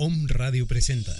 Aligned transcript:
Om 0.00 0.28
Radio 0.28 0.64
presenta. 0.64 1.12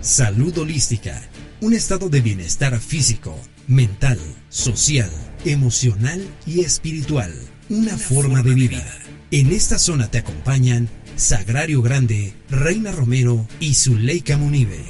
Salud 0.00 0.56
holística. 0.56 1.22
Un 1.60 1.74
estado 1.74 2.08
de 2.08 2.22
bienestar 2.22 2.80
físico, 2.80 3.38
mental, 3.66 4.18
social, 4.48 5.10
emocional 5.44 6.26
y 6.46 6.60
espiritual. 6.60 7.30
Una, 7.68 7.98
forma, 7.98 8.42
de 8.42 8.54
vida. 8.54 8.98
En 9.30 9.52
esta 9.52 9.78
zona 9.78 10.10
te 10.10 10.16
acompañan 10.16 10.88
Sagrario 11.14 11.82
Grande, 11.82 12.32
Reina 12.48 12.90
Romero 12.90 13.46
y 13.60 13.74
Zuleika 13.74 14.38
Munive. 14.38 14.80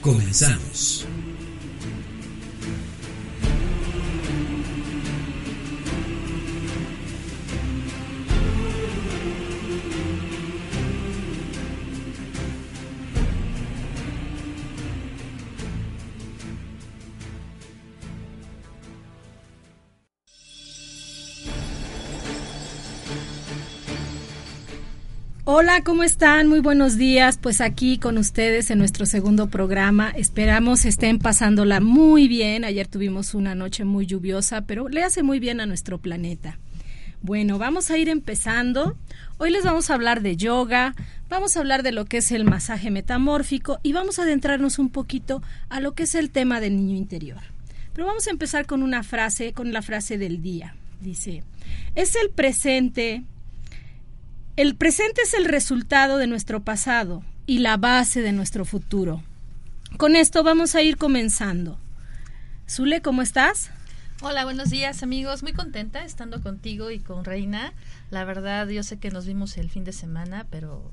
Comenzamos. 0.00 1.06
Hola, 25.62 25.84
¿cómo 25.84 26.04
están? 26.04 26.48
Muy 26.48 26.60
buenos 26.60 26.96
días. 26.96 27.36
Pues 27.36 27.60
aquí 27.60 27.98
con 27.98 28.16
ustedes 28.16 28.70
en 28.70 28.78
nuestro 28.78 29.04
segundo 29.04 29.50
programa. 29.50 30.08
Esperamos 30.08 30.86
estén 30.86 31.18
pasándola 31.18 31.80
muy 31.80 32.28
bien. 32.28 32.64
Ayer 32.64 32.86
tuvimos 32.86 33.34
una 33.34 33.54
noche 33.54 33.84
muy 33.84 34.06
lluviosa, 34.06 34.62
pero 34.62 34.88
le 34.88 35.04
hace 35.04 35.22
muy 35.22 35.38
bien 35.38 35.60
a 35.60 35.66
nuestro 35.66 35.98
planeta. 35.98 36.58
Bueno, 37.20 37.58
vamos 37.58 37.90
a 37.90 37.98
ir 37.98 38.08
empezando. 38.08 38.96
Hoy 39.36 39.50
les 39.50 39.62
vamos 39.62 39.90
a 39.90 39.94
hablar 39.96 40.22
de 40.22 40.38
yoga, 40.38 40.94
vamos 41.28 41.54
a 41.54 41.60
hablar 41.60 41.82
de 41.82 41.92
lo 41.92 42.06
que 42.06 42.16
es 42.16 42.32
el 42.32 42.44
masaje 42.44 42.90
metamórfico 42.90 43.80
y 43.82 43.92
vamos 43.92 44.18
a 44.18 44.22
adentrarnos 44.22 44.78
un 44.78 44.88
poquito 44.88 45.42
a 45.68 45.80
lo 45.80 45.92
que 45.92 46.04
es 46.04 46.14
el 46.14 46.30
tema 46.30 46.60
del 46.60 46.74
niño 46.74 46.96
interior. 46.96 47.42
Pero 47.92 48.06
vamos 48.06 48.26
a 48.28 48.30
empezar 48.30 48.64
con 48.64 48.82
una 48.82 49.02
frase, 49.02 49.52
con 49.52 49.74
la 49.74 49.82
frase 49.82 50.16
del 50.16 50.40
día. 50.40 50.74
Dice, 51.02 51.44
es 51.96 52.16
el 52.16 52.30
presente 52.30 53.24
el 54.56 54.74
presente 54.74 55.22
es 55.22 55.34
el 55.34 55.44
resultado 55.44 56.18
de 56.18 56.26
nuestro 56.26 56.60
pasado 56.60 57.22
y 57.46 57.58
la 57.58 57.76
base 57.76 58.20
de 58.20 58.32
nuestro 58.32 58.64
futuro. 58.64 59.22
Con 59.96 60.16
esto 60.16 60.42
vamos 60.42 60.74
a 60.74 60.82
ir 60.82 60.96
comenzando. 60.96 61.78
Zule, 62.68 63.00
¿cómo 63.00 63.22
estás? 63.22 63.70
Hola, 64.22 64.44
buenos 64.44 64.70
días 64.70 65.02
amigos. 65.02 65.42
Muy 65.42 65.52
contenta 65.52 66.04
estando 66.04 66.42
contigo 66.42 66.90
y 66.90 66.98
con 66.98 67.24
Reina. 67.24 67.72
La 68.10 68.24
verdad, 68.24 68.68
yo 68.68 68.82
sé 68.82 68.98
que 68.98 69.10
nos 69.10 69.26
vimos 69.26 69.56
el 69.56 69.70
fin 69.70 69.84
de 69.84 69.92
semana, 69.92 70.46
pero 70.50 70.90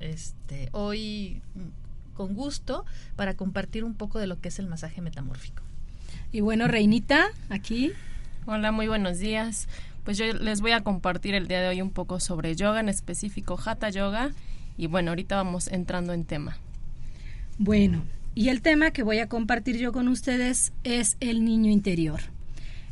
este 0.00 0.70
hoy 0.72 1.42
mm, 1.54 2.16
con 2.16 2.34
gusto 2.34 2.86
para 3.16 3.34
compartir 3.34 3.84
un 3.84 3.94
poco 3.94 4.18
de 4.18 4.26
lo 4.26 4.40
que 4.40 4.48
es 4.48 4.58
el 4.58 4.66
masaje 4.66 5.00
metamórfico. 5.00 5.62
Y 6.32 6.40
bueno, 6.40 6.66
Reinita, 6.66 7.28
aquí. 7.50 7.92
Hola, 8.46 8.72
muy 8.72 8.88
buenos 8.88 9.18
días 9.18 9.68
pues 10.04 10.18
yo 10.18 10.32
les 10.32 10.60
voy 10.60 10.72
a 10.72 10.82
compartir 10.82 11.34
el 11.34 11.48
día 11.48 11.60
de 11.60 11.68
hoy 11.68 11.82
un 11.82 11.90
poco 11.90 12.20
sobre 12.20 12.56
yoga, 12.56 12.80
en 12.80 12.88
específico 12.88 13.58
Hatha 13.62 13.90
Yoga. 13.90 14.32
Y 14.76 14.86
bueno, 14.86 15.10
ahorita 15.10 15.36
vamos 15.36 15.68
entrando 15.68 16.12
en 16.12 16.24
tema. 16.24 16.58
Bueno, 17.58 18.02
y 18.34 18.48
el 18.48 18.62
tema 18.62 18.90
que 18.90 19.02
voy 19.02 19.18
a 19.18 19.28
compartir 19.28 19.76
yo 19.76 19.92
con 19.92 20.08
ustedes 20.08 20.72
es 20.84 21.16
el 21.20 21.44
niño 21.44 21.70
interior. 21.70 22.20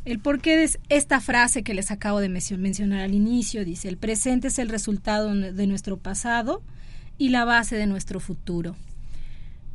El 0.04 0.20
porqué 0.20 0.56
de 0.56 0.70
esta 0.88 1.20
frase 1.20 1.62
que 1.62 1.74
les 1.74 1.91
acabo 1.91 2.20
de 2.20 2.28
mencionar 2.28 3.00
al 3.00 3.14
inicio 3.14 3.64
dice, 3.64 3.88
el 3.88 3.96
presente 3.96 4.48
es 4.48 4.58
el 4.58 4.69
resultado 4.69 5.34
de 5.34 5.66
nuestro 5.66 5.98
pasado 5.98 6.62
y 7.19 7.28
la 7.30 7.44
base 7.44 7.76
de 7.76 7.86
nuestro 7.86 8.20
futuro. 8.20 8.76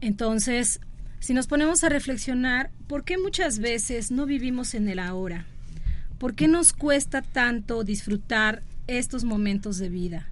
Entonces, 0.02 0.80
si 1.20 1.34
nos 1.34 1.48
ponemos 1.48 1.84
a 1.84 1.90
reflexionar, 1.90 2.72
¿por 2.88 3.04
qué 3.04 3.18
muchas 3.18 3.60
veces 3.60 4.12
no 4.12 4.26
vivimos 4.26 4.74
en 4.74 4.90
el 4.90 5.00
ahora? 5.00 5.46
¿Por 6.24 6.36
qué 6.36 6.48
nos 6.48 6.72
cuesta 6.72 7.22
tanto 7.22 7.84
disfrutar 7.84 8.64
estos 8.88 9.26
momentos 9.26 9.78
de 9.78 9.90
vida? 9.90 10.30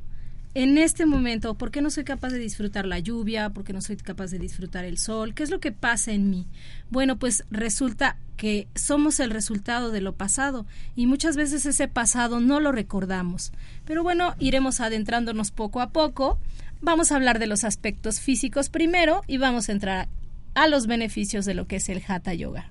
En 0.54 0.78
este 0.78 1.06
momento, 1.06 1.56
¿por 1.56 1.70
qué 1.70 1.82
no 1.82 1.90
soy 1.90 2.06
capaz 2.06 2.30
de 2.30 2.40
disfrutar 2.40 2.86
la 2.86 3.00
lluvia? 3.00 3.50
¿Por 3.50 3.66
qué 3.66 3.74
no 3.74 3.82
soy 3.82 3.98
capaz 3.98 4.28
de 4.28 4.40
disfrutar 4.40 4.86
el 4.86 4.98
sol? 4.98 5.34
¿Qué 5.34 5.44
es 5.44 5.50
lo 5.50 5.60
que 5.60 5.74
pasa 5.74 6.14
en 6.14 6.30
mí? 6.30 6.48
Bueno, 6.92 7.20
pues 7.20 7.44
resulta 7.52 8.16
que 8.38 8.70
somos 8.74 9.20
el 9.20 9.32
resultado 9.32 9.92
de 9.92 10.00
lo 10.00 10.14
pasado 10.14 10.66
y 10.96 11.08
muchas 11.08 11.36
veces 11.36 11.66
ese 11.66 11.90
pasado 11.90 12.40
no 12.40 12.62
lo 12.62 12.72
recordamos. 12.72 13.52
Pero 13.84 14.02
bueno, 14.02 14.36
iremos 14.40 14.80
adentrándonos 14.80 15.52
poco 15.52 15.82
a 15.82 15.90
poco. 15.90 16.40
Vamos 16.80 17.12
a 17.12 17.18
hablar 17.18 17.38
de 17.38 17.48
los 17.48 17.66
aspectos 17.66 18.22
físicos 18.22 18.70
primero 18.70 19.24
y 19.28 19.40
vamos 19.40 19.68
a 19.68 19.74
entrar 19.74 20.08
a 20.54 20.70
los 20.70 20.88
beneficios 20.88 21.44
de 21.44 21.54
lo 21.54 21.68
que 21.68 21.76
es 21.76 21.90
el 21.90 22.02
Hatha 22.08 22.34
Yoga. 22.34 22.70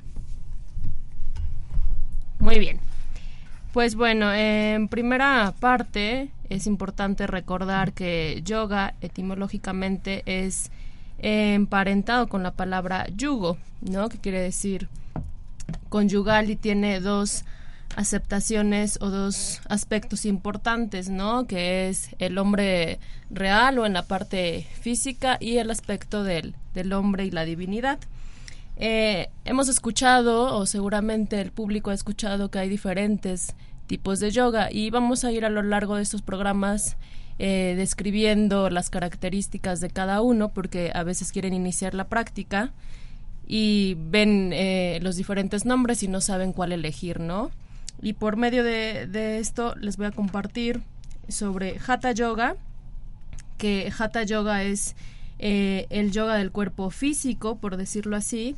Muy 2.39 2.59
bien. 2.59 2.81
Pues 3.73 3.95
bueno, 3.95 4.33
en 4.35 4.89
primera 4.89 5.55
parte 5.61 6.31
es 6.49 6.67
importante 6.67 7.29
recordar 7.29 7.93
que 7.93 8.43
yoga 8.45 8.95
etimológicamente 9.01 10.25
es 10.27 10.73
emparentado 11.19 12.27
con 12.29 12.43
la 12.43 12.51
palabra 12.51 13.07
yugo, 13.15 13.59
¿no? 13.81 14.09
Que 14.09 14.19
quiere 14.19 14.41
decir 14.41 14.89
conyugal 15.89 16.51
y 16.51 16.57
tiene 16.57 16.99
dos 16.99 17.45
aceptaciones 17.95 18.99
o 19.01 19.09
dos 19.09 19.61
aspectos 19.69 20.25
importantes, 20.25 21.09
¿no? 21.09 21.47
Que 21.47 21.89
es 21.89 22.11
el 22.19 22.39
hombre 22.39 22.99
real 23.31 23.79
o 23.79 23.87
en 23.87 23.93
la 23.93 24.03
parte 24.03 24.67
física 24.81 25.37
y 25.39 25.59
el 25.59 25.71
aspecto 25.71 26.25
del, 26.25 26.57
del 26.75 26.93
hombre 26.93 27.25
y 27.25 27.31
la 27.31 27.45
divinidad. 27.45 28.01
Eh, 28.83 29.29
hemos 29.45 29.69
escuchado, 29.69 30.57
o 30.57 30.65
seguramente 30.65 31.39
el 31.39 31.53
público 31.53 31.91
ha 31.91 31.95
escuchado, 31.95 32.51
que 32.51 32.61
hay 32.61 32.71
diferentes 32.71 33.55
tipos 33.87 34.21
de 34.21 34.31
yoga 34.31 34.73
y 34.73 34.89
vamos 34.89 35.23
a 35.25 35.33
ir 35.33 35.45
a 35.45 35.51
lo 35.51 35.63
largo 35.63 35.97
de 35.97 36.03
estos 36.03 36.23
programas 36.23 36.97
eh, 37.39 37.75
describiendo 37.77 38.71
las 38.71 38.89
características 38.89 39.81
de 39.81 39.91
cada 39.91 40.23
uno 40.23 40.49
porque 40.49 40.93
a 40.95 41.03
veces 41.03 41.31
quieren 41.31 41.53
iniciar 41.53 41.93
la 41.93 42.09
práctica 42.09 42.73
y 43.47 43.99
ven 43.99 44.53
eh, 44.55 44.99
los 45.03 45.17
diferentes 45.17 45.67
nombres 45.67 46.03
y 46.03 46.09
no 46.09 46.23
saben 46.23 46.55
cuál 46.55 46.73
elegir, 46.73 47.21
¿no? 47.21 47.51
Y 48.01 48.15
por 48.15 48.37
medio 48.37 48.65
de, 48.65 49.39
esto 49.39 49.75
les 49.75 49.99
voy 49.99 50.07
a 50.07 50.11
compartir 50.11 50.81
sobre 51.29 51.77
Hatha 51.87 52.13
Yoga, 52.13 52.57
que 53.59 53.93
Hatha 53.99 54.23
Yoga 54.23 54.63
es 54.63 54.97
el 55.41 56.13
yoga 56.13 56.37
del 56.37 56.53
cuerpo 56.53 56.91
físico, 56.91 57.57
por 57.59 57.77
decirlo 57.77 58.17
así, 58.17 58.57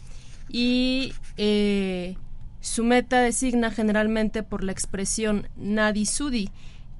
y 0.48 1.15
eh, 1.37 2.16
su 2.60 2.84
meta 2.84 3.20
designa 3.20 3.70
generalmente 3.70 4.43
por 4.43 4.62
la 4.62 4.72
expresión 4.72 5.48
Nadi 5.56 6.06
Sudi, 6.06 6.50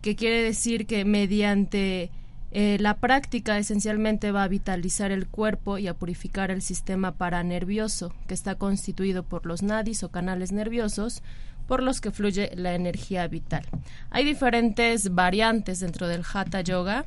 que 0.01 0.17
quiere 0.17 0.43
decir 0.43 0.87
que 0.87 1.05
mediante 1.05 2.11
eh, 2.51 2.77
la 2.81 2.97
práctica 2.97 3.59
esencialmente 3.59 4.33
va 4.33 4.43
a 4.43 4.49
vitalizar 4.49 5.11
el 5.13 5.27
cuerpo 5.27 5.79
y 5.79 5.87
a 5.87 5.95
purificar 5.95 6.51
el 6.51 6.63
sistema 6.63 7.13
paranervioso, 7.13 8.13
que 8.27 8.35
está 8.35 8.57
constituido 8.57 9.23
por 9.23 9.47
los 9.47 9.63
nadis 9.63 10.03
o 10.03 10.11
canales 10.11 10.53
nerviosos 10.53 11.23
por 11.67 11.83
los 11.83 12.01
que 12.01 12.11
fluye 12.11 12.51
la 12.55 12.75
energía 12.75 13.27
vital. 13.29 13.65
Hay 14.11 14.25
diferentes 14.25 15.15
variantes 15.15 15.81
dentro 15.81 16.09
del 16.09 16.25
Hatha 16.31 16.61
Yoga 16.61 17.07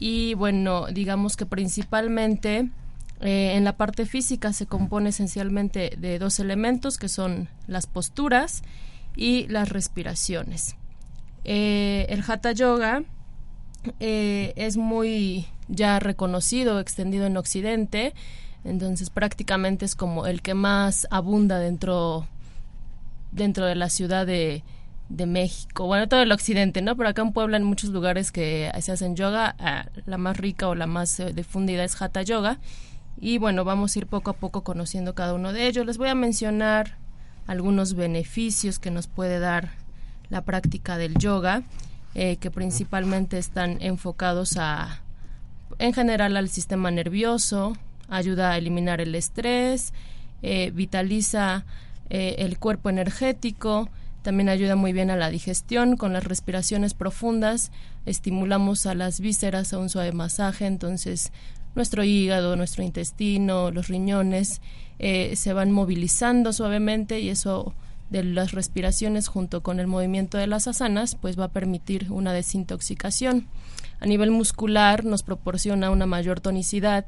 y 0.00 0.34
bueno, 0.34 0.86
digamos 0.86 1.36
que 1.36 1.44
principalmente 1.44 2.70
eh, 3.20 3.54
en 3.56 3.64
la 3.64 3.76
parte 3.76 4.06
física 4.06 4.52
se 4.52 4.66
compone 4.66 5.08
esencialmente 5.08 5.92
de 5.98 6.20
dos 6.20 6.38
elementos 6.38 6.98
que 6.98 7.08
son 7.08 7.48
las 7.66 7.88
posturas 7.88 8.62
y 9.16 9.48
las 9.48 9.70
respiraciones. 9.70 10.76
Eh, 11.42 12.06
el 12.10 12.22
Hatha 12.24 12.52
Yoga 12.52 13.02
eh, 13.98 14.52
es 14.54 14.76
muy 14.76 15.46
ya 15.66 15.98
reconocido, 15.98 16.78
extendido 16.78 17.26
en 17.26 17.36
Occidente, 17.36 18.14
entonces 18.62 19.10
prácticamente 19.10 19.84
es 19.84 19.96
como 19.96 20.28
el 20.28 20.42
que 20.42 20.54
más 20.54 21.08
abunda 21.10 21.58
dentro, 21.58 22.28
dentro 23.32 23.66
de 23.66 23.74
la 23.74 23.90
ciudad 23.90 24.28
de, 24.28 24.62
de 25.08 25.26
México, 25.26 25.86
bueno, 25.86 26.06
todo 26.06 26.20
el 26.22 26.32
occidente, 26.32 26.82
¿no? 26.82 26.96
Pero 26.96 27.08
acá 27.08 27.22
en 27.22 27.32
Puebla 27.32 27.56
en 27.56 27.64
muchos 27.64 27.90
lugares 27.90 28.30
que 28.30 28.70
se 28.80 28.92
hacen 28.92 29.16
yoga, 29.16 29.56
ah, 29.58 29.86
la 30.04 30.18
más 30.18 30.36
rica 30.36 30.68
o 30.68 30.74
la 30.74 30.86
más 30.86 31.18
eh, 31.20 31.32
difundida 31.32 31.84
es 31.84 32.00
Hatha 32.00 32.22
Yoga. 32.22 32.58
Y 33.20 33.38
bueno, 33.38 33.64
vamos 33.64 33.96
a 33.96 33.98
ir 33.98 34.06
poco 34.06 34.30
a 34.30 34.34
poco 34.34 34.62
conociendo 34.62 35.14
cada 35.14 35.34
uno 35.34 35.52
de 35.52 35.66
ellos. 35.66 35.86
Les 35.86 35.98
voy 35.98 36.08
a 36.08 36.14
mencionar 36.14 36.98
algunos 37.46 37.94
beneficios 37.94 38.78
que 38.78 38.90
nos 38.90 39.06
puede 39.06 39.38
dar 39.38 39.70
la 40.28 40.42
práctica 40.42 40.98
del 40.98 41.16
yoga, 41.16 41.62
eh, 42.14 42.36
que 42.36 42.50
principalmente 42.50 43.38
están 43.38 43.78
enfocados 43.80 44.56
a, 44.58 45.00
en 45.78 45.94
general, 45.94 46.36
al 46.36 46.50
sistema 46.50 46.90
nervioso, 46.90 47.76
ayuda 48.08 48.52
a 48.52 48.58
eliminar 48.58 49.00
el 49.00 49.14
estrés, 49.14 49.94
eh, 50.42 50.70
vitaliza 50.70 51.64
el 52.10 52.58
cuerpo 52.58 52.88
energético, 52.88 53.90
también 54.28 54.50
ayuda 54.50 54.76
muy 54.76 54.92
bien 54.92 55.08
a 55.08 55.16
la 55.16 55.30
digestión 55.30 55.96
con 55.96 56.12
las 56.12 56.22
respiraciones 56.22 56.92
profundas. 56.92 57.72
Estimulamos 58.04 58.84
a 58.84 58.94
las 58.94 59.20
vísceras 59.20 59.72
a 59.72 59.78
un 59.78 59.88
suave 59.88 60.12
masaje, 60.12 60.66
entonces 60.66 61.32
nuestro 61.74 62.04
hígado, 62.04 62.54
nuestro 62.54 62.84
intestino, 62.84 63.70
los 63.70 63.88
riñones 63.88 64.60
eh, 64.98 65.34
se 65.34 65.54
van 65.54 65.72
movilizando 65.72 66.52
suavemente 66.52 67.20
y 67.20 67.30
eso 67.30 67.72
de 68.10 68.22
las 68.22 68.52
respiraciones 68.52 69.28
junto 69.28 69.62
con 69.62 69.80
el 69.80 69.86
movimiento 69.86 70.36
de 70.36 70.46
las 70.46 70.68
asanas 70.68 71.14
pues 71.14 71.40
va 71.40 71.44
a 71.44 71.52
permitir 71.52 72.12
una 72.12 72.34
desintoxicación. 72.34 73.46
A 73.98 74.04
nivel 74.04 74.30
muscular 74.30 75.06
nos 75.06 75.22
proporciona 75.22 75.88
una 75.90 76.04
mayor 76.04 76.40
tonicidad 76.40 77.06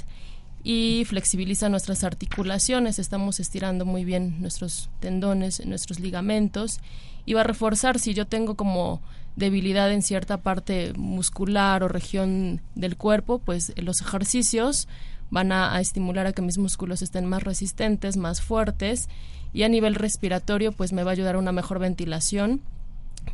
y 0.63 1.05
flexibiliza 1.07 1.69
nuestras 1.69 2.05
articulaciones. 2.05 2.99
Estamos 2.99 3.41
estirando 3.41 3.85
muy 3.85 4.05
bien 4.07 4.41
nuestros 4.41 4.89
tendones, 5.01 5.65
nuestros 5.67 6.01
ligamentos 6.01 6.81
y 7.27 7.35
va 7.35 7.41
a 7.41 7.45
reforzar 7.45 7.99
si 7.99 8.15
yo 8.15 8.27
tengo 8.27 8.55
como 8.55 9.01
debilidad 9.37 9.91
en 9.93 10.03
cierta 10.03 10.39
parte 10.39 10.93
muscular 10.97 11.83
o 11.83 11.89
región 11.89 12.61
del 12.75 12.97
cuerpo, 12.97 13.39
pues 13.39 13.73
los 13.77 14.01
ejercicios 14.01 14.89
van 15.31 15.53
a, 15.53 15.75
a, 15.75 15.81
estimular 15.81 16.27
a 16.27 16.33
que 16.33 16.43
mis 16.43 16.59
músculos 16.59 17.03
estén 17.03 17.27
más 17.27 17.43
resistentes, 17.43 18.17
más 18.17 18.43
fuertes 18.43 19.09
y 19.53 19.63
a 19.63 19.69
nivel 19.69 19.95
respiratorio 19.95 20.73
pues 20.73 20.93
me 20.93 21.05
va 21.05 21.11
a 21.11 21.13
ayudar 21.13 21.37
a 21.37 21.39
una 21.39 21.53
mejor 21.53 21.79
ventilación, 21.79 22.61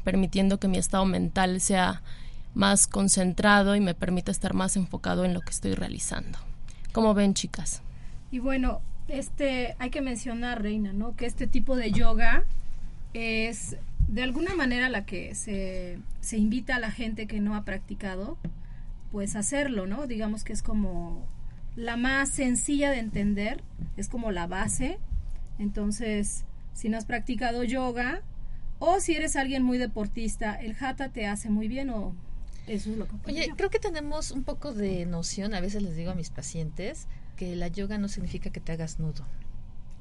permitiendo 0.04 0.58
que 0.58 0.68
mi 0.68 0.78
estado 0.78 1.04
mental 1.04 1.60
sea 1.60 2.02
más 2.54 2.86
concentrado 2.86 3.76
y 3.76 3.80
me 3.80 3.94
permita 3.94 4.30
estar 4.30 4.54
más 4.54 4.76
enfocado 4.76 5.24
en 5.24 5.34
lo 5.34 5.40
que 5.40 5.50
estoy 5.50 5.74
realizando. 5.74 6.38
¿Cómo 6.92 7.12
ven, 7.12 7.34
chicas? 7.34 7.82
Y 8.30 8.38
bueno, 8.38 8.80
este, 9.08 9.76
hay 9.78 9.90
que 9.90 10.00
mencionar, 10.00 10.62
Reina, 10.62 10.92
¿no? 10.94 11.14
Que 11.14 11.26
este 11.26 11.46
tipo 11.46 11.76
de 11.76 11.92
yoga 11.92 12.44
es 13.16 13.76
de 14.08 14.22
alguna 14.22 14.54
manera 14.54 14.88
la 14.88 15.04
que 15.04 15.34
se, 15.34 15.98
se 16.20 16.36
invita 16.36 16.76
a 16.76 16.80
la 16.80 16.90
gente 16.90 17.26
que 17.26 17.40
no 17.40 17.54
ha 17.54 17.64
practicado, 17.64 18.38
pues 19.10 19.36
hacerlo, 19.36 19.86
¿no? 19.86 20.06
Digamos 20.06 20.44
que 20.44 20.52
es 20.52 20.62
como 20.62 21.26
la 21.74 21.96
más 21.96 22.28
sencilla 22.30 22.90
de 22.90 22.98
entender, 22.98 23.62
es 23.96 24.08
como 24.08 24.30
la 24.32 24.46
base. 24.46 24.98
Entonces, 25.58 26.44
si 26.72 26.88
no 26.88 26.98
has 26.98 27.06
practicado 27.06 27.64
yoga, 27.64 28.22
o 28.78 29.00
si 29.00 29.14
eres 29.14 29.36
alguien 29.36 29.62
muy 29.62 29.78
deportista, 29.78 30.54
el 30.54 30.76
hatha 30.78 31.08
te 31.08 31.26
hace 31.26 31.48
muy 31.48 31.66
bien 31.66 31.90
o 31.90 32.14
eso 32.66 32.90
es 32.90 32.96
lo 32.96 33.06
que 33.06 33.14
Oye, 33.26 33.48
creo 33.56 33.70
que 33.70 33.78
tenemos 33.78 34.32
un 34.32 34.42
poco 34.42 34.74
de 34.74 35.06
noción, 35.06 35.54
a 35.54 35.60
veces 35.60 35.82
les 35.82 35.96
digo 35.96 36.10
a 36.10 36.14
mis 36.14 36.30
pacientes, 36.30 37.06
que 37.36 37.54
la 37.54 37.68
yoga 37.68 37.96
no 37.96 38.08
significa 38.08 38.50
que 38.50 38.60
te 38.60 38.72
hagas 38.72 38.98
nudo. 38.98 39.24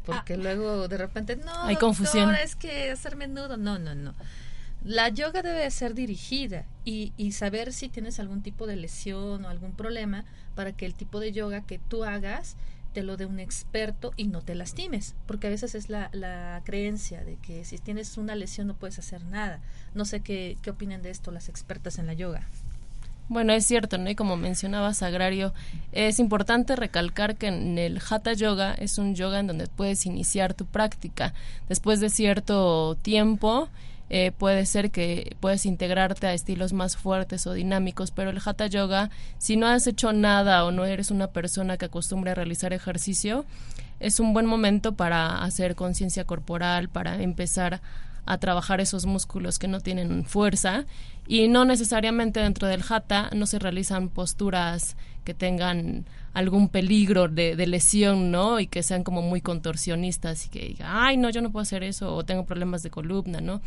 Porque 0.06 0.34
ah. 0.36 0.38
luego 0.38 0.88
de 0.88 0.98
repente, 0.98 1.36
no, 1.36 1.64
hay 1.64 1.76
confusión. 1.76 2.34
es 2.36 2.56
que 2.56 2.92
hacerme 2.92 3.28
nudo, 3.28 3.58
no, 3.58 3.80
no, 3.80 3.96
no. 3.96 4.14
La 4.84 5.10
yoga 5.10 5.42
debe 5.42 5.70
ser 5.72 5.96
dirigida 5.96 6.66
y, 6.84 7.12
y 7.18 7.32
saber 7.32 7.74
si 7.74 7.90
tienes 7.90 8.20
algún 8.20 8.44
tipo 8.44 8.68
de 8.68 8.76
lesión 8.76 9.44
o 9.44 9.50
algún 9.50 9.74
problema 9.74 10.26
para 10.54 10.74
que 10.74 10.86
el 10.86 10.94
tipo 10.94 11.20
de 11.20 11.32
yoga 11.32 11.62
que 11.62 11.80
tú 11.80 12.04
hagas 12.04 12.56
te 12.96 13.04
lo 13.04 13.18
de 13.18 13.26
un 13.26 13.40
experto 13.40 14.14
y 14.16 14.28
no 14.28 14.42
te 14.42 14.56
lastimes, 14.56 15.16
porque 15.28 15.48
a 15.48 15.50
veces 15.50 15.76
es 15.76 15.90
la, 15.90 16.10
la, 16.14 16.62
creencia 16.64 17.26
de 17.26 17.36
que 17.36 17.66
si 17.66 17.78
tienes 17.78 18.18
una 18.18 18.36
lesión 18.36 18.68
no 18.68 18.76
puedes 18.76 18.98
hacer 19.00 19.26
nada. 19.26 19.60
No 19.94 20.06
sé 20.06 20.22
qué, 20.22 20.58
qué 20.62 20.70
opinan 20.70 21.02
de 21.02 21.10
esto 21.10 21.30
las 21.32 21.50
expertas 21.50 22.00
en 22.00 22.06
la 22.08 22.14
yoga. 22.14 22.48
Bueno, 23.28 23.54
es 23.54 23.66
cierto, 23.66 23.98
¿no? 23.98 24.10
Y 24.10 24.16
como 24.16 24.38
mencionaba 24.38 24.94
Sagrario, 24.94 25.52
es 25.92 26.20
importante 26.20 26.76
recalcar 26.76 27.36
que 27.36 27.48
en 27.48 27.80
el 27.80 28.00
Hatha 28.08 28.34
Yoga 28.34 28.74
es 28.76 29.00
un 29.00 29.16
yoga 29.16 29.40
en 29.40 29.48
donde 29.48 29.68
puedes 29.68 30.06
iniciar 30.06 30.54
tu 30.54 30.66
práctica. 30.66 31.34
Después 31.68 32.00
de 32.00 32.10
cierto 32.10 32.96
tiempo, 33.02 33.70
eh, 34.12 34.32
puede 34.38 34.68
ser 34.68 34.92
que 34.92 35.36
puedes 35.40 35.66
integrarte 35.66 36.28
a 36.28 36.34
estilos 36.34 36.74
más 36.74 36.98
fuertes 36.98 37.48
o 37.48 37.54
dinámicos, 37.54 38.12
pero 38.12 38.30
el 38.30 38.40
hatha 38.44 38.68
yoga, 38.68 39.10
si 39.40 39.58
no 39.58 39.66
has 39.66 39.88
hecho 39.88 40.14
nada 40.14 40.64
o 40.64 40.72
no 40.72 40.86
eres 40.86 41.10
una 41.10 41.28
persona 41.28 41.78
que 41.78 41.86
acostumbre 41.86 42.30
a 42.30 42.36
realizar 42.36 42.74
ejercicio, 42.74 43.46
es 44.00 44.20
un 44.20 44.34
buen 44.34 44.46
momento 44.46 44.94
para 44.94 45.44
hacer 45.44 45.74
conciencia 45.74 46.26
corporal, 46.26 46.90
para 46.90 47.24
empezar 47.24 47.82
a 48.26 48.38
trabajar 48.38 48.82
esos 48.82 49.06
músculos 49.06 49.60
que 49.60 49.68
no 49.68 49.80
tienen 49.80 50.26
fuerza 50.26 50.86
y 51.28 51.48
no 51.48 51.66
necesariamente 51.66 52.40
dentro 52.40 52.68
del 52.68 52.84
hatha 52.88 53.30
no 53.34 53.46
se 53.46 53.60
realizan 53.60 54.10
posturas 54.10 54.96
que 55.24 55.34
tengan 55.34 56.06
algún 56.34 56.70
peligro 56.70 57.28
de, 57.28 57.56
de, 57.56 57.68
lesión, 57.68 58.30
¿no? 58.30 58.60
Y 58.60 58.68
que 58.68 58.84
sean 58.84 59.04
como 59.04 59.22
muy 59.22 59.42
contorsionistas 59.42 60.46
y 60.46 60.50
que 60.50 60.60
digan, 60.60 60.88
ay, 60.92 61.18
no, 61.18 61.30
yo 61.30 61.42
no 61.42 61.52
puedo 61.52 61.64
hacer 61.64 61.84
eso 61.84 62.14
o 62.14 62.24
tengo 62.24 62.46
problemas 62.46 62.84
de 62.84 62.92
columna, 62.92 63.42
¿no? 63.42 63.62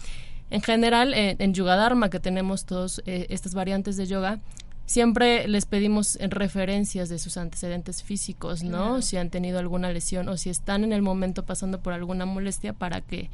En 0.50 0.62
general, 0.62 1.14
en, 1.14 1.36
en 1.40 1.54
Yuga 1.54 1.76
Dharma, 1.76 2.10
que 2.10 2.20
tenemos 2.20 2.64
todas 2.64 3.02
eh, 3.06 3.26
estas 3.30 3.54
variantes 3.54 3.96
de 3.96 4.06
yoga, 4.06 4.38
siempre 4.86 5.46
les 5.48 5.66
pedimos 5.66 6.16
en 6.16 6.30
referencias 6.30 7.08
de 7.10 7.18
sus 7.18 7.36
antecedentes 7.36 8.02
físicos, 8.02 8.62
¿no? 8.62 9.02
Si 9.02 9.18
han 9.18 9.28
tenido 9.28 9.58
alguna 9.58 9.92
lesión 9.92 10.28
o 10.28 10.36
si 10.38 10.48
están 10.48 10.84
en 10.84 10.92
el 10.92 11.02
momento 11.02 11.44
pasando 11.44 11.80
por 11.80 11.92
alguna 11.92 12.24
molestia 12.24 12.72
para 12.72 13.02
que 13.02 13.30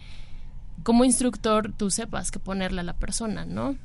como 0.82 1.04
instructor 1.04 1.72
tú 1.76 1.90
sepas 1.90 2.30
qué 2.30 2.38
ponerle 2.38 2.80
a 2.80 2.84
la 2.84 2.94
persona, 2.94 3.44
¿no? 3.44 3.76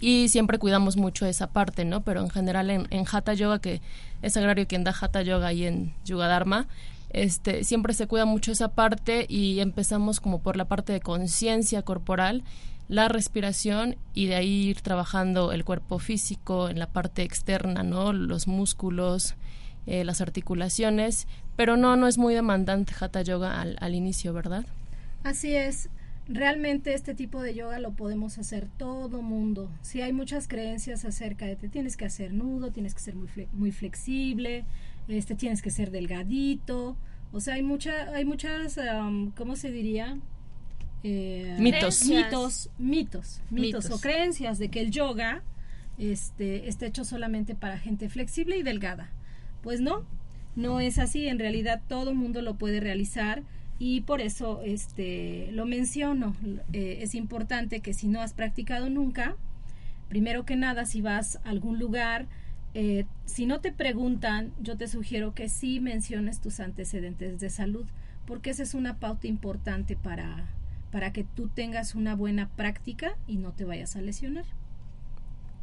Y 0.00 0.28
siempre 0.28 0.58
cuidamos 0.58 0.96
mucho 0.96 1.26
esa 1.26 1.48
parte, 1.48 1.84
¿no? 1.84 2.02
Pero 2.02 2.20
en 2.20 2.30
general 2.30 2.70
en, 2.70 2.86
en 2.90 3.04
Hatha 3.10 3.34
Yoga, 3.34 3.58
que 3.58 3.80
es 4.22 4.36
agrario 4.36 4.66
quien 4.66 4.84
da 4.84 4.94
Hatha 4.98 5.22
Yoga 5.22 5.52
y 5.52 5.66
en 5.66 5.92
Yuga 6.04 6.28
Dharma, 6.28 6.68
este, 7.10 7.64
siempre 7.64 7.94
se 7.94 8.06
cuida 8.06 8.26
mucho 8.26 8.52
esa 8.52 8.68
parte 8.68 9.26
y 9.28 9.60
empezamos 9.60 10.20
como 10.20 10.40
por 10.40 10.56
la 10.56 10.66
parte 10.66 10.92
de 10.92 11.00
conciencia 11.00 11.82
corporal, 11.82 12.44
la 12.88 13.08
respiración 13.08 13.96
y 14.14 14.26
de 14.26 14.36
ahí 14.36 14.68
ir 14.68 14.80
trabajando 14.80 15.52
el 15.52 15.64
cuerpo 15.64 15.98
físico 15.98 16.68
en 16.68 16.78
la 16.78 16.86
parte 16.86 17.22
externa, 17.22 17.82
¿no? 17.82 18.12
Los 18.12 18.46
músculos, 18.46 19.34
eh, 19.86 20.04
las 20.04 20.20
articulaciones, 20.20 21.26
pero 21.56 21.76
no, 21.76 21.96
no 21.96 22.06
es 22.08 22.18
muy 22.18 22.34
demandante 22.34 22.94
Hatha 22.98 23.22
Yoga 23.22 23.60
al, 23.60 23.76
al 23.80 23.94
inicio, 23.94 24.32
¿verdad? 24.32 24.64
Así 25.22 25.54
es. 25.54 25.90
Realmente 26.28 26.92
este 26.92 27.14
tipo 27.14 27.40
de 27.40 27.54
yoga 27.54 27.78
lo 27.78 27.92
podemos 27.92 28.38
hacer 28.38 28.68
todo 28.76 29.22
mundo. 29.22 29.70
Si 29.80 30.02
hay 30.02 30.12
muchas 30.12 30.46
creencias 30.46 31.04
acerca 31.06 31.46
de 31.46 31.56
que 31.56 31.68
tienes 31.68 31.96
que 31.96 32.04
hacer 32.04 32.34
nudo, 32.34 32.70
tienes 32.70 32.94
que 32.94 33.00
ser 33.00 33.14
muy, 33.14 33.28
muy 33.52 33.72
flexible, 33.72 34.64
este 35.08 35.34
tienes 35.34 35.62
que 35.62 35.70
ser 35.70 35.90
delgadito. 35.90 36.96
O 37.32 37.40
sea, 37.40 37.54
hay 37.54 37.62
mucha, 37.62 38.10
hay 38.14 38.24
muchas, 38.26 38.78
¿cómo 39.36 39.56
se 39.56 39.70
diría? 39.70 40.18
Eh, 41.02 41.56
mitos. 41.58 42.04
mitos. 42.06 42.70
Mitos, 42.78 43.40
mitos, 43.50 43.90
o 43.90 44.00
creencias 44.00 44.58
de 44.58 44.68
que 44.68 44.80
el 44.80 44.90
yoga 44.90 45.42
este, 45.96 46.68
está 46.68 46.86
hecho 46.86 47.04
solamente 47.04 47.54
para 47.54 47.78
gente 47.78 48.08
flexible 48.08 48.56
y 48.58 48.62
delgada. 48.62 49.10
Pues 49.62 49.80
no, 49.80 50.04
no 50.56 50.80
es 50.80 50.98
así. 50.98 51.26
En 51.26 51.38
realidad 51.38 51.80
todo 51.88 52.14
mundo 52.14 52.42
lo 52.42 52.56
puede 52.56 52.80
realizar 52.80 53.42
y 53.78 54.00
por 54.00 54.20
eso 54.20 54.60
este, 54.64 55.50
lo 55.52 55.66
menciono. 55.66 56.34
Eh, 56.72 56.98
es 57.02 57.14
importante 57.14 57.80
que 57.80 57.94
si 57.94 58.08
no 58.08 58.20
has 58.20 58.32
practicado 58.32 58.90
nunca, 58.90 59.36
primero 60.08 60.44
que 60.44 60.56
nada, 60.56 60.84
si 60.84 61.00
vas 61.00 61.36
a 61.44 61.50
algún 61.50 61.78
lugar, 61.78 62.26
eh, 62.74 63.06
si 63.24 63.46
no 63.46 63.60
te 63.60 63.72
preguntan, 63.72 64.52
yo 64.60 64.76
te 64.76 64.88
sugiero 64.88 65.34
que 65.34 65.48
sí 65.48 65.80
menciones 65.80 66.40
tus 66.40 66.60
antecedentes 66.60 67.40
de 67.40 67.50
salud, 67.50 67.86
porque 68.26 68.50
esa 68.50 68.62
es 68.62 68.74
una 68.74 68.98
pauta 68.98 69.26
importante 69.26 69.96
para, 69.96 70.46
para 70.90 71.12
que 71.12 71.24
tú 71.24 71.48
tengas 71.48 71.94
una 71.94 72.14
buena 72.14 72.48
práctica 72.48 73.16
y 73.26 73.36
no 73.36 73.52
te 73.52 73.64
vayas 73.64 73.94
a 73.96 74.00
lesionar. 74.00 74.44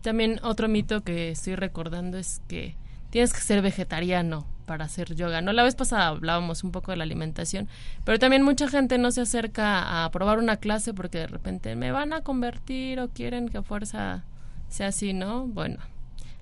También 0.01 0.39
otro 0.43 0.67
mito 0.67 1.03
que 1.03 1.31
estoy 1.31 1.55
recordando 1.55 2.17
es 2.17 2.41
que 2.47 2.75
tienes 3.09 3.33
que 3.33 3.39
ser 3.39 3.61
vegetariano 3.61 4.45
para 4.65 4.85
hacer 4.85 5.15
yoga. 5.15 5.41
No 5.41 5.53
la 5.53 5.63
vez 5.63 5.75
pasada 5.75 6.07
hablábamos 6.07 6.63
un 6.63 6.71
poco 6.71 6.91
de 6.91 6.97
la 6.97 7.03
alimentación, 7.03 7.67
pero 8.03 8.19
también 8.19 8.43
mucha 8.43 8.67
gente 8.67 8.97
no 8.97 9.11
se 9.11 9.21
acerca 9.21 10.03
a 10.03 10.11
probar 10.11 10.39
una 10.39 10.57
clase 10.57 10.93
porque 10.93 11.19
de 11.19 11.27
repente 11.27 11.75
me 11.75 11.91
van 11.91 12.13
a 12.13 12.21
convertir 12.21 12.99
o 12.99 13.09
quieren 13.09 13.49
que 13.49 13.61
fuerza 13.61 14.23
sea 14.67 14.87
así, 14.87 15.13
¿no? 15.13 15.47
Bueno, 15.47 15.77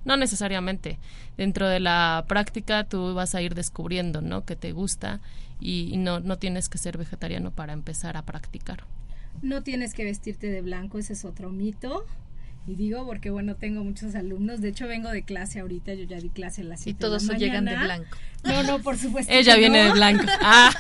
no 0.06 0.18
necesariamente. 0.18 1.00
Dentro 1.38 1.68
de 1.68 1.80
la 1.80 2.26
práctica 2.28 2.84
tú 2.84 3.14
vas 3.14 3.36
a 3.36 3.42
ir 3.42 3.56
descubriendo, 3.56 4.22
¿no? 4.22 4.46
Que 4.46 4.56
te 4.56 4.72
gusta 4.72 5.22
y, 5.60 5.96
no, 5.98 6.20
no 6.20 6.38
tienes 6.38 6.70
que 6.70 6.78
ser 6.78 6.98
vegetariano 6.98 7.52
para 7.52 7.74
empezar 7.74 8.18
a 8.18 8.24
practicar. 8.24 8.84
No 9.42 9.64
tienes 9.64 9.94
que 9.94 10.04
vestirte 10.04 10.50
de 10.50 10.62
blanco, 10.62 11.00
ese 11.00 11.14
es 11.14 11.26
otro 11.26 11.50
mito. 11.50 12.06
Y 12.66 12.76
digo 12.76 13.06
porque, 13.06 13.30
bueno, 13.30 13.56
tengo 13.56 13.84
muchos 13.84 14.16
alumnos. 14.16 14.62
De 14.62 14.70
hecho, 14.70 14.88
vengo 14.88 15.10
de 15.10 15.24
clase 15.24 15.60
ahorita. 15.60 15.94
Yo 15.96 16.06
ya 16.06 16.18
di 16.18 16.30
clase 16.30 16.62
en 16.62 16.70
la 16.70 16.76
Y 16.86 16.94
todos 16.94 17.28
llegan 17.38 17.66
de 17.66 17.76
blanco. 17.76 18.18
No, 18.46 18.64
no, 18.64 18.80
por 18.80 18.98
supuesto. 18.98 19.32
Ella 19.34 19.56
viene 19.58 19.84
de 19.84 19.92
blanco. 19.92 20.26
Ah. 20.46 20.72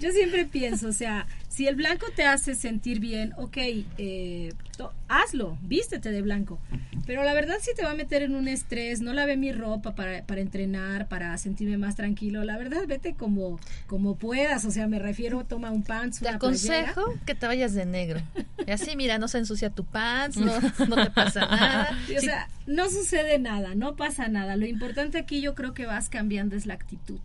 Yo 0.00 0.10
siempre 0.10 0.44
pienso, 0.44 0.88
o 0.88 0.92
sea, 0.92 1.26
si 1.54 1.68
el 1.68 1.76
blanco 1.76 2.06
te 2.16 2.24
hace 2.24 2.56
sentir 2.56 2.98
bien, 2.98 3.32
ok, 3.36 3.56
eh, 3.98 4.52
hazlo, 5.06 5.56
vístete 5.62 6.10
de 6.10 6.20
blanco. 6.20 6.58
Pero 7.06 7.22
la 7.22 7.32
verdad 7.32 7.58
si 7.60 7.72
te 7.76 7.84
va 7.84 7.92
a 7.92 7.94
meter 7.94 8.22
en 8.22 8.34
un 8.34 8.48
estrés, 8.48 9.00
no 9.00 9.12
lavé 9.12 9.36
mi 9.36 9.52
ropa 9.52 9.94
para, 9.94 10.24
para 10.24 10.40
entrenar, 10.40 11.06
para 11.06 11.38
sentirme 11.38 11.78
más 11.78 11.94
tranquilo. 11.94 12.42
La 12.42 12.58
verdad, 12.58 12.80
vete 12.88 13.14
como, 13.14 13.60
como 13.86 14.16
puedas. 14.16 14.64
O 14.64 14.72
sea, 14.72 14.88
me 14.88 14.98
refiero, 14.98 15.44
toma 15.44 15.70
un 15.70 15.84
pants, 15.84 16.18
Te 16.18 16.28
aconsejo 16.28 17.14
que 17.24 17.36
te 17.36 17.46
vayas 17.46 17.72
de 17.72 17.86
negro. 17.86 18.20
Y 18.66 18.72
así, 18.72 18.96
mira, 18.96 19.18
no 19.18 19.28
se 19.28 19.38
ensucia 19.38 19.70
tu 19.70 19.84
pants, 19.84 20.36
no, 20.36 20.52
no 20.88 21.04
te 21.04 21.10
pasa 21.12 21.46
nada. 21.46 21.96
o 22.16 22.20
sea, 22.20 22.48
no 22.66 22.90
sucede 22.90 23.38
nada, 23.38 23.76
no 23.76 23.94
pasa 23.94 24.26
nada. 24.26 24.56
Lo 24.56 24.66
importante 24.66 25.18
aquí 25.18 25.40
yo 25.40 25.54
creo 25.54 25.72
que 25.72 25.86
vas 25.86 26.08
cambiando 26.08 26.56
es 26.56 26.66
la 26.66 26.74
actitud 26.74 27.20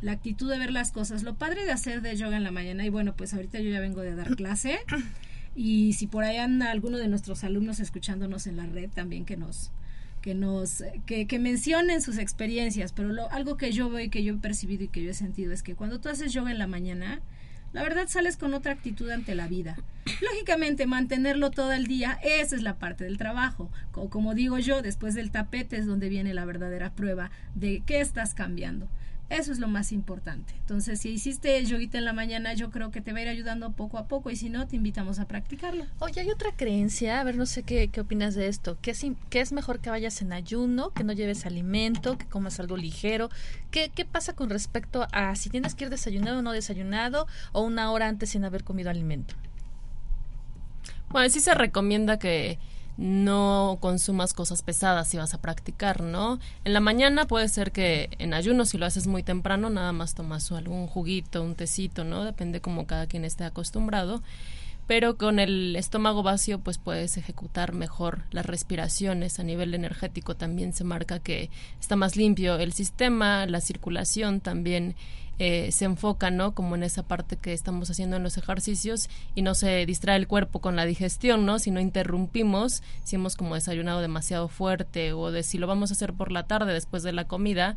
la 0.00 0.12
actitud 0.12 0.50
de 0.50 0.58
ver 0.58 0.72
las 0.72 0.92
cosas. 0.92 1.22
Lo 1.22 1.34
padre 1.34 1.64
de 1.64 1.72
hacer 1.72 2.02
de 2.02 2.16
yoga 2.16 2.36
en 2.36 2.44
la 2.44 2.50
mañana, 2.50 2.84
y 2.84 2.88
bueno, 2.88 3.14
pues 3.14 3.34
ahorita 3.34 3.60
yo 3.60 3.70
ya 3.70 3.80
vengo 3.80 4.00
de 4.00 4.14
dar 4.14 4.36
clase, 4.36 4.78
y 5.54 5.94
si 5.94 6.06
por 6.06 6.24
ahí 6.24 6.36
anda 6.36 6.70
alguno 6.70 6.98
de 6.98 7.08
nuestros 7.08 7.44
alumnos 7.44 7.80
escuchándonos 7.80 8.46
en 8.46 8.56
la 8.56 8.66
red 8.66 8.90
también 8.90 9.24
que 9.24 9.36
nos 9.36 9.70
que 10.20 10.34
nos 10.34 10.82
que, 11.06 11.26
que 11.28 11.38
mencionen 11.38 12.02
sus 12.02 12.18
experiencias, 12.18 12.92
pero 12.92 13.10
lo, 13.10 13.30
algo 13.30 13.56
que 13.56 13.70
yo 13.70 13.88
veo 13.88 14.00
y 14.00 14.08
que 14.08 14.24
yo 14.24 14.34
he 14.34 14.38
percibido 14.38 14.84
y 14.84 14.88
que 14.88 15.02
yo 15.02 15.10
he 15.10 15.14
sentido 15.14 15.52
es 15.52 15.62
que 15.62 15.76
cuando 15.76 16.00
tú 16.00 16.08
haces 16.08 16.32
yoga 16.32 16.50
en 16.50 16.58
la 16.58 16.66
mañana, 16.66 17.20
la 17.72 17.82
verdad 17.82 18.08
sales 18.08 18.36
con 18.36 18.54
otra 18.54 18.72
actitud 18.72 19.10
ante 19.10 19.34
la 19.34 19.48
vida. 19.48 19.76
Lógicamente, 20.22 20.86
mantenerlo 20.86 21.50
todo 21.50 21.72
el 21.72 21.86
día, 21.86 22.18
esa 22.22 22.56
es 22.56 22.62
la 22.62 22.78
parte 22.78 23.04
del 23.04 23.18
trabajo. 23.18 23.70
O 23.92 24.08
como 24.08 24.34
digo 24.34 24.58
yo, 24.58 24.82
después 24.82 25.14
del 25.14 25.30
tapete 25.30 25.76
es 25.76 25.86
donde 25.86 26.08
viene 26.08 26.34
la 26.34 26.44
verdadera 26.44 26.90
prueba 26.92 27.30
de 27.54 27.82
qué 27.84 28.00
estás 28.00 28.34
cambiando. 28.34 28.88
Eso 29.28 29.50
es 29.50 29.58
lo 29.58 29.66
más 29.66 29.90
importante. 29.90 30.54
Entonces, 30.60 31.00
si 31.00 31.10
hiciste 31.10 31.64
yoguita 31.64 31.98
en 31.98 32.04
la 32.04 32.12
mañana, 32.12 32.54
yo 32.54 32.70
creo 32.70 32.92
que 32.92 33.00
te 33.00 33.12
va 33.12 33.18
a 33.18 33.22
ir 33.22 33.28
ayudando 33.28 33.72
poco 33.72 33.98
a 33.98 34.06
poco 34.06 34.30
y 34.30 34.36
si 34.36 34.50
no, 34.50 34.68
te 34.68 34.76
invitamos 34.76 35.18
a 35.18 35.26
practicarlo. 35.26 35.84
Oye, 35.98 36.20
hay 36.20 36.30
otra 36.30 36.52
creencia, 36.56 37.20
a 37.20 37.24
ver, 37.24 37.36
no 37.36 37.44
sé 37.44 37.64
qué, 37.64 37.88
qué 37.88 38.00
opinas 38.00 38.36
de 38.36 38.46
esto, 38.46 38.78
que 38.80 38.92
es, 38.92 39.04
que 39.28 39.40
es 39.40 39.52
mejor 39.52 39.80
que 39.80 39.90
vayas 39.90 40.22
en 40.22 40.32
ayuno, 40.32 40.90
que 40.90 41.02
no 41.02 41.12
lleves 41.12 41.44
alimento, 41.44 42.16
que 42.16 42.26
comas 42.26 42.60
algo 42.60 42.76
ligero. 42.76 43.28
¿Qué, 43.72 43.90
¿Qué 43.92 44.04
pasa 44.04 44.34
con 44.34 44.48
respecto 44.48 45.08
a 45.10 45.34
si 45.34 45.50
tienes 45.50 45.74
que 45.74 45.84
ir 45.84 45.90
desayunado 45.90 46.38
o 46.38 46.42
no 46.42 46.52
desayunado 46.52 47.26
o 47.52 47.62
una 47.62 47.90
hora 47.90 48.06
antes 48.06 48.30
sin 48.30 48.44
haber 48.44 48.62
comido 48.62 48.90
alimento? 48.90 49.34
Bueno, 51.08 51.28
sí 51.30 51.40
se 51.40 51.54
recomienda 51.54 52.18
que 52.18 52.58
no 52.96 53.78
consumas 53.80 54.32
cosas 54.32 54.62
pesadas 54.62 55.08
si 55.08 55.16
vas 55.16 55.34
a 55.34 55.40
practicar, 55.40 56.02
¿no? 56.02 56.38
En 56.64 56.72
la 56.72 56.80
mañana 56.80 57.26
puede 57.26 57.48
ser 57.48 57.72
que 57.72 58.10
en 58.18 58.34
ayuno, 58.34 58.64
si 58.64 58.78
lo 58.78 58.86
haces 58.86 59.06
muy 59.06 59.22
temprano, 59.22 59.70
nada 59.70 59.92
más 59.92 60.14
tomas 60.14 60.50
algún 60.52 60.86
juguito, 60.86 61.42
un 61.42 61.54
tecito, 61.54 62.04
¿no? 62.04 62.24
Depende 62.24 62.60
como 62.60 62.86
cada 62.86 63.06
quien 63.06 63.24
esté 63.24 63.44
acostumbrado. 63.44 64.22
Pero 64.86 65.16
con 65.18 65.40
el 65.40 65.74
estómago 65.74 66.22
vacío, 66.22 66.60
pues 66.60 66.78
puedes 66.78 67.16
ejecutar 67.16 67.72
mejor 67.72 68.22
las 68.30 68.46
respiraciones. 68.46 69.40
A 69.40 69.42
nivel 69.42 69.74
energético 69.74 70.36
también 70.36 70.72
se 70.72 70.84
marca 70.84 71.18
que 71.18 71.50
está 71.80 71.96
más 71.96 72.14
limpio 72.14 72.56
el 72.56 72.72
sistema, 72.72 73.46
la 73.46 73.60
circulación 73.60 74.40
también 74.40 74.94
eh, 75.38 75.70
se 75.70 75.84
enfoca, 75.84 76.30
¿no? 76.30 76.54
Como 76.54 76.76
en 76.76 76.82
esa 76.82 77.02
parte 77.02 77.36
que 77.36 77.52
estamos 77.52 77.90
haciendo 77.90 78.16
en 78.16 78.22
los 78.22 78.38
ejercicios 78.38 79.08
y 79.34 79.42
no 79.42 79.54
se 79.54 79.84
distrae 79.84 80.16
el 80.16 80.26
cuerpo 80.26 80.60
con 80.60 80.76
la 80.76 80.86
digestión, 80.86 81.44
¿no? 81.44 81.58
Si 81.58 81.70
no 81.70 81.80
interrumpimos, 81.80 82.82
si 83.04 83.16
hemos 83.16 83.36
como 83.36 83.54
desayunado 83.54 84.00
demasiado 84.00 84.48
fuerte 84.48 85.12
o 85.12 85.30
de 85.30 85.42
si 85.42 85.58
lo 85.58 85.66
vamos 85.66 85.90
a 85.90 85.94
hacer 85.94 86.14
por 86.14 86.32
la 86.32 86.44
tarde 86.46 86.72
después 86.72 87.02
de 87.02 87.12
la 87.12 87.26
comida, 87.26 87.76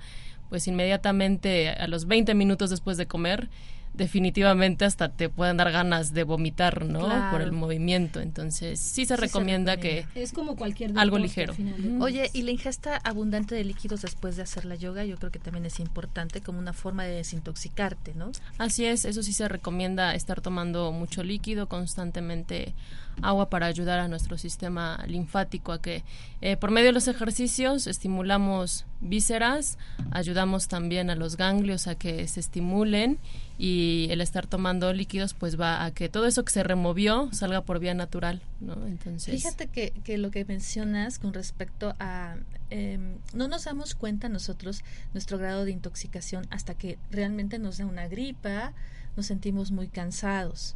pues 0.50 0.68
inmediatamente 0.68 1.70
a 1.70 1.88
los 1.88 2.06
20 2.06 2.34
minutos 2.34 2.70
después 2.70 2.98
de 2.98 3.08
comer, 3.08 3.50
definitivamente 3.94 4.86
hasta 4.86 5.10
te 5.10 5.30
pueden 5.30 5.58
dar 5.58 5.72
ganas 5.72 6.14
de 6.14 6.24
vomitar, 6.24 6.86
¿no? 6.86 7.10
Por 7.32 7.42
el 7.42 7.52
movimiento. 7.52 8.20
Entonces, 8.20 8.80
sí 8.80 9.06
se, 9.06 9.18
recomienda, 9.18 9.78
que 9.78 10.06
es 10.16 10.32
como 10.32 10.56
cualquier 10.56 10.98
algo 10.98 11.18
ligero. 11.18 11.54
Oye, 12.00 12.30
y 12.34 12.44
la 12.44 12.52
ingesta 12.52 12.98
abundante 12.98 13.56
de 13.56 13.64
líquidos 13.64 14.02
después 14.02 14.36
de 14.36 14.44
hacer 14.44 14.66
la 14.66 14.76
yoga, 14.76 15.04
yo 15.04 15.18
creo 15.18 15.32
que 15.32 15.40
también 15.40 15.66
es 15.66 15.80
importante 15.80 16.42
como 16.42 16.60
una 16.60 16.74
forma 16.74 17.04
de 17.04 17.16
desintoxicarte, 17.16 18.14
¿no? 18.16 18.32
Así 18.58 18.86
es, 18.86 19.06
eso 19.06 19.24
sí 19.24 19.34
se 19.34 19.48
recomienda 19.48 20.16
estar 20.16 20.42
tomando 20.42 20.92
mucho 20.92 21.24
líquido 21.24 21.68
constantemente 21.68 22.74
agua 23.22 23.50
para 23.50 23.66
ayudar 23.66 24.00
a 24.00 24.08
nuestro 24.08 24.38
sistema 24.38 25.04
linfático 25.08 25.72
a 25.72 25.82
que 25.82 26.04
eh, 26.42 26.58
por 26.58 26.72
medio 26.72 26.88
de 26.88 26.94
los 26.94 27.08
ejercicios 27.08 27.88
estimulamos 27.88 28.86
vísceras, 29.02 29.78
ayudamos 30.12 30.68
también 30.68 31.10
a 31.10 31.16
los 31.16 31.38
ganglios 31.38 31.88
a 31.88 31.96
que 31.96 32.28
se 32.28 32.40
estimulen 32.40 33.20
y 33.62 34.08
el 34.10 34.22
estar 34.22 34.48
tomando 34.48 34.94
líquidos 34.94 35.34
pues 35.34 35.60
va 35.60 35.84
a 35.84 35.92
que 35.92 36.08
todo 36.08 36.26
eso 36.26 36.46
que 36.46 36.54
se 36.54 36.64
removió 36.64 37.30
salga 37.34 37.60
por 37.62 37.80
vía 37.80 37.94
natural, 37.94 38.42
¿no? 38.62 38.88
Entonces... 38.88 39.36
Fíjate 39.36 39.68
que, 39.68 39.92
que 40.06 40.18
lo 40.18 40.32
que 40.32 40.46
mencionas 40.46 41.20
con 41.20 41.34
respecto 41.34 41.94
a... 42.00 42.38
Em, 42.70 43.18
no 43.34 43.50
nos 43.50 43.66
damos 43.66 43.96
cuenta 43.96 44.30
nosotros 44.30 44.82
nuestro 45.14 45.38
grado 45.38 45.66
de 45.66 45.72
intoxicación 45.72 46.48
hasta 46.52 46.74
que 46.74 46.98
realmente 47.12 47.60
nos 47.60 47.80
da 47.80 47.86
una 47.86 48.08
gripa, 48.08 48.72
nos 49.18 49.26
sentimos 49.26 49.72
muy 49.72 49.90
cansados. 49.90 50.76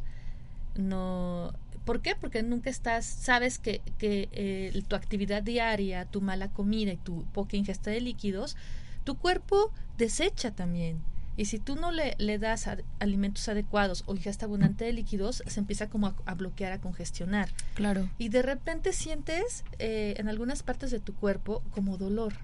No, 0.76 1.54
¿Por 1.86 2.02
qué? 2.02 2.14
Porque 2.16 2.42
nunca 2.42 2.68
estás, 2.68 3.06
sabes 3.06 3.58
que, 3.58 3.80
que 3.96 4.28
eh, 4.32 4.82
tu 4.88 4.94
actividad 4.94 5.42
diaria, 5.42 6.04
tu 6.04 6.20
mala 6.20 6.48
comida 6.48 6.92
y 6.92 6.98
tu 6.98 7.24
poca 7.32 7.56
ingesta 7.56 7.90
de 7.90 8.02
líquidos, 8.02 8.58
tu 9.04 9.16
cuerpo 9.16 9.72
desecha 9.96 10.50
también. 10.50 10.98
Y 11.36 11.46
si 11.46 11.58
tú 11.58 11.76
no 11.76 11.90
le, 11.90 12.14
le 12.18 12.38
das 12.38 12.68
alimentos 13.00 13.48
adecuados 13.48 14.04
o 14.06 14.14
ingesta 14.14 14.46
abundante 14.46 14.84
de 14.84 14.92
líquidos, 14.92 15.42
se 15.46 15.60
empieza 15.60 15.88
como 15.88 16.14
a, 16.24 16.34
bloquear, 16.34 16.72
a 16.72 16.80
congestionar. 16.80 17.48
Claro. 17.74 18.08
Y 18.18 18.28
de 18.28 18.42
repente 18.42 18.92
sientes 18.92 19.64
eh, 19.78 20.14
en 20.18 20.28
algunas 20.28 20.62
partes 20.62 20.90
de 20.90 21.00
tu 21.00 21.14
cuerpo 21.14 21.62
como 21.70 21.96
dolor. 21.96 22.34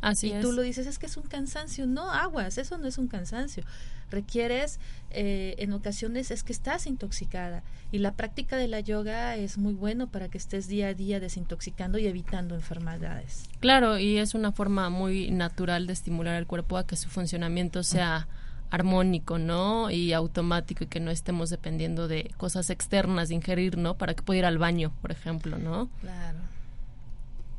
Así 0.00 0.32
y 0.32 0.40
tú 0.40 0.52
lo 0.52 0.62
dices, 0.62 0.86
es 0.86 0.98
que 0.98 1.06
es 1.06 1.16
un 1.16 1.24
cansancio. 1.24 1.86
No, 1.86 2.10
aguas, 2.10 2.58
eso 2.58 2.78
no 2.78 2.86
es 2.86 2.98
un 2.98 3.08
cansancio 3.08 3.64
requieres 4.10 4.78
eh, 5.10 5.54
en 5.58 5.72
ocasiones 5.72 6.30
es 6.30 6.42
que 6.42 6.52
estás 6.52 6.86
intoxicada 6.86 7.62
y 7.90 7.98
la 7.98 8.12
práctica 8.12 8.56
de 8.56 8.68
la 8.68 8.80
yoga 8.80 9.36
es 9.36 9.58
muy 9.58 9.72
bueno 9.72 10.08
para 10.08 10.28
que 10.28 10.38
estés 10.38 10.68
día 10.68 10.88
a 10.88 10.94
día 10.94 11.20
desintoxicando 11.20 11.98
y 11.98 12.06
evitando 12.06 12.54
enfermedades. 12.54 13.44
Claro, 13.60 13.98
y 13.98 14.18
es 14.18 14.34
una 14.34 14.52
forma 14.52 14.90
muy 14.90 15.30
natural 15.30 15.86
de 15.86 15.92
estimular 15.92 16.34
al 16.34 16.46
cuerpo 16.46 16.76
a 16.76 16.86
que 16.86 16.96
su 16.96 17.08
funcionamiento 17.08 17.82
sea 17.82 18.28
armónico, 18.70 19.38
¿no? 19.38 19.90
Y 19.90 20.12
automático 20.12 20.84
y 20.84 20.86
que 20.88 20.98
no 20.98 21.12
estemos 21.12 21.50
dependiendo 21.50 22.08
de 22.08 22.32
cosas 22.36 22.68
externas 22.70 23.28
de 23.28 23.36
ingerir, 23.36 23.78
¿no? 23.78 23.96
Para 23.96 24.14
que 24.14 24.22
pueda 24.22 24.40
ir 24.40 24.44
al 24.44 24.58
baño, 24.58 24.92
por 25.00 25.12
ejemplo, 25.12 25.56
¿no? 25.56 25.88
Claro. 26.00 26.38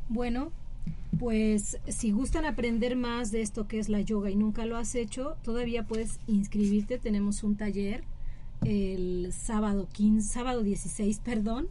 Bueno, 0.10 0.52
pues 1.20 1.80
si 1.88 2.12
gustan 2.12 2.46
aprender 2.46 2.96
más 2.96 3.32
de 3.32 3.42
esto 3.42 3.68
que 3.68 3.80
es 3.80 3.90
la 3.90 4.02
yoga 4.02 4.30
y 4.30 4.36
nunca 4.36 4.66
lo 4.66 4.78
has 4.78 4.96
hecho, 4.96 5.36
todavía 5.44 5.84
puedes 5.84 6.20
inscribirte. 6.28 7.00
Tenemos 7.00 7.44
un 7.44 7.56
taller 7.56 8.04
el 8.66 9.34
sábado 9.34 9.88
15, 9.92 10.28
sábado 10.28 10.64
16, 10.64 11.20
perdón, 11.20 11.68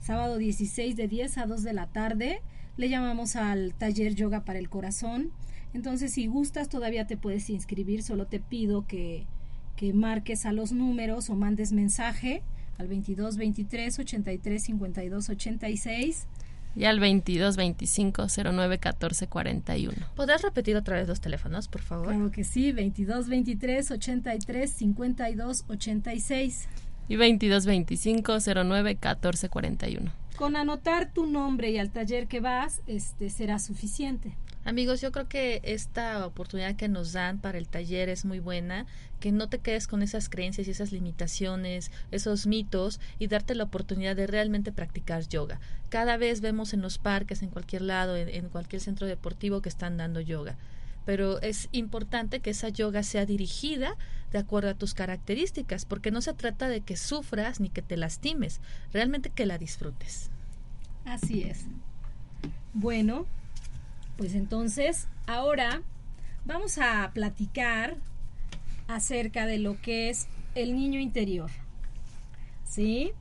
sábado 0.00 0.38
16 0.38 0.96
de 0.96 1.08
10 1.08 1.38
a 1.38 1.46
2 1.46 1.62
de 1.62 1.72
la 1.72 1.86
tarde. 1.86 2.40
Le 2.76 2.88
llamamos 2.88 3.36
al 3.36 3.74
taller 3.74 4.14
yoga 4.14 4.44
para 4.44 4.58
el 4.58 4.68
corazón. 4.68 5.30
Entonces, 5.72 6.12
si 6.12 6.26
gustas, 6.26 6.68
todavía 6.68 7.06
te 7.06 7.16
puedes 7.16 7.48
inscribir. 7.50 8.02
Solo 8.02 8.26
te 8.26 8.40
pido 8.40 8.86
que, 8.86 9.26
que 9.76 9.92
marques 9.92 10.46
a 10.46 10.52
los 10.52 10.72
números 10.72 11.30
o 11.30 11.36
mandes 11.36 11.72
mensaje 11.72 12.42
al 12.78 12.88
22 12.88 13.36
23 13.36 13.98
83 13.98 14.62
52 14.62 15.28
86 15.28 16.26
y 16.76 16.84
al 16.84 17.00
22 17.00 17.56
25 17.56 18.26
09 18.52 18.78
14 18.78 19.26
41. 19.26 19.96
¿Podrás 20.14 20.42
repetir 20.42 20.76
otra 20.76 20.96
vez 20.96 21.08
los 21.08 21.20
teléfonos, 21.20 21.68
por 21.68 21.82
favor? 21.82 22.08
Claro 22.08 22.30
que 22.30 22.44
sí, 22.44 22.72
22 22.72 23.28
23 23.28 23.90
83 23.90 24.70
52 24.70 25.64
86. 25.68 26.68
Y 27.08 27.16
22 27.16 27.66
25 27.66 28.38
09 28.64 28.96
14 28.96 29.48
41. 29.48 30.12
Con 30.36 30.56
anotar 30.56 31.12
tu 31.12 31.26
nombre 31.26 31.70
y 31.70 31.78
al 31.78 31.90
taller 31.90 32.28
que 32.28 32.40
vas, 32.40 32.80
este 32.86 33.30
será 33.30 33.58
suficiente. 33.58 34.36
Amigos, 34.64 35.00
yo 35.00 35.10
creo 35.10 35.26
que 35.26 35.60
esta 35.64 36.26
oportunidad 36.26 36.76
que 36.76 36.88
nos 36.88 37.12
dan 37.12 37.38
para 37.38 37.56
el 37.56 37.66
taller 37.66 38.10
es 38.10 38.26
muy 38.26 38.40
buena, 38.40 38.84
que 39.18 39.32
no 39.32 39.48
te 39.48 39.58
quedes 39.58 39.86
con 39.86 40.02
esas 40.02 40.28
creencias 40.28 40.68
y 40.68 40.70
esas 40.70 40.92
limitaciones, 40.92 41.90
esos 42.10 42.46
mitos 42.46 43.00
y 43.18 43.28
darte 43.28 43.54
la 43.54 43.64
oportunidad 43.64 44.16
de 44.16 44.26
realmente 44.26 44.70
practicar 44.70 45.26
yoga. 45.26 45.60
Cada 45.88 46.18
vez 46.18 46.42
vemos 46.42 46.74
en 46.74 46.82
los 46.82 46.98
parques, 46.98 47.42
en 47.42 47.48
cualquier 47.48 47.82
lado, 47.82 48.16
en, 48.16 48.48
cualquier 48.50 48.82
centro 48.82 49.06
deportivo 49.06 49.62
que 49.62 49.70
están 49.70 49.96
dando 49.96 50.20
yoga 50.20 50.56
pero 51.06 51.40
es 51.40 51.68
importante 51.72 52.40
que 52.40 52.50
esa 52.50 52.68
yoga 52.68 53.02
sea 53.02 53.26
dirigida 53.26 53.96
de 54.30 54.38
acuerdo 54.38 54.68
a 54.68 54.74
tus 54.74 54.94
características, 54.94 55.84
porque 55.84 56.10
no 56.10 56.20
se 56.20 56.34
trata 56.34 56.68
de 56.68 56.82
que 56.82 56.96
sufras 56.96 57.58
ni 57.58 57.68
que 57.68 57.82
te 57.82 57.96
lastimes, 57.96 58.60
realmente 58.92 59.30
que 59.30 59.46
la 59.46 59.58
disfrutes. 59.58 60.30
Así 61.04 61.42
es. 61.42 61.64
Bueno, 62.74 63.26
pues 64.20 64.34
entonces 64.34 65.08
ahora 65.26 65.80
vamos 66.44 66.76
a 66.76 67.10
platicar 67.14 67.96
acerca 68.86 69.46
de 69.46 69.56
lo 69.56 69.80
que 69.80 70.10
es 70.10 70.26
el 70.54 70.76
niño 70.76 71.00
interior. 71.00 71.50
¿Sí? 72.68 73.12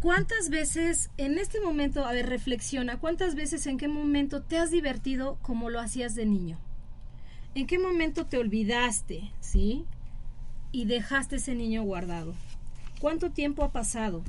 ¿Cuántas 0.00 0.48
veces 0.50 1.10
en 1.16 1.38
este 1.38 1.60
momento, 1.60 2.04
a 2.04 2.12
ver, 2.12 2.28
reflexiona, 2.28 3.00
cuántas 3.00 3.34
veces, 3.34 3.66
en 3.66 3.78
qué 3.78 3.88
momento 3.88 4.42
te 4.42 4.58
has 4.58 4.70
divertido 4.70 5.38
como 5.42 5.70
lo 5.70 5.80
hacías 5.80 6.14
de 6.14 6.26
niño? 6.26 6.56
¿En 7.56 7.66
qué 7.66 7.80
momento 7.80 8.26
te 8.26 8.38
olvidaste, 8.38 9.32
sí? 9.40 9.86
Y 10.70 10.84
dejaste 10.84 11.34
ese 11.34 11.56
niño 11.56 11.82
guardado. 11.82 12.32
¿Cuánto 13.00 13.32
tiempo 13.32 13.64
ha 13.64 13.72
pasado? 13.72 14.22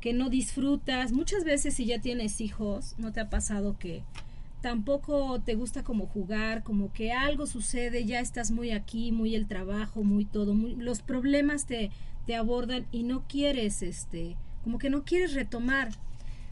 Que 0.00 0.14
no 0.14 0.30
disfrutas. 0.30 1.12
Muchas 1.12 1.44
veces 1.44 1.74
si 1.74 1.84
ya 1.84 2.00
tienes 2.00 2.40
hijos, 2.40 2.94
¿no 2.96 3.12
te 3.12 3.20
ha 3.20 3.28
pasado 3.28 3.78
que 3.78 4.02
tampoco 4.64 5.42
te 5.42 5.56
gusta 5.56 5.84
como 5.84 6.06
jugar, 6.06 6.62
como 6.62 6.90
que 6.90 7.12
algo 7.12 7.46
sucede, 7.46 8.06
ya 8.06 8.20
estás 8.20 8.50
muy 8.50 8.70
aquí, 8.70 9.12
muy 9.12 9.34
el 9.34 9.46
trabajo, 9.46 10.04
muy 10.04 10.24
todo, 10.24 10.54
los 10.54 11.02
problemas 11.02 11.66
te, 11.66 11.90
te 12.26 12.34
abordan 12.34 12.86
y 12.90 13.02
no 13.02 13.24
quieres, 13.28 13.82
este, 13.82 14.38
como 14.62 14.78
que 14.78 14.88
no 14.88 15.04
quieres 15.04 15.34
retomar. 15.34 15.90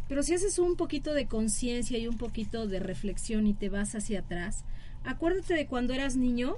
Pero 0.09 0.23
si 0.23 0.35
haces 0.35 0.59
un 0.59 0.77
poquito 0.77 1.15
de 1.15 1.25
conciencia 1.25 1.97
y 1.97 2.07
un 2.07 2.19
poquito 2.19 2.67
de 2.67 2.81
reflexión 2.81 3.47
y 3.47 3.55
te 3.55 3.71
vas 3.71 3.95
hacia 3.95 4.21
atrás, 4.21 4.67
acuérdate 5.05 5.55
de 5.55 5.67
cuando 5.67 5.95
eras 5.95 6.15
niño 6.15 6.57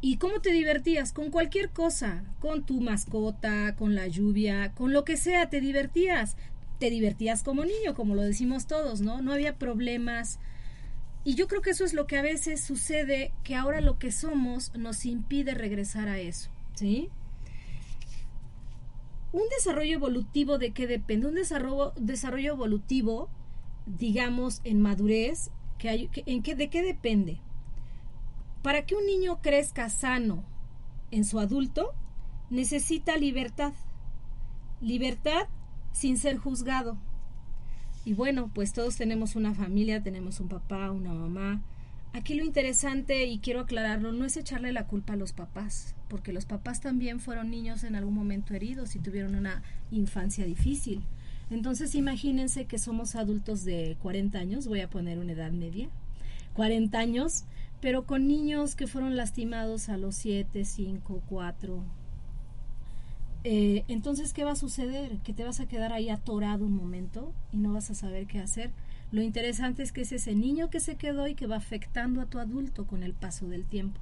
y 0.00 0.16
cómo 0.16 0.40
te 0.40 0.50
divertías 0.50 1.12
con 1.12 1.30
cualquier 1.30 1.68
cosa, 1.68 2.24
con 2.38 2.64
tu 2.64 2.80
mascota, 2.80 3.76
con 3.76 3.94
la 3.94 4.06
lluvia, 4.06 4.72
con 4.72 4.94
lo 4.94 5.04
que 5.04 5.18
sea, 5.18 5.50
te 5.50 5.60
divertías 5.60 6.38
te 6.80 6.90
divertías 6.90 7.44
como 7.44 7.64
niño, 7.64 7.94
como 7.94 8.16
lo 8.16 8.22
decimos 8.22 8.66
todos, 8.66 9.02
¿no? 9.02 9.20
No 9.22 9.32
había 9.32 9.56
problemas. 9.56 10.40
Y 11.22 11.34
yo 11.34 11.46
creo 11.46 11.60
que 11.60 11.70
eso 11.70 11.84
es 11.84 11.92
lo 11.92 12.06
que 12.06 12.16
a 12.16 12.22
veces 12.22 12.64
sucede, 12.64 13.32
que 13.44 13.54
ahora 13.54 13.82
lo 13.82 13.98
que 13.98 14.10
somos 14.10 14.74
nos 14.74 15.04
impide 15.04 15.54
regresar 15.54 16.08
a 16.08 16.18
eso, 16.18 16.50
¿sí? 16.74 17.10
Un 19.32 19.42
desarrollo 19.56 19.94
evolutivo 19.94 20.58
de 20.58 20.72
qué 20.72 20.86
depende? 20.86 21.28
Un 21.28 21.34
desarrollo, 21.34 21.92
desarrollo 21.96 22.54
evolutivo, 22.54 23.28
digamos, 23.86 24.62
en 24.64 24.80
madurez, 24.80 25.50
que 25.78 25.90
hay, 25.90 26.10
¿en 26.26 26.42
qué, 26.42 26.54
¿de 26.54 26.70
qué 26.70 26.82
depende? 26.82 27.40
Para 28.62 28.86
que 28.86 28.94
un 28.94 29.04
niño 29.04 29.40
crezca 29.42 29.90
sano 29.90 30.44
en 31.10 31.26
su 31.26 31.38
adulto, 31.38 31.92
necesita 32.48 33.18
libertad. 33.18 33.74
Libertad 34.80 35.46
sin 35.92 36.16
ser 36.16 36.36
juzgado. 36.36 36.96
Y 38.04 38.14
bueno, 38.14 38.50
pues 38.54 38.72
todos 38.72 38.96
tenemos 38.96 39.36
una 39.36 39.54
familia, 39.54 40.02
tenemos 40.02 40.40
un 40.40 40.48
papá, 40.48 40.90
una 40.90 41.12
mamá. 41.12 41.62
Aquí 42.12 42.34
lo 42.34 42.44
interesante, 42.44 43.26
y 43.26 43.38
quiero 43.38 43.60
aclararlo, 43.60 44.10
no 44.10 44.24
es 44.24 44.36
echarle 44.36 44.72
la 44.72 44.86
culpa 44.86 45.12
a 45.12 45.16
los 45.16 45.32
papás, 45.32 45.94
porque 46.08 46.32
los 46.32 46.44
papás 46.44 46.80
también 46.80 47.20
fueron 47.20 47.50
niños 47.50 47.84
en 47.84 47.94
algún 47.94 48.14
momento 48.14 48.54
heridos 48.54 48.96
y 48.96 48.98
tuvieron 48.98 49.34
una 49.36 49.62
infancia 49.92 50.44
difícil. 50.44 51.02
Entonces 51.50 51.94
imagínense 51.94 52.64
que 52.64 52.78
somos 52.78 53.14
adultos 53.14 53.64
de 53.64 53.96
40 54.02 54.38
años, 54.38 54.66
voy 54.66 54.80
a 54.80 54.90
poner 54.90 55.18
una 55.18 55.32
edad 55.32 55.52
media, 55.52 55.88
40 56.54 56.98
años, 56.98 57.44
pero 57.80 58.06
con 58.06 58.26
niños 58.26 58.74
que 58.74 58.86
fueron 58.86 59.16
lastimados 59.16 59.88
a 59.88 59.96
los 59.96 60.14
7, 60.16 60.64
5, 60.64 61.22
4, 61.28 61.84
eh, 63.44 63.84
entonces, 63.88 64.32
¿qué 64.32 64.44
va 64.44 64.52
a 64.52 64.56
suceder? 64.56 65.18
Que 65.18 65.32
te 65.32 65.44
vas 65.44 65.60
a 65.60 65.66
quedar 65.66 65.92
ahí 65.92 66.10
atorado 66.10 66.66
un 66.66 66.76
momento 66.76 67.32
y 67.52 67.56
no 67.56 67.72
vas 67.72 67.90
a 67.90 67.94
saber 67.94 68.26
qué 68.26 68.38
hacer. 68.38 68.70
Lo 69.12 69.22
interesante 69.22 69.82
es 69.82 69.92
que 69.92 70.02
es 70.02 70.12
ese 70.12 70.34
niño 70.34 70.70
que 70.70 70.80
se 70.80 70.96
quedó 70.96 71.26
y 71.26 71.34
que 71.34 71.46
va 71.46 71.56
afectando 71.56 72.20
a 72.20 72.26
tu 72.26 72.38
adulto 72.38 72.86
con 72.86 73.02
el 73.02 73.14
paso 73.14 73.48
del 73.48 73.64
tiempo. 73.64 74.00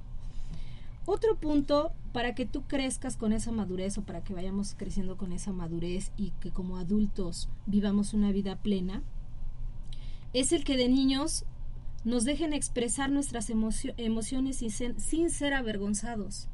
Otro 1.05 1.37
punto 1.37 1.91
para 2.13 2.35
que 2.35 2.45
tú 2.45 2.63
crezcas 2.63 3.17
con 3.17 3.33
esa 3.33 3.51
madurez 3.51 3.97
o 3.97 4.03
para 4.03 4.23
que 4.23 4.33
vayamos 4.33 4.75
creciendo 4.77 5.17
con 5.17 5.31
esa 5.31 5.51
madurez 5.51 6.11
y 6.17 6.31
que 6.39 6.51
como 6.51 6.77
adultos 6.77 7.49
vivamos 7.65 8.13
una 8.13 8.31
vida 8.31 8.57
plena, 8.57 9.01
es 10.33 10.51
el 10.51 10.63
que 10.63 10.77
de 10.77 10.89
niños 10.89 11.45
nos 12.03 12.25
dejen 12.25 12.53
expresar 12.53 13.09
nuestras 13.09 13.49
emociones 13.49 14.63
sin 14.97 15.29
ser 15.31 15.53
avergonzados. 15.53 16.47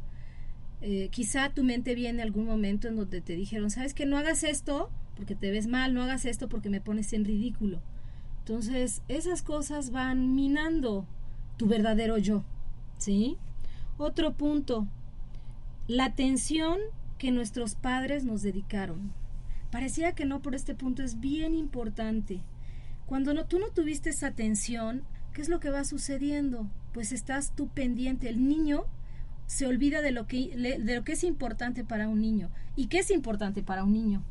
Eh, 0.88 1.10
quizá 1.10 1.50
tu 1.50 1.64
mente 1.64 1.96
viene 1.96 2.22
algún 2.22 2.46
momento 2.46 2.88
en 2.88 2.96
donde 2.96 3.20
te 3.20 3.36
dijeron, 3.36 3.72
sabes 3.72 3.96
que 3.96 4.06
no 4.06 4.20
hagas 4.20 4.44
esto 4.44 4.92
porque 5.16 5.34
te 5.34 5.50
ves 5.50 5.66
mal, 5.66 5.96
no 5.96 6.04
hagas 6.04 6.26
esto 6.26 6.48
porque 6.48 6.70
me 6.70 6.80
pones 6.80 7.12
en 7.14 7.26
ridículo. 7.26 7.82
Entonces, 8.42 9.02
esas 9.08 9.42
cosas 9.42 9.90
van 9.90 10.36
minando 10.36 11.08
tu 11.58 11.66
verdadero 11.66 12.20
yo, 12.20 12.44
¿sí? 13.00 13.36
Otro 13.98 14.36
punto, 14.36 14.88
la 15.88 16.06
atención 16.06 16.78
que 17.18 17.32
nuestros 17.32 17.74
padres 17.74 18.24
nos 18.24 18.44
dedicaron. 18.44 19.12
Parecía 19.72 20.14
que 20.14 20.26
no, 20.26 20.44
por 20.44 20.54
este 20.54 20.76
punto 20.76 21.02
es 21.02 21.20
bien 21.20 21.56
importante. 21.56 22.42
Cuando 23.08 23.34
no, 23.34 23.46
tú 23.46 23.58
no 23.58 23.70
tuviste 23.70 24.12
esa 24.12 24.28
atención, 24.28 25.02
¿qué 25.34 25.42
es 25.42 25.50
lo 25.50 25.60
que 25.60 25.72
va 25.72 25.84
sucediendo? 25.84 26.70
Pues 26.94 27.12
estás 27.12 27.56
tú 27.56 27.70
pendiente. 27.70 28.30
El 28.30 28.48
niño 28.48 28.86
se 29.48 29.68
olvida 29.68 30.02
de 30.02 30.12
lo 30.12 30.28
que, 30.28 30.56
de 30.56 30.96
lo 30.96 31.04
que 31.04 31.14
es 31.14 31.24
importante 31.24 31.84
para 31.84 32.08
un 32.08 32.22
niño. 32.22 32.50
¿Y 32.76 32.88
qué 32.88 33.00
es 33.00 33.12
importante 33.12 33.64
para 33.64 33.84
un 33.84 33.94
niño? 33.94 34.24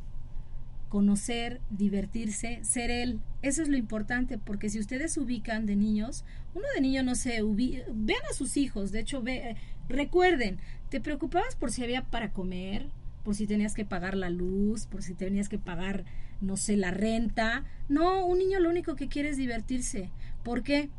Conocer, 0.89 1.61
divertirse, 1.71 2.61
ser 2.63 2.91
él. 2.91 3.21
Eso 3.43 3.63
es 3.63 3.69
lo 3.69 3.77
importante, 3.77 4.39
porque 4.39 4.71
si 4.71 4.79
ustedes 4.79 5.17
ubican 5.17 5.67
de 5.67 5.77
niños, 5.77 6.25
uno 6.55 6.67
de 6.75 6.81
niño 6.81 7.03
no 7.03 7.15
se 7.15 7.43
ubica, 7.43 7.85
vean 7.93 8.23
a 8.31 8.35
sus 8.35 8.57
hijos, 8.57 8.93
de 8.93 9.01
hecho, 9.01 9.23
ve, 9.23 9.57
recuerden, 9.89 10.59
te 10.89 11.01
preocupabas 11.01 11.57
por 11.57 11.71
si 11.71 11.83
había 11.83 12.05
para 12.05 12.33
comer, 12.33 12.89
por 13.25 13.35
si 13.35 13.47
tenías 13.47 13.75
que 13.75 13.85
pagar 13.85 14.17
la 14.17 14.31
luz, 14.31 14.87
por 14.87 15.03
si 15.03 15.15
tenías 15.15 15.49
que 15.49 15.59
pagar, 15.59 16.05
no 16.41 16.57
sé, 16.57 16.77
la 16.77 16.91
renta. 16.91 17.65
No, 17.89 18.27
un 18.27 18.39
niño 18.39 18.61
lo 18.61 18.69
único 18.69 18.95
que 18.95 19.09
quiere 19.09 19.31
es 19.31 19.37
divertirse. 19.37 20.11
¿Por 20.43 20.63
qué? 20.63 20.91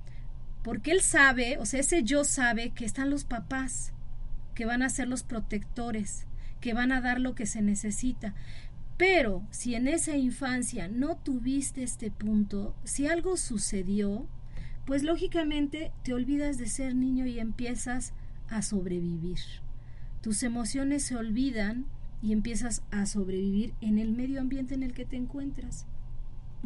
Porque 0.63 0.91
él 0.91 1.01
sabe, 1.01 1.59
o 1.59 1.65
sea, 1.65 1.79
ese 1.79 2.03
yo 2.03 2.23
sabe 2.23 2.71
que 2.71 2.85
están 2.85 3.11
los 3.11 3.23
papás 3.23 3.93
que 4.55 4.65
van 4.65 4.81
a 4.81 4.89
ser 4.89 5.07
los 5.07 5.23
protectores, 5.23 6.25
que 6.61 6.73
van 6.73 6.91
a 6.91 7.01
dar 7.01 7.19
lo 7.19 7.35
que 7.35 7.45
se 7.45 7.61
necesita. 7.61 8.33
Pero 8.97 9.45
si 9.51 9.75
en 9.75 9.87
esa 9.87 10.15
infancia 10.17 10.87
no 10.87 11.17
tuviste 11.17 11.83
este 11.83 12.09
punto, 12.09 12.75
si 12.85 13.07
algo 13.07 13.37
sucedió, 13.37 14.25
pues 14.85 15.03
lógicamente 15.03 15.91
te 16.03 16.13
olvidas 16.13 16.57
de 16.57 16.67
ser 16.67 16.95
niño 16.95 17.25
y 17.25 17.39
empiezas 17.39 18.13
a 18.47 18.61
sobrevivir. 18.61 19.39
Tus 20.21 20.43
emociones 20.43 21.03
se 21.03 21.15
olvidan 21.15 21.85
y 22.21 22.31
empiezas 22.31 22.83
a 22.91 23.05
sobrevivir 23.05 23.73
en 23.81 23.99
el 23.99 24.11
medio 24.11 24.39
ambiente 24.39 24.73
en 24.73 24.83
el 24.83 24.93
que 24.93 25.05
te 25.05 25.17
encuentras. 25.17 25.85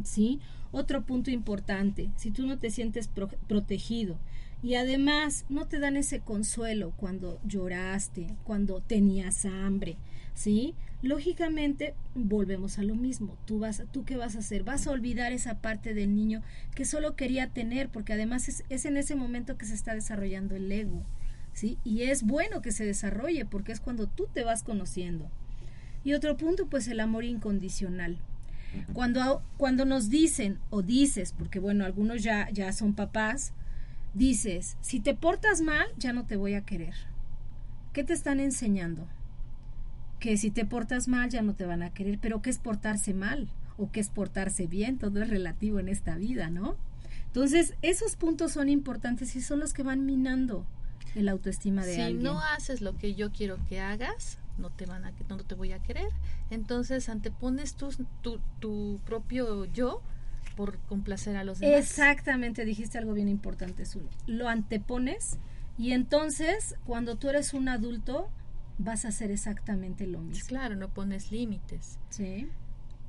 ¿Sí? 0.04 0.39
Otro 0.71 1.06
punto 1.06 1.32
importante, 1.32 2.12
si 2.15 2.32
tú 2.32 2.45
no 2.45 2.60
te 2.60 2.69
sientes 2.69 3.10
protegido, 3.47 4.19
y 4.62 4.76
además 4.76 5.45
no 5.50 5.67
te 5.67 5.80
dan 5.80 5.95
ese 5.95 6.19
consuelo 6.19 6.91
cuando 6.98 7.39
lloraste, 7.45 8.28
cuando 8.43 8.82
tenías 8.82 9.45
hambre, 9.45 9.98
¿sí? 10.34 10.76
Lógicamente 11.02 11.95
volvemos 12.13 12.78
a 12.78 12.84
lo 12.84 12.95
mismo. 12.95 13.38
Tú 13.45 13.60
vas, 13.60 13.84
tú 13.91 14.04
qué 14.04 14.17
vas 14.17 14.36
a 14.36 14.39
hacer? 14.39 14.63
Vas 14.63 14.86
a 14.86 14.91
olvidar 14.91 15.32
esa 15.32 15.62
parte 15.62 15.93
del 15.93 16.13
niño 16.13 16.41
que 16.76 16.84
solo 16.84 17.15
quería 17.15 17.48
tener, 17.48 17.88
porque 17.88 18.13
además 18.13 18.50
es, 18.50 18.65
es 18.69 18.86
en 18.86 18.98
ese 18.98 19.15
momento 19.15 19.58
que 19.58 19.65
se 19.65 19.76
está 19.76 19.93
desarrollando 19.93 20.56
el 20.56 20.69
ego, 20.69 21.06
¿sí? 21.54 21.78
Y 21.86 22.04
es 22.04 22.24
bueno 22.24 22.62
que 22.62 22.74
se 22.74 22.86
desarrolle 22.86 23.45
porque 23.45 23.72
es 23.72 23.80
cuando 23.80 24.08
tú 24.08 24.28
te 24.34 24.43
vas 24.43 24.63
conociendo. 24.63 25.32
Y 26.04 26.13
otro 26.13 26.36
punto, 26.36 26.67
pues 26.67 26.88
el 26.89 27.00
amor 27.00 27.24
incondicional. 27.24 28.17
Cuando, 28.93 29.41
cuando 29.58 29.86
nos 29.86 30.10
dicen 30.10 30.60
o 30.69 30.82
dices, 30.82 31.34
porque 31.38 31.60
bueno, 31.60 31.86
algunos 31.86 32.22
ya, 32.22 32.50
ya 32.52 32.72
son 32.72 32.93
papás, 32.93 33.54
dices, 34.13 34.78
si 34.82 35.00
te 35.00 35.13
portas 35.13 35.62
mal, 35.62 35.88
ya 35.98 36.13
no 36.13 36.26
te 36.26 36.38
voy 36.38 36.54
a 36.54 36.65
querer. 36.65 36.93
¿Qué 37.93 38.04
te 38.04 38.13
están 38.13 38.39
enseñando? 38.39 39.08
Que 40.19 40.38
si 40.38 40.52
te 40.52 40.65
portas 40.65 41.08
mal, 41.08 41.30
ya 41.30 41.41
no 41.41 41.56
te 41.56 41.65
van 41.65 41.84
a 41.84 41.93
querer, 41.93 42.19
pero 42.19 42.41
¿qué 42.41 42.50
es 42.50 42.60
portarse 42.60 43.13
mal? 43.13 43.50
¿O 43.78 43.91
qué 43.91 44.00
es 44.00 44.10
portarse 44.10 44.67
bien? 44.67 44.98
Todo 44.98 45.22
es 45.22 45.30
relativo 45.30 45.80
en 45.80 45.88
esta 45.88 46.15
vida, 46.15 46.50
¿no? 46.50 46.76
Entonces, 47.28 47.76
esos 47.82 48.15
puntos 48.15 48.54
son 48.54 48.69
importantes 48.69 49.36
y 49.36 49.41
son 49.41 49.60
los 49.60 49.74
que 49.74 49.84
van 49.84 50.06
minando 50.06 50.65
el 51.15 51.30
autoestima 51.30 51.86
de 51.86 52.02
alguien. 52.02 52.22
Si 52.22 52.24
no 52.24 52.39
haces 52.41 52.82
lo 52.82 52.98
que 52.98 53.15
yo 53.15 53.32
quiero 53.32 53.58
que 53.67 53.80
hagas, 53.80 54.39
no 54.58 54.69
te 54.69 54.86
van 54.86 55.06
a 55.06 55.13
no 55.30 55.38
te 55.38 55.56
voy 55.56 55.72
a 55.72 55.80
querer. 55.80 56.10
Entonces, 56.50 57.08
antepones 57.08 57.76
tu, 57.76 57.91
tu 58.60 59.00
propio 59.06 59.65
yo 59.65 60.02
por 60.60 60.78
complacer 60.80 61.38
a 61.38 61.45
los 61.45 61.60
demás. 61.60 61.80
Exactamente, 61.80 62.65
dijiste 62.65 62.98
algo 62.98 63.13
bien 63.13 63.30
importante, 63.30 63.86
Zul. 63.86 64.10
Lo 64.28 64.50
antepones 64.50 65.39
y 65.78 65.93
entonces 65.93 66.76
cuando 66.86 67.15
tú 67.15 67.30
eres 67.30 67.54
un 67.54 67.69
adulto 67.69 68.30
vas 68.78 69.06
a 69.06 69.08
hacer 69.08 69.32
exactamente 69.32 70.06
lo 70.06 70.19
mismo. 70.19 70.50
Claro, 70.50 70.76
no 70.76 70.89
pones 70.89 71.32
límites. 71.32 71.98
Sí. 72.10 72.50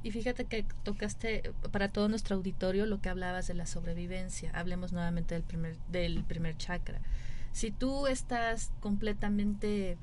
Y 0.04 0.12
fíjate 0.12 0.44
que 0.44 0.64
tocaste 0.84 1.42
para 1.72 1.88
todo 1.88 2.08
nuestro 2.08 2.36
auditorio 2.36 2.86
lo 2.86 3.00
que 3.00 3.08
hablabas 3.08 3.48
de 3.48 3.54
la 3.54 3.66
sobrevivencia. 3.66 4.52
Hablemos 4.54 4.92
nuevamente 4.92 5.34
del 5.34 5.42
primer, 5.42 5.76
del 5.90 6.22
primer 6.22 6.56
chakra. 6.56 7.00
Si 7.50 7.72
tú 7.72 8.06
estás 8.06 8.70
completamente 8.78 9.98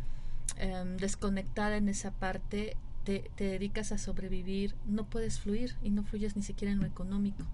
em, 0.57 0.97
desconectada 0.97 1.77
en 1.77 1.87
esa 1.87 2.11
parte, 2.11 2.75
te, 3.07 3.31
te 3.37 3.45
dedicas 3.45 3.93
a 3.93 3.97
sobrevivir, 3.97 4.75
no 4.85 5.05
puedes 5.05 5.39
fluir 5.39 5.75
y 5.81 5.91
no 5.91 6.03
fluyes 6.03 6.35
ni 6.35 6.43
siquiera 6.43 6.73
en 6.73 6.79
lo 6.79 6.85
económico. 6.85 7.45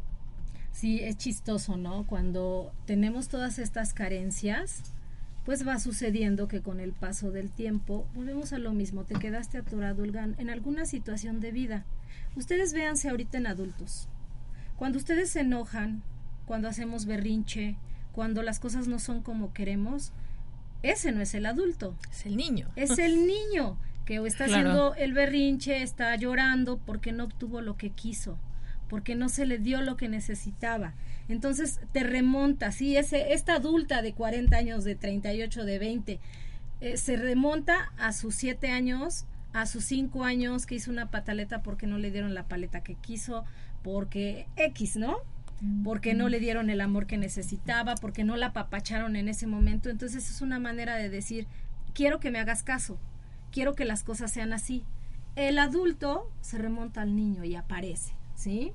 Sí, 0.72 1.00
es 1.04 1.16
chistoso, 1.18 1.78
¿no? 1.78 2.08
Cuando 2.08 2.74
tenemos 2.88 3.28
todas 3.28 3.60
estas 3.60 3.94
carencias, 3.94 4.82
pues 5.46 5.68
va 5.68 5.78
sucediendo 5.78 6.48
que 6.48 6.62
con 6.62 6.80
el 6.80 6.92
paso 6.92 7.30
del 7.30 7.52
tiempo 7.52 8.08
volvemos 8.16 8.52
a 8.52 8.58
lo 8.58 8.74
mismo, 8.74 9.04
te 9.04 9.14
quedaste 9.14 9.60
atorado 9.60 10.04
en 10.04 10.50
alguna 10.50 10.88
situación 10.88 11.40
de 11.40 11.52
vida. 11.52 11.86
Ustedes 12.36 12.74
véanse 12.74 13.10
ahorita 13.10 13.38
en 13.38 13.46
adultos. 13.46 14.08
Cuando 14.76 14.98
ustedes 14.98 15.30
se 15.30 15.42
enojan, 15.42 16.02
cuando 16.48 16.68
hacemos 16.68 17.06
berrinche, 17.06 17.78
cuando 18.12 18.42
las 18.42 18.60
cosas 18.60 18.88
no 18.88 18.98
son 18.98 19.22
como 19.22 19.54
queremos, 19.54 20.14
ese 20.82 21.12
no 21.12 21.22
es 21.22 21.36
el 21.36 21.46
adulto. 21.46 21.96
Es 22.10 22.26
el 22.26 22.38
niño. 22.38 22.72
Es 22.76 22.98
el 22.98 23.28
niño 23.28 23.78
que 24.06 24.16
está 24.26 24.46
haciendo 24.46 24.96
el 24.96 25.14
berrinche, 25.14 25.82
está 25.82 26.16
llorando 26.16 26.78
porque 26.78 27.12
no 27.12 27.26
obtuvo 27.26 27.62
lo 27.62 27.78
que 27.78 27.90
quiso, 27.90 28.38
porque 28.90 29.16
no 29.16 29.30
se 29.30 29.46
le 29.46 29.58
dio 29.58 29.82
lo 29.82 29.98
que 29.98 30.10
necesitaba. 30.10 30.94
Entonces 31.30 31.80
te 31.92 32.04
remonta, 32.04 32.72
sí, 32.72 32.98
ese, 32.98 33.34
esta 33.34 33.56
adulta 33.56 34.02
de 34.02 34.14
40 34.14 34.56
años, 34.56 34.84
de 34.84 34.96
38, 34.96 35.64
de 35.64 35.80
20, 35.80 36.20
eh, 36.82 36.98
se 36.98 37.16
remonta 37.16 37.94
a 37.98 38.12
sus 38.12 38.36
7 38.36 38.70
años, 38.70 39.26
a 39.54 39.66
sus 39.66 39.86
5 39.86 40.24
años 40.24 40.66
que 40.66 40.76
hizo 40.76 40.92
una 40.92 41.10
pataleta 41.10 41.62
porque 41.62 41.88
no 41.88 41.98
le 41.98 42.12
dieron 42.12 42.34
la 42.34 42.48
paleta 42.48 42.82
que 42.82 42.96
quiso, 42.96 43.46
porque 43.84 44.48
X, 44.58 44.98
¿no? 44.98 45.18
porque 45.84 46.14
no 46.14 46.30
le 46.30 46.40
dieron 46.40 46.70
el 46.70 46.82
amor 46.82 47.08
que 47.08 47.18
necesitaba, 47.18 47.96
porque 47.96 48.24
no 48.24 48.36
la 48.36 48.48
apapacharon 48.48 49.16
en 49.16 49.30
ese 49.30 49.48
momento. 49.48 49.90
Entonces 49.90 50.30
es 50.30 50.42
una 50.42 50.60
manera 50.60 50.96
de 50.96 51.10
decir, 51.10 51.48
quiero 51.94 52.20
que 52.20 52.32
me 52.32 52.40
hagas 52.40 52.64
caso, 52.64 53.00
quiero 53.54 53.76
que 53.76 53.86
las 53.86 54.04
cosas 54.04 54.32
sean 54.32 54.52
así. 54.52 54.84
El 55.36 55.60
adulto 55.60 56.30
se 56.42 56.58
remonta 56.58 57.02
al 57.02 57.16
niño 57.16 57.46
y 57.46 57.56
aparece, 57.56 58.14
¿sí? 58.36 58.74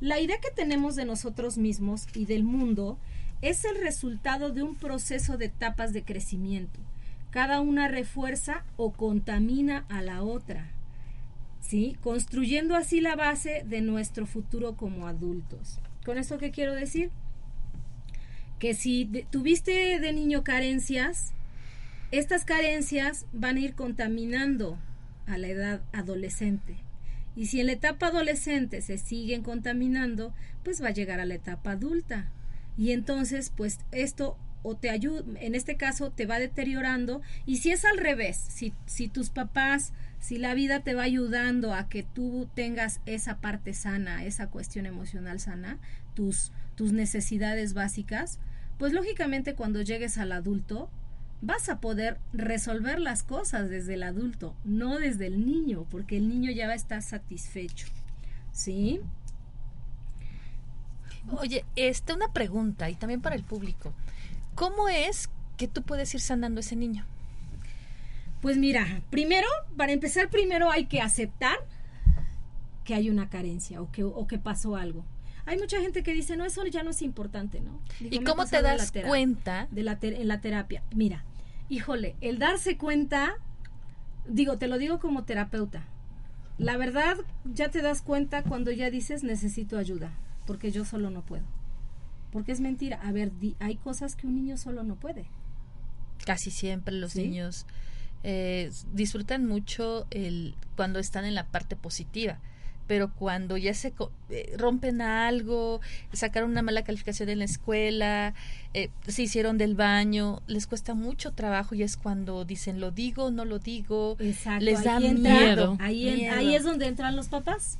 La 0.00 0.20
idea 0.20 0.38
que 0.38 0.50
tenemos 0.50 0.94
de 0.94 1.04
nosotros 1.04 1.58
mismos 1.58 2.06
y 2.14 2.26
del 2.26 2.44
mundo 2.44 2.98
es 3.40 3.64
el 3.64 3.80
resultado 3.80 4.50
de 4.50 4.62
un 4.62 4.76
proceso 4.76 5.36
de 5.36 5.46
etapas 5.46 5.92
de 5.92 6.04
crecimiento. 6.04 6.78
Cada 7.30 7.60
una 7.60 7.88
refuerza 7.88 8.64
o 8.76 8.92
contamina 8.92 9.86
a 9.88 10.02
la 10.02 10.22
otra, 10.22 10.70
¿sí? 11.60 11.96
Construyendo 12.02 12.76
así 12.76 13.00
la 13.00 13.16
base 13.16 13.64
de 13.66 13.80
nuestro 13.80 14.26
futuro 14.26 14.76
como 14.76 15.06
adultos. 15.06 15.78
¿Con 16.04 16.18
esto 16.18 16.38
qué 16.38 16.50
quiero 16.50 16.74
decir? 16.74 17.10
Que 18.58 18.74
si 18.74 19.06
tuviste 19.30 19.98
de 19.98 20.12
niño 20.12 20.44
carencias, 20.44 21.32
estas 22.12 22.44
carencias 22.44 23.26
van 23.32 23.56
a 23.56 23.60
ir 23.60 23.74
contaminando 23.74 24.78
a 25.26 25.38
la 25.38 25.48
edad 25.48 25.80
adolescente. 25.92 26.76
Y 27.34 27.46
si 27.46 27.60
en 27.60 27.66
la 27.66 27.72
etapa 27.72 28.08
adolescente 28.08 28.82
se 28.82 28.98
siguen 28.98 29.42
contaminando, 29.42 30.34
pues 30.62 30.82
va 30.82 30.88
a 30.88 30.92
llegar 30.92 31.20
a 31.20 31.24
la 31.24 31.34
etapa 31.34 31.72
adulta. 31.72 32.30
Y 32.76 32.92
entonces, 32.92 33.50
pues 33.56 33.78
esto 33.92 34.36
o 34.62 34.76
te 34.76 34.90
ayuda, 34.90 35.24
en 35.40 35.54
este 35.54 35.76
caso 35.78 36.10
te 36.10 36.26
va 36.26 36.38
deteriorando. 36.38 37.22
Y 37.46 37.56
si 37.56 37.70
es 37.70 37.86
al 37.86 37.96
revés, 37.96 38.36
si, 38.36 38.74
si 38.84 39.08
tus 39.08 39.30
papás, 39.30 39.94
si 40.20 40.36
la 40.36 40.52
vida 40.52 40.80
te 40.80 40.94
va 40.94 41.04
ayudando 41.04 41.72
a 41.72 41.88
que 41.88 42.02
tú 42.02 42.46
tengas 42.54 43.00
esa 43.06 43.40
parte 43.40 43.72
sana, 43.72 44.24
esa 44.24 44.48
cuestión 44.48 44.84
emocional 44.84 45.40
sana, 45.40 45.78
tus, 46.14 46.52
tus 46.76 46.92
necesidades 46.92 47.72
básicas, 47.72 48.38
pues 48.78 48.92
lógicamente 48.92 49.54
cuando 49.54 49.80
llegues 49.80 50.18
al 50.18 50.32
adulto, 50.32 50.90
vas 51.42 51.68
a 51.68 51.80
poder 51.80 52.18
resolver 52.32 53.00
las 53.00 53.24
cosas 53.24 53.68
desde 53.68 53.94
el 53.94 54.04
adulto, 54.04 54.54
no 54.64 54.98
desde 54.98 55.26
el 55.26 55.44
niño, 55.44 55.84
porque 55.90 56.16
el 56.16 56.28
niño 56.28 56.50
ya 56.52 56.68
va 56.68 56.72
a 56.72 56.76
estar 56.76 57.02
satisfecho. 57.02 57.88
¿Sí? 58.52 59.00
Oye, 61.36 61.64
esta 61.76 62.14
una 62.14 62.32
pregunta 62.32 62.88
y 62.88 62.94
también 62.94 63.20
para 63.20 63.34
el 63.34 63.42
público. 63.42 63.92
¿Cómo 64.54 64.88
es 64.88 65.28
que 65.56 65.66
tú 65.68 65.82
puedes 65.82 66.14
ir 66.14 66.20
sanando 66.20 66.60
a 66.60 66.62
ese 66.62 66.76
niño? 66.76 67.04
Pues 68.40 68.56
mira, 68.56 69.02
primero, 69.10 69.46
para 69.76 69.92
empezar, 69.92 70.30
primero 70.30 70.70
hay 70.70 70.86
que 70.86 71.00
aceptar 71.00 71.58
que 72.84 72.94
hay 72.94 73.10
una 73.10 73.28
carencia 73.28 73.80
o 73.82 73.90
que, 73.90 74.04
o 74.04 74.26
que 74.26 74.38
pasó 74.38 74.76
algo. 74.76 75.04
Hay 75.44 75.58
mucha 75.58 75.80
gente 75.80 76.04
que 76.04 76.12
dice, 76.12 76.36
no, 76.36 76.44
eso 76.44 76.64
ya 76.66 76.84
no 76.84 76.90
es 76.90 77.02
importante, 77.02 77.60
¿no? 77.60 77.80
¿Y 77.98 78.22
cómo 78.22 78.46
te 78.46 78.62
das 78.62 78.92
cuenta? 78.92 79.66
De 79.72 79.82
la 79.82 79.98
en 80.00 80.28
la 80.28 80.40
terapia. 80.40 80.84
Mira, 80.94 81.24
híjole, 81.72 82.16
el 82.20 82.38
darse 82.38 82.76
cuenta, 82.76 83.38
digo, 84.28 84.58
te 84.58 84.68
lo 84.68 84.76
digo 84.76 85.00
como 85.00 85.24
terapeuta, 85.24 85.84
la 86.58 86.76
verdad 86.76 87.16
ya 87.44 87.70
te 87.70 87.80
das 87.80 88.02
cuenta 88.02 88.42
cuando 88.42 88.70
ya 88.70 88.90
dices 88.90 89.24
necesito 89.24 89.78
ayuda, 89.78 90.12
porque 90.46 90.70
yo 90.70 90.84
solo 90.84 91.08
no 91.10 91.22
puedo. 91.22 91.44
Porque 92.30 92.52
es 92.52 92.60
mentira. 92.60 93.00
A 93.02 93.12
ver, 93.12 93.32
hay 93.58 93.76
cosas 93.76 94.16
que 94.16 94.26
un 94.26 94.34
niño 94.34 94.56
solo 94.56 94.84
no 94.84 94.96
puede. 94.96 95.26
Casi 96.24 96.50
siempre 96.50 96.94
los 96.94 97.16
niños 97.16 97.66
eh, 98.22 98.70
disfrutan 98.92 99.46
mucho 99.46 100.06
el 100.10 100.54
cuando 100.76 100.98
están 100.98 101.24
en 101.24 101.34
la 101.34 101.46
parte 101.48 101.76
positiva 101.76 102.38
pero 102.86 103.12
cuando 103.12 103.56
ya 103.56 103.74
se 103.74 103.92
eh, 104.30 104.54
rompen 104.58 105.00
a 105.00 105.26
algo, 105.26 105.80
sacaron 106.12 106.50
una 106.50 106.62
mala 106.62 106.82
calificación 106.82 107.28
en 107.28 107.38
la 107.38 107.44
escuela, 107.44 108.34
eh, 108.74 108.90
se 109.06 109.22
hicieron 109.22 109.58
del 109.58 109.74
baño, 109.74 110.42
les 110.46 110.66
cuesta 110.66 110.94
mucho 110.94 111.32
trabajo 111.32 111.74
y 111.74 111.82
es 111.82 111.96
cuando 111.96 112.44
dicen 112.44 112.80
lo 112.80 112.90
digo, 112.90 113.30
no 113.30 113.44
lo 113.44 113.58
digo, 113.58 114.16
les 114.18 114.84
da 114.84 115.00
miedo. 115.00 115.76
Ahí, 115.80 116.26
ahí 116.26 116.54
es 116.54 116.64
donde 116.64 116.86
entran 116.86 117.16
los 117.16 117.28
papás 117.28 117.78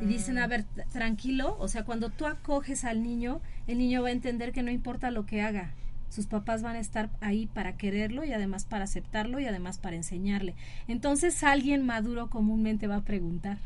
y 0.00 0.06
dicen, 0.06 0.38
a 0.38 0.46
ver, 0.46 0.64
tranquilo, 0.92 1.56
o 1.58 1.68
sea, 1.68 1.84
cuando 1.84 2.10
tú 2.10 2.26
acoges 2.26 2.84
al 2.84 3.02
niño, 3.02 3.40
el 3.66 3.78
niño 3.78 4.02
va 4.02 4.08
a 4.08 4.12
entender 4.12 4.52
que 4.52 4.62
no 4.62 4.70
importa 4.70 5.10
lo 5.10 5.24
que 5.24 5.40
haga, 5.40 5.74
sus 6.12 6.26
papás 6.26 6.62
van 6.62 6.76
a 6.76 6.80
estar 6.80 7.08
ahí 7.20 7.46
para 7.46 7.76
quererlo 7.76 8.22
y 8.22 8.32
además 8.32 8.66
para 8.66 8.84
aceptarlo 8.84 9.40
y 9.40 9.46
además 9.46 9.78
para 9.78 9.96
enseñarle. 9.96 10.54
Entonces 10.86 11.42
alguien 11.42 11.86
maduro 11.86 12.28
comúnmente 12.28 12.86
va 12.86 12.96
a 12.96 13.04
preguntar. 13.04 13.58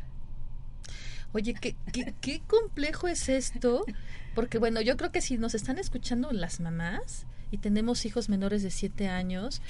Oye, 1.33 1.53
¿qué, 1.53 1.75
qué, 2.21 2.41
complejo 2.47 3.07
es 3.07 3.29
esto, 3.29 3.85
porque 4.33 4.57
bueno, 4.57 4.81
yo 4.81 4.97
creo 4.97 5.11
que 5.11 5.21
si 5.21 5.37
nos 5.37 5.55
están 5.55 5.77
escuchando 5.77 6.31
las 6.31 6.59
mamás 6.59 7.25
y 7.51 7.57
tenemos 7.57 8.05
hijos 8.05 8.29
menores 8.29 8.63
de 8.63 8.71
siete 8.71 9.07
años, 9.07 9.61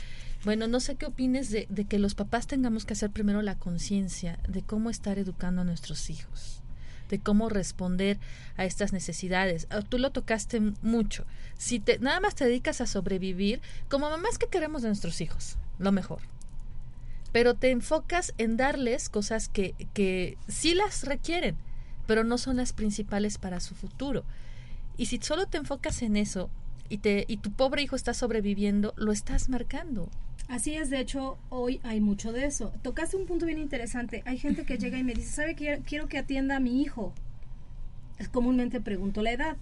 bueno, 0.46 0.68
no 0.68 0.80
sé 0.80 0.96
qué 0.96 1.08
opines 1.08 1.50
de, 1.50 1.68
de 1.70 1.86
que 1.86 2.00
los 2.00 2.16
papás 2.16 2.48
tengamos 2.48 2.86
que 2.86 2.94
hacer 2.94 3.10
primero 3.10 3.42
la 3.42 3.56
conciencia 3.56 4.40
de 4.48 4.62
cómo 4.62 4.90
estar 4.90 5.18
educando 5.18 5.62
a 5.62 5.66
nuestros 5.66 6.10
hijos 6.10 6.62
de 7.10 7.20
cómo 7.20 7.48
responder 7.48 8.18
a 8.58 8.66
estas 8.66 8.92
necesidades. 8.92 9.68
Ah, 9.70 9.82
tú 9.82 9.98
lo 9.98 10.12
tocaste 10.12 10.60
mucho. 10.82 11.26
Si 11.58 11.80
te, 11.80 12.00
nada 12.00 12.20
más 12.20 12.36
te 12.36 12.44
dedicas 12.44 12.82
a 12.82 12.86
sobrevivir, 12.86 13.62
como 13.90 14.10
mamás 14.10 14.38
que 14.38 14.48
queremos 14.48 14.82
de 14.82 14.90
nuestros 14.90 15.22
hijos, 15.22 15.58
lo 15.80 15.94
mejor 15.94 16.20
pero 17.32 17.56
te 17.56 17.72
enfocas 17.72 18.34
en 18.38 18.58
darles 18.58 19.10
cosas 19.10 19.50
que, 19.50 19.76
que 19.94 20.38
sí 20.48 20.74
las 20.74 21.04
requieren, 21.04 21.56
pero 22.06 22.24
no 22.24 22.38
son 22.38 22.58
las 22.58 22.74
principales 22.74 23.38
para 23.38 23.60
su 23.60 23.76
futuro. 23.76 24.24
Y 24.98 25.08
si 25.08 25.20
solo 25.20 25.46
te 25.46 25.58
enfocas 25.58 26.02
en 26.02 26.18
eso 26.18 26.50
y, 26.90 27.00
te, 27.00 27.26
y 27.28 27.38
tu 27.38 27.52
pobre 27.52 27.84
hijo 27.84 27.96
está 27.96 28.14
sobreviviendo, 28.14 28.94
lo 28.98 29.12
estás 29.12 29.50
marcando. 29.50 30.10
Así 30.48 30.76
es, 30.76 30.90
de 30.90 31.00
hecho, 31.00 31.38
hoy 31.50 31.82
hay 31.84 32.00
mucho 32.00 32.32
de 32.32 32.46
eso. 32.46 32.72
Tocaste 32.82 33.18
un 33.18 33.26
punto 33.26 33.46
bien 33.46 33.60
interesante. 33.60 34.24
Hay 34.26 34.38
gente 34.38 34.64
que 34.64 34.78
llega 34.78 34.98
y 34.98 35.04
me 35.04 35.14
dice, 35.14 35.30
¿sabe 35.30 35.56
que 35.56 35.82
quiero 35.86 36.08
que 36.08 36.18
atienda 36.18 36.56
a 36.56 36.60
mi 36.60 36.82
hijo? 36.82 37.14
Comúnmente 38.32 38.80
pregunto 38.80 39.22
la 39.22 39.32
edad. 39.32 39.58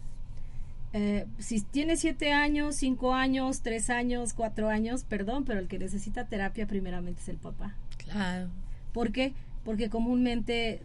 Eh, 0.97 1.27
si 1.39 1.60
tiene 1.60 1.97
siete 1.97 2.31
años, 2.31 2.77
cinco 2.77 3.13
años, 3.13 3.63
tres 3.63 3.89
años, 3.89 4.34
cuatro 4.34 4.69
años, 4.69 5.03
perdón, 5.03 5.43
pero 5.43 5.60
el 5.60 5.67
que 5.67 5.77
necesita 5.77 6.29
terapia 6.29 6.67
primeramente 6.67 7.19
es 7.19 7.27
el 7.27 7.36
papá. 7.36 7.75
Claro. 7.97 8.47
¿Por 8.93 9.12
qué? 9.12 9.34
Porque 9.65 9.89
comúnmente 9.89 10.81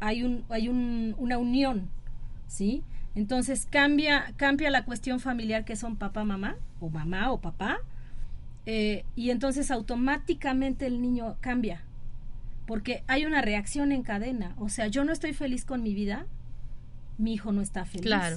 hay 0.00 0.22
un, 0.22 0.44
hay 0.50 0.68
un, 0.68 1.14
una 1.16 1.38
unión, 1.38 1.88
¿sí? 2.46 2.82
Entonces 3.14 3.66
cambia, 3.70 4.34
cambia 4.36 4.70
la 4.70 4.84
cuestión 4.84 5.18
familiar 5.18 5.64
que 5.64 5.76
son 5.76 5.96
papá, 5.96 6.24
mamá, 6.24 6.56
o 6.78 6.90
mamá 6.90 7.32
o 7.32 7.40
papá, 7.40 7.78
eh, 8.66 9.06
y 9.16 9.30
entonces 9.30 9.70
automáticamente 9.70 10.84
el 10.84 11.00
niño 11.00 11.38
cambia, 11.40 11.84
porque 12.66 13.02
hay 13.06 13.24
una 13.24 13.40
reacción 13.40 13.92
en 13.92 14.02
cadena. 14.02 14.54
O 14.58 14.68
sea, 14.68 14.88
yo 14.88 15.06
no 15.06 15.12
estoy 15.14 15.32
feliz 15.32 15.64
con 15.64 15.82
mi 15.82 15.94
vida, 15.94 16.26
mi 17.16 17.32
hijo 17.32 17.50
no 17.50 17.62
está 17.62 17.86
feliz. 17.86 18.04
Claro. 18.04 18.36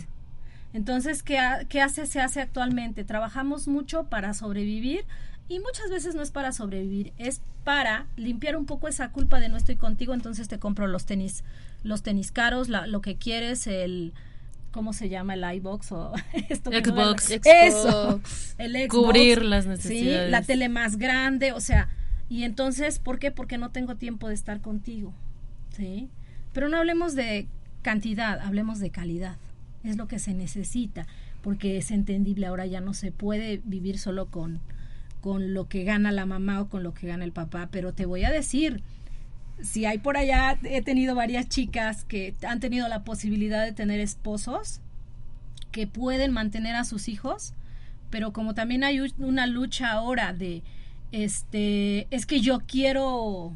Entonces, 0.73 1.23
¿qué, 1.23 1.37
qué 1.69 1.81
hace, 1.81 2.05
se 2.05 2.21
hace 2.21 2.41
actualmente? 2.41 3.03
Trabajamos 3.03 3.67
mucho 3.67 4.05
para 4.05 4.33
sobrevivir 4.33 5.03
y 5.49 5.59
muchas 5.59 5.89
veces 5.89 6.15
no 6.15 6.21
es 6.21 6.31
para 6.31 6.51
sobrevivir, 6.53 7.11
es 7.17 7.41
para 7.65 8.07
limpiar 8.15 8.55
un 8.55 8.65
poco 8.65 8.87
esa 8.87 9.11
culpa 9.11 9.39
de 9.39 9.49
no 9.49 9.57
estoy 9.57 9.75
contigo, 9.75 10.13
entonces 10.13 10.47
te 10.47 10.59
compro 10.59 10.87
los 10.87 11.05
tenis, 11.05 11.43
los 11.83 12.03
tenis 12.03 12.31
caros, 12.31 12.69
la- 12.69 12.87
lo 12.87 13.01
que 13.01 13.17
quieres, 13.17 13.67
el 13.67 14.13
¿cómo 14.71 14.93
se 14.93 15.09
llama 15.09 15.33
el 15.33 15.43
iBox 15.57 15.91
o 15.91 16.13
esto 16.49 16.71
que 16.71 16.81
no 16.81 16.93
Xbox. 16.95 17.29
me- 17.29 17.35
Xbox. 17.35 17.47
Eso, 17.47 18.21
el 18.57 18.71
Xbox, 18.73 18.87
Cubrir 19.07 19.43
las 19.43 19.65
sí, 19.65 19.69
necesidades. 19.69 20.31
la 20.31 20.41
tele 20.41 20.69
más 20.69 20.95
grande, 20.97 21.51
o 21.51 21.59
sea, 21.59 21.89
y 22.29 22.43
entonces, 22.45 22.99
¿por 22.99 23.19
qué? 23.19 23.31
Porque 23.31 23.57
no 23.57 23.71
tengo 23.71 23.95
tiempo 23.97 24.29
de 24.29 24.33
estar 24.35 24.61
contigo, 24.61 25.13
¿sí? 25.75 26.07
Pero 26.53 26.69
no 26.69 26.77
hablemos 26.77 27.13
de 27.13 27.47
cantidad, 27.81 28.39
hablemos 28.39 28.79
de 28.79 28.89
calidad. 28.89 29.35
Es 29.83 29.97
lo 29.97 30.07
que 30.07 30.19
se 30.19 30.33
necesita, 30.33 31.07
porque 31.41 31.77
es 31.77 31.91
entendible, 31.91 32.45
ahora 32.45 32.65
ya 32.65 32.81
no 32.81 32.93
se 32.93 33.11
puede 33.11 33.61
vivir 33.63 33.97
solo 33.97 34.27
con, 34.27 34.59
con 35.21 35.53
lo 35.53 35.67
que 35.67 35.83
gana 35.83 36.11
la 36.11 36.25
mamá 36.25 36.61
o 36.61 36.69
con 36.69 36.83
lo 36.83 36.93
que 36.93 37.07
gana 37.07 37.25
el 37.25 37.31
papá, 37.31 37.69
pero 37.71 37.93
te 37.93 38.05
voy 38.05 38.23
a 38.23 38.31
decir, 38.31 38.83
si 39.61 39.85
hay 39.85 39.97
por 39.97 40.17
allá, 40.17 40.57
he 40.63 40.81
tenido 40.81 41.15
varias 41.15 41.47
chicas 41.47 42.03
que 42.05 42.33
han 42.47 42.59
tenido 42.59 42.87
la 42.87 43.03
posibilidad 43.03 43.63
de 43.63 43.71
tener 43.71 43.99
esposos 43.99 44.81
que 45.71 45.87
pueden 45.87 46.31
mantener 46.31 46.75
a 46.75 46.83
sus 46.83 47.07
hijos, 47.07 47.53
pero 48.09 48.33
como 48.33 48.53
también 48.53 48.83
hay 48.83 48.99
una 49.19 49.47
lucha 49.47 49.91
ahora 49.91 50.33
de, 50.33 50.63
este, 51.11 52.07
es 52.13 52.25
que 52.25 52.41
yo 52.41 52.59
quiero, 52.65 53.53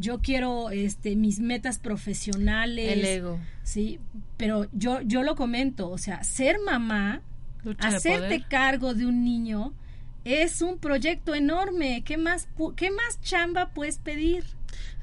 yo 0.00 0.20
quiero, 0.20 0.70
este, 0.70 1.14
mis 1.16 1.40
metas 1.40 1.78
profesionales, 1.78 2.92
El 2.92 3.04
ego. 3.04 3.40
sí, 3.62 4.00
pero 4.36 4.66
yo, 4.72 5.00
yo 5.02 5.22
lo 5.22 5.36
comento, 5.36 5.90
o 5.90 5.98
sea, 5.98 6.24
ser 6.24 6.56
mamá, 6.64 7.22
Lucha 7.62 7.88
hacerte 7.88 8.44
cargo 8.48 8.94
de 8.94 9.06
un 9.06 9.22
niño 9.24 9.74
es 10.24 10.62
un 10.62 10.78
proyecto 10.78 11.34
enorme. 11.34 12.02
¿Qué 12.04 12.16
más, 12.16 12.48
qué 12.76 12.90
más 12.90 13.20
chamba 13.22 13.70
puedes 13.70 13.98
pedir? 13.98 14.44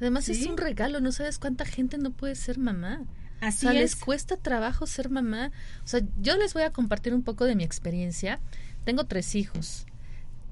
Además 0.00 0.28
es 0.28 0.46
un 0.46 0.56
regalo, 0.56 1.00
no 1.00 1.12
sabes 1.12 1.38
cuánta 1.38 1.64
gente 1.64 1.98
no 1.98 2.12
puede 2.12 2.34
ser 2.34 2.58
mamá. 2.58 3.02
Así 3.40 3.66
o 3.66 3.70
sea, 3.70 3.72
es. 3.72 3.94
les 3.94 3.96
cuesta 3.96 4.36
trabajo 4.36 4.86
ser 4.86 5.10
mamá. 5.10 5.52
O 5.84 5.86
sea, 5.86 6.00
yo 6.20 6.36
les 6.36 6.54
voy 6.54 6.62
a 6.62 6.72
compartir 6.72 7.14
un 7.14 7.22
poco 7.22 7.44
de 7.44 7.54
mi 7.54 7.64
experiencia. 7.64 8.40
Tengo 8.84 9.04
tres 9.04 9.34
hijos. 9.34 9.86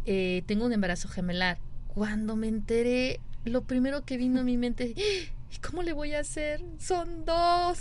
Eh, 0.04 0.42
tengo 0.46 0.66
un 0.66 0.72
embarazo 0.72 1.08
gemelar. 1.08 1.58
Cuando 1.88 2.36
me 2.36 2.48
enteré, 2.48 3.20
lo 3.46 3.62
primero 3.62 4.04
que 4.04 4.16
vino 4.16 4.40
a 4.40 4.44
mi 4.44 4.56
mente, 4.56 4.94
"¡Ah! 4.96 5.32
¿y 5.54 5.58
cómo 5.58 5.82
le 5.82 5.92
voy 5.92 6.14
a 6.14 6.20
hacer? 6.20 6.62
Son 6.78 7.24
dos. 7.24 7.78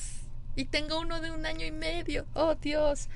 Y 0.56 0.66
tengo 0.66 1.00
uno 1.02 1.20
de 1.20 1.32
un 1.32 1.46
año 1.46 1.66
y 1.66 1.72
medio. 1.72 2.26
Oh, 2.34 2.56
Dios. 2.56 3.10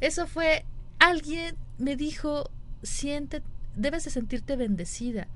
Eso 0.00 0.26
fue, 0.26 0.64
alguien 0.98 1.56
me 1.78 1.96
dijo, 1.96 2.50
siente, 2.82 3.42
debes 3.76 4.04
de 4.04 4.10
sentirte 4.10 4.56
bendecida. 4.56 5.28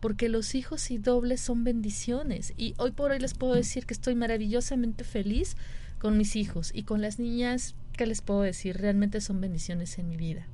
Porque 0.00 0.28
los 0.28 0.54
hijos 0.54 0.90
y 0.90 0.98
dobles 0.98 1.40
son 1.40 1.62
bendiciones. 1.64 2.54
Y 2.56 2.74
hoy 2.78 2.90
por 2.92 3.10
hoy 3.12 3.18
les 3.20 3.34
puedo 3.34 3.54
decir 3.54 3.86
que 3.86 3.94
estoy 3.94 4.14
maravillosamente 4.14 5.04
feliz 5.04 5.56
con 5.98 6.16
mis 6.16 6.34
hijos. 6.34 6.72
Y 6.74 6.82
con 6.82 7.00
las 7.02 7.18
niñas, 7.18 7.76
¿qué 7.96 8.06
les 8.06 8.20
puedo 8.22 8.40
decir? 8.40 8.78
Realmente 8.78 9.20
son 9.20 9.40
bendiciones 9.40 9.98
en 9.98 10.08
mi 10.08 10.16
vida. 10.16 10.46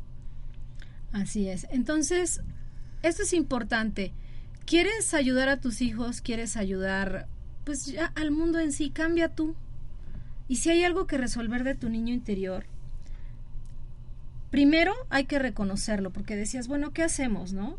Así 1.13 1.49
es. 1.49 1.67
Entonces, 1.71 2.43
esto 3.03 3.23
es 3.23 3.33
importante. 3.33 4.13
¿Quieres 4.69 5.15
ayudar 5.15 5.49
a 5.49 5.61
tus 5.61 5.81
hijos? 5.81 6.21
¿Quieres 6.21 6.59
ayudar 6.59 7.27
pues 7.65 7.87
ya 7.87 8.13
al 8.15 8.31
mundo 8.31 8.59
en 8.59 8.73
sí? 8.73 8.91
Cambia 8.91 9.35
tú. 9.35 9.57
Y 10.47 10.57
si 10.57 10.69
hay 10.69 10.85
algo 10.85 11.07
que 11.07 11.17
resolver 11.17 11.65
de 11.65 11.75
tu 11.75 11.89
niño 11.89 12.13
interior, 12.13 12.67
primero 14.51 14.93
hay 15.09 15.25
que 15.25 15.39
reconocerlo, 15.39 16.11
porque 16.11 16.37
decías, 16.37 16.69
bueno, 16.69 16.93
¿qué 16.93 17.03
hacemos, 17.03 17.55
no? 17.55 17.79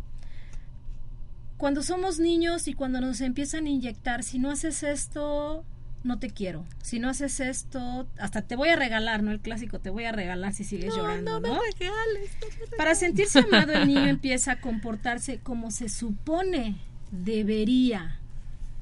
Cuando 1.58 1.84
somos 1.84 2.18
niños 2.18 2.68
y 2.68 2.74
cuando 2.74 3.02
nos 3.02 3.22
empiezan 3.22 3.68
a 3.68 3.70
inyectar, 3.70 4.24
si 4.24 4.40
no 4.40 4.50
haces 4.50 4.82
esto, 4.82 5.64
no 6.04 6.20
te 6.20 6.30
quiero. 6.30 6.66
Si 6.82 7.00
no 7.00 7.10
haces 7.10 7.40
esto, 7.40 8.08
hasta 8.18 8.42
te 8.42 8.56
voy 8.56 8.70
a 8.70 8.76
regalar, 8.76 9.22
¿no? 9.24 9.32
El 9.32 9.40
clásico, 9.40 9.80
te 9.80 9.90
voy 9.90 10.06
a 10.06 10.12
regalar 10.12 10.54
si 10.54 10.64
sigues 10.64 10.96
llorando, 10.96 11.40
¿no? 11.40 11.60
regales. 11.80 12.32
Para 12.78 12.96
sentirse 12.96 13.40
amado, 13.40 13.74
el 13.74 13.88
niño 13.88 14.06
empieza 14.08 14.54
a 14.54 14.62
comportarse 14.62 15.40
como 15.40 15.72
se 15.72 15.90
supone 15.90 16.78
debería, 17.12 18.20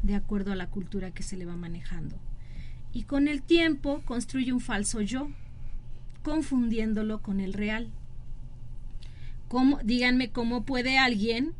de 0.03 0.15
acuerdo 0.15 0.51
a 0.51 0.56
la 0.56 0.67
cultura 0.67 1.12
que 1.12 1.23
se 1.23 1.38
le 1.38 1.45
va 1.45 1.56
manejando. 1.56 2.15
Y 2.93 3.03
con 3.03 3.27
el 3.27 3.41
tiempo 3.41 4.01
construye 4.06 4.53
un 4.53 4.60
falso 4.60 5.01
yo, 5.01 5.30
confundiéndolo 6.23 7.21
con 7.21 7.39
el 7.39 7.53
real. 7.53 7.89
¿Cómo, 9.47 9.80
díganme 9.84 10.30
cómo 10.32 10.65
puede 10.65 10.97
alguien 10.97 11.53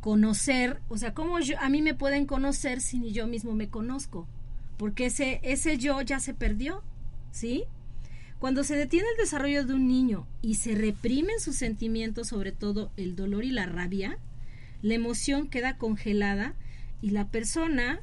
conocer, 0.00 0.80
o 0.88 0.96
sea, 0.96 1.14
cómo 1.14 1.40
yo, 1.40 1.58
a 1.58 1.68
mí 1.68 1.82
me 1.82 1.94
pueden 1.94 2.26
conocer 2.26 2.80
si 2.80 2.98
ni 2.98 3.12
yo 3.12 3.26
mismo 3.26 3.54
me 3.54 3.68
conozco, 3.68 4.28
porque 4.76 5.06
ese, 5.06 5.40
ese 5.42 5.78
yo 5.78 6.00
ya 6.02 6.20
se 6.20 6.34
perdió, 6.34 6.82
¿sí? 7.30 7.64
Cuando 8.38 8.64
se 8.64 8.76
detiene 8.76 9.08
el 9.08 9.22
desarrollo 9.22 9.64
de 9.64 9.74
un 9.74 9.88
niño 9.88 10.26
y 10.42 10.54
se 10.54 10.74
reprimen 10.74 11.40
sus 11.40 11.56
sentimientos, 11.56 12.28
sobre 12.28 12.52
todo 12.52 12.90
el 12.96 13.16
dolor 13.16 13.44
y 13.44 13.50
la 13.50 13.66
rabia, 13.66 14.18
la 14.82 14.94
emoción 14.94 15.48
queda 15.48 15.78
congelada 15.78 16.54
y 17.00 17.10
la 17.10 17.28
persona 17.28 18.00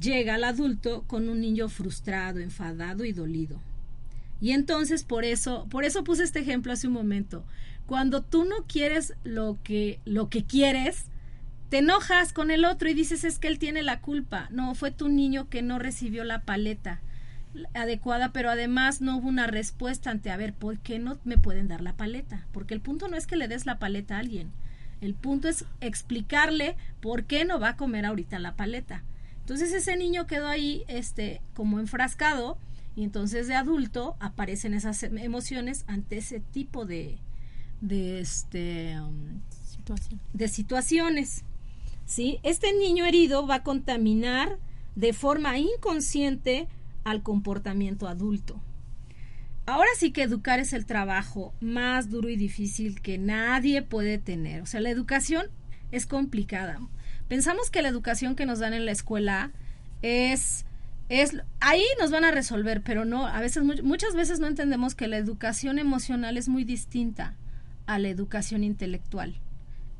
llega 0.00 0.34
al 0.34 0.44
adulto 0.44 1.02
con 1.06 1.28
un 1.28 1.40
niño 1.40 1.68
frustrado, 1.68 2.38
enfadado 2.38 3.04
y 3.04 3.12
dolido. 3.12 3.60
Y 4.40 4.52
entonces 4.52 5.02
por 5.02 5.24
eso, 5.24 5.66
por 5.70 5.84
eso 5.84 6.04
puse 6.04 6.22
este 6.22 6.40
ejemplo 6.40 6.72
hace 6.72 6.86
un 6.86 6.92
momento. 6.92 7.42
Cuando 7.86 8.22
tú 8.22 8.44
no 8.44 8.64
quieres 8.68 9.14
lo 9.24 9.58
que 9.64 9.98
lo 10.04 10.28
que 10.28 10.44
quieres, 10.44 11.06
te 11.70 11.78
enojas 11.78 12.32
con 12.32 12.50
el 12.50 12.64
otro 12.64 12.88
y 12.88 12.94
dices 12.94 13.24
es 13.24 13.38
que 13.38 13.48
él 13.48 13.58
tiene 13.58 13.82
la 13.82 14.00
culpa. 14.00 14.48
No, 14.50 14.74
fue 14.74 14.90
tu 14.90 15.08
niño 15.08 15.48
que 15.48 15.62
no 15.62 15.78
recibió 15.78 16.24
la 16.24 16.42
paleta 16.42 17.00
adecuada, 17.74 18.32
pero 18.32 18.50
además 18.50 19.00
no 19.00 19.16
hubo 19.16 19.28
una 19.28 19.46
respuesta 19.46 20.10
ante 20.10 20.30
a 20.30 20.36
ver 20.36 20.54
por 20.54 20.78
qué 20.78 20.98
no 20.98 21.18
me 21.24 21.38
pueden 21.38 21.68
dar 21.68 21.80
la 21.80 21.94
paleta, 21.96 22.46
porque 22.52 22.74
el 22.74 22.80
punto 22.80 23.08
no 23.08 23.16
es 23.16 23.26
que 23.26 23.36
le 23.36 23.48
des 23.48 23.66
la 23.66 23.78
paleta 23.78 24.16
a 24.16 24.20
alguien. 24.20 24.50
El 25.00 25.14
punto 25.14 25.48
es 25.48 25.64
explicarle 25.80 26.76
por 27.00 27.24
qué 27.24 27.44
no 27.44 27.60
va 27.60 27.70
a 27.70 27.76
comer 27.76 28.04
ahorita 28.04 28.38
la 28.38 28.56
paleta. 28.56 29.02
Entonces 29.40 29.72
ese 29.72 29.96
niño 29.96 30.26
quedó 30.26 30.48
ahí 30.48 30.84
este 30.88 31.40
como 31.54 31.80
enfrascado 31.80 32.58
y 32.96 33.04
entonces 33.04 33.46
de 33.46 33.54
adulto 33.54 34.16
aparecen 34.20 34.74
esas 34.74 35.02
em- 35.02 35.18
emociones 35.18 35.84
ante 35.86 36.18
ese 36.18 36.40
tipo 36.40 36.84
de 36.84 37.18
de 37.80 38.20
este 38.20 39.00
um, 39.00 39.40
Situación. 39.62 40.20
de 40.34 40.48
situaciones. 40.48 41.44
¿Sí? 42.08 42.40
Este 42.42 42.72
niño 42.72 43.04
herido 43.04 43.46
va 43.46 43.56
a 43.56 43.62
contaminar 43.62 44.58
de 44.96 45.12
forma 45.12 45.58
inconsciente 45.58 46.66
al 47.04 47.22
comportamiento 47.22 48.08
adulto. 48.08 48.60
Ahora 49.66 49.90
sí 49.96 50.10
que 50.12 50.22
educar 50.22 50.58
es 50.58 50.72
el 50.72 50.86
trabajo 50.86 51.52
más 51.60 52.08
duro 52.08 52.30
y 52.30 52.36
difícil 52.36 53.02
que 53.02 53.18
nadie 53.18 53.82
puede 53.82 54.16
tener. 54.18 54.62
O 54.62 54.66
sea, 54.66 54.80
la 54.80 54.88
educación 54.90 55.46
es 55.92 56.06
complicada. 56.06 56.80
Pensamos 57.28 57.70
que 57.70 57.82
la 57.82 57.88
educación 57.88 58.34
que 58.34 58.46
nos 58.46 58.58
dan 58.58 58.72
en 58.72 58.86
la 58.86 58.92
escuela 58.92 59.52
es 60.02 60.64
es 61.10 61.36
ahí 61.60 61.84
nos 61.98 62.10
van 62.10 62.24
a 62.24 62.30
resolver, 62.30 62.82
pero 62.82 63.06
no, 63.06 63.26
a 63.26 63.40
veces 63.40 63.62
mu- 63.64 63.82
muchas 63.82 64.14
veces 64.14 64.40
no 64.40 64.46
entendemos 64.46 64.94
que 64.94 65.08
la 65.08 65.16
educación 65.16 65.78
emocional 65.78 66.36
es 66.36 66.48
muy 66.50 66.64
distinta 66.64 67.34
a 67.86 67.98
la 67.98 68.08
educación 68.08 68.62
intelectual. 68.64 69.40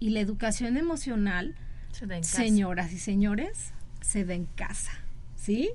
Y 0.01 0.11
la 0.11 0.21
educación 0.21 0.77
emocional, 0.77 1.55
Se 1.99 2.07
da 2.07 2.17
en 2.17 2.23
casa. 2.23 2.37
señoras 2.37 2.93
y 2.93 2.99
señores, 2.99 3.73
se 4.01 4.25
da 4.25 4.35
en 4.35 4.47
casa, 4.47 4.93
¿sí? 5.37 5.71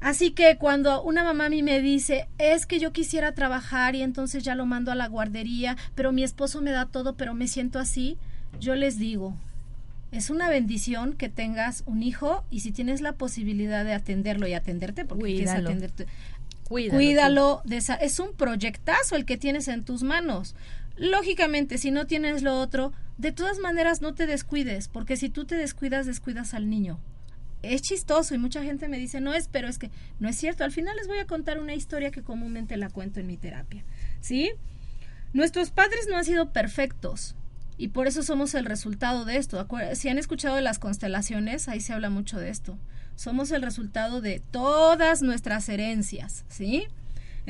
Así 0.00 0.30
que 0.30 0.56
cuando 0.56 1.02
una 1.02 1.24
mamá 1.24 1.46
a 1.46 1.50
mí 1.50 1.62
me 1.62 1.80
dice, 1.82 2.26
es 2.38 2.64
que 2.64 2.78
yo 2.78 2.90
quisiera 2.92 3.32
trabajar 3.34 3.94
y 3.94 4.02
entonces 4.02 4.42
ya 4.42 4.54
lo 4.54 4.64
mando 4.64 4.90
a 4.90 4.94
la 4.94 5.08
guardería, 5.08 5.76
pero 5.94 6.10
mi 6.10 6.22
esposo 6.24 6.62
me 6.62 6.70
da 6.70 6.86
todo, 6.86 7.16
pero 7.16 7.34
me 7.34 7.48
siento 7.48 7.78
así, 7.78 8.16
yo 8.60 8.74
les 8.76 8.98
digo, 8.98 9.34
es 10.10 10.30
una 10.30 10.48
bendición 10.48 11.12
que 11.12 11.28
tengas 11.28 11.82
un 11.86 12.02
hijo 12.02 12.44
y 12.50 12.60
si 12.60 12.72
tienes 12.72 13.02
la 13.02 13.12
posibilidad 13.12 13.84
de 13.84 13.92
atenderlo 13.92 14.46
y 14.48 14.54
atenderte, 14.54 15.04
porque 15.04 15.24
quieres 15.24 15.50
Cuídalo. 15.50 15.68
atenderte, 15.68 16.06
Cuídalo. 16.66 16.96
cuídalo, 16.98 17.62
de 17.66 17.76
esa- 17.76 17.94
es 17.96 18.18
un 18.20 18.32
proyectazo 18.32 19.16
el 19.16 19.26
que 19.26 19.36
tienes 19.36 19.68
en 19.68 19.84
tus 19.84 20.02
manos. 20.02 20.54
Lógicamente, 21.00 21.78
si 21.78 21.90
no 21.90 22.06
tienes 22.06 22.42
lo 22.42 22.60
otro, 22.60 22.92
de 23.16 23.32
todas 23.32 23.58
maneras 23.58 24.02
no 24.02 24.14
te 24.14 24.26
descuides, 24.26 24.88
porque 24.88 25.16
si 25.16 25.30
tú 25.30 25.46
te 25.46 25.54
descuidas, 25.54 26.04
descuidas 26.04 26.52
al 26.52 26.68
niño. 26.68 27.00
Es 27.62 27.80
chistoso 27.80 28.34
y 28.34 28.38
mucha 28.38 28.62
gente 28.62 28.86
me 28.86 28.98
dice, 28.98 29.22
no 29.22 29.32
es, 29.32 29.48
pero 29.48 29.66
es 29.66 29.78
que 29.78 29.90
no 30.18 30.28
es 30.28 30.36
cierto. 30.36 30.62
Al 30.62 30.72
final 30.72 30.94
les 30.98 31.08
voy 31.08 31.16
a 31.16 31.26
contar 31.26 31.58
una 31.58 31.74
historia 31.74 32.10
que 32.10 32.22
comúnmente 32.22 32.76
la 32.76 32.90
cuento 32.90 33.18
en 33.18 33.28
mi 33.28 33.38
terapia. 33.38 33.82
¿Sí? 34.20 34.50
Nuestros 35.32 35.70
padres 35.70 36.06
no 36.10 36.18
han 36.18 36.24
sido 36.26 36.52
perfectos 36.52 37.34
y 37.78 37.88
por 37.88 38.06
eso 38.06 38.22
somos 38.22 38.54
el 38.54 38.66
resultado 38.66 39.24
de 39.24 39.38
esto. 39.38 39.66
Si 39.94 40.10
han 40.10 40.18
escuchado 40.18 40.60
las 40.60 40.78
constelaciones, 40.78 41.66
ahí 41.68 41.80
se 41.80 41.94
habla 41.94 42.10
mucho 42.10 42.38
de 42.38 42.50
esto. 42.50 42.76
Somos 43.16 43.52
el 43.52 43.62
resultado 43.62 44.20
de 44.20 44.42
todas 44.50 45.22
nuestras 45.22 45.66
herencias, 45.70 46.44
¿sí? 46.48 46.88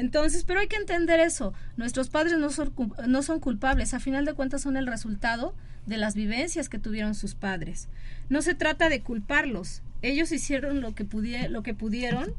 Entonces, 0.01 0.45
pero 0.45 0.61
hay 0.61 0.67
que 0.67 0.77
entender 0.77 1.21
eso. 1.21 1.53
Nuestros 1.77 2.09
padres 2.09 2.39
no 2.39 2.49
son, 2.49 2.73
no 3.07 3.23
son 3.23 3.39
culpables, 3.39 3.93
a 3.93 4.01
final 4.01 4.25
de 4.25 4.33
cuentas 4.33 4.63
son 4.63 4.79
el 4.79 4.87
resultado 4.87 5.55
de 5.85 5.99
las 5.99 6.15
vivencias 6.15 6.71
que 6.71 6.79
tuvieron 6.79 7.15
sus 7.15 7.35
padres. 7.35 7.87
No 8.31 8.41
se 8.41 8.55
trata 8.55 8.89
de 8.89 9.03
culparlos. 9.03 9.83
Ellos 10.01 10.33
hicieron 10.33 10.81
lo 10.81 10.95
que, 10.95 11.07
lo 11.51 11.63
que 11.63 11.75
pudieron 11.75 12.35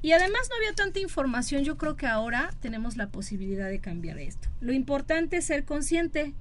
y 0.00 0.12
además 0.12 0.42
no 0.48 0.56
había 0.58 0.74
tanta 0.76 1.00
información. 1.00 1.64
Yo 1.64 1.76
creo 1.76 1.96
que 1.96 2.06
ahora 2.06 2.54
tenemos 2.60 2.96
la 2.96 3.08
posibilidad 3.08 3.68
de 3.68 3.80
cambiar 3.80 4.20
esto. 4.20 4.48
Lo 4.60 4.72
importante 4.72 5.38
es 5.38 5.44
ser 5.44 5.64
consciente 5.64 6.34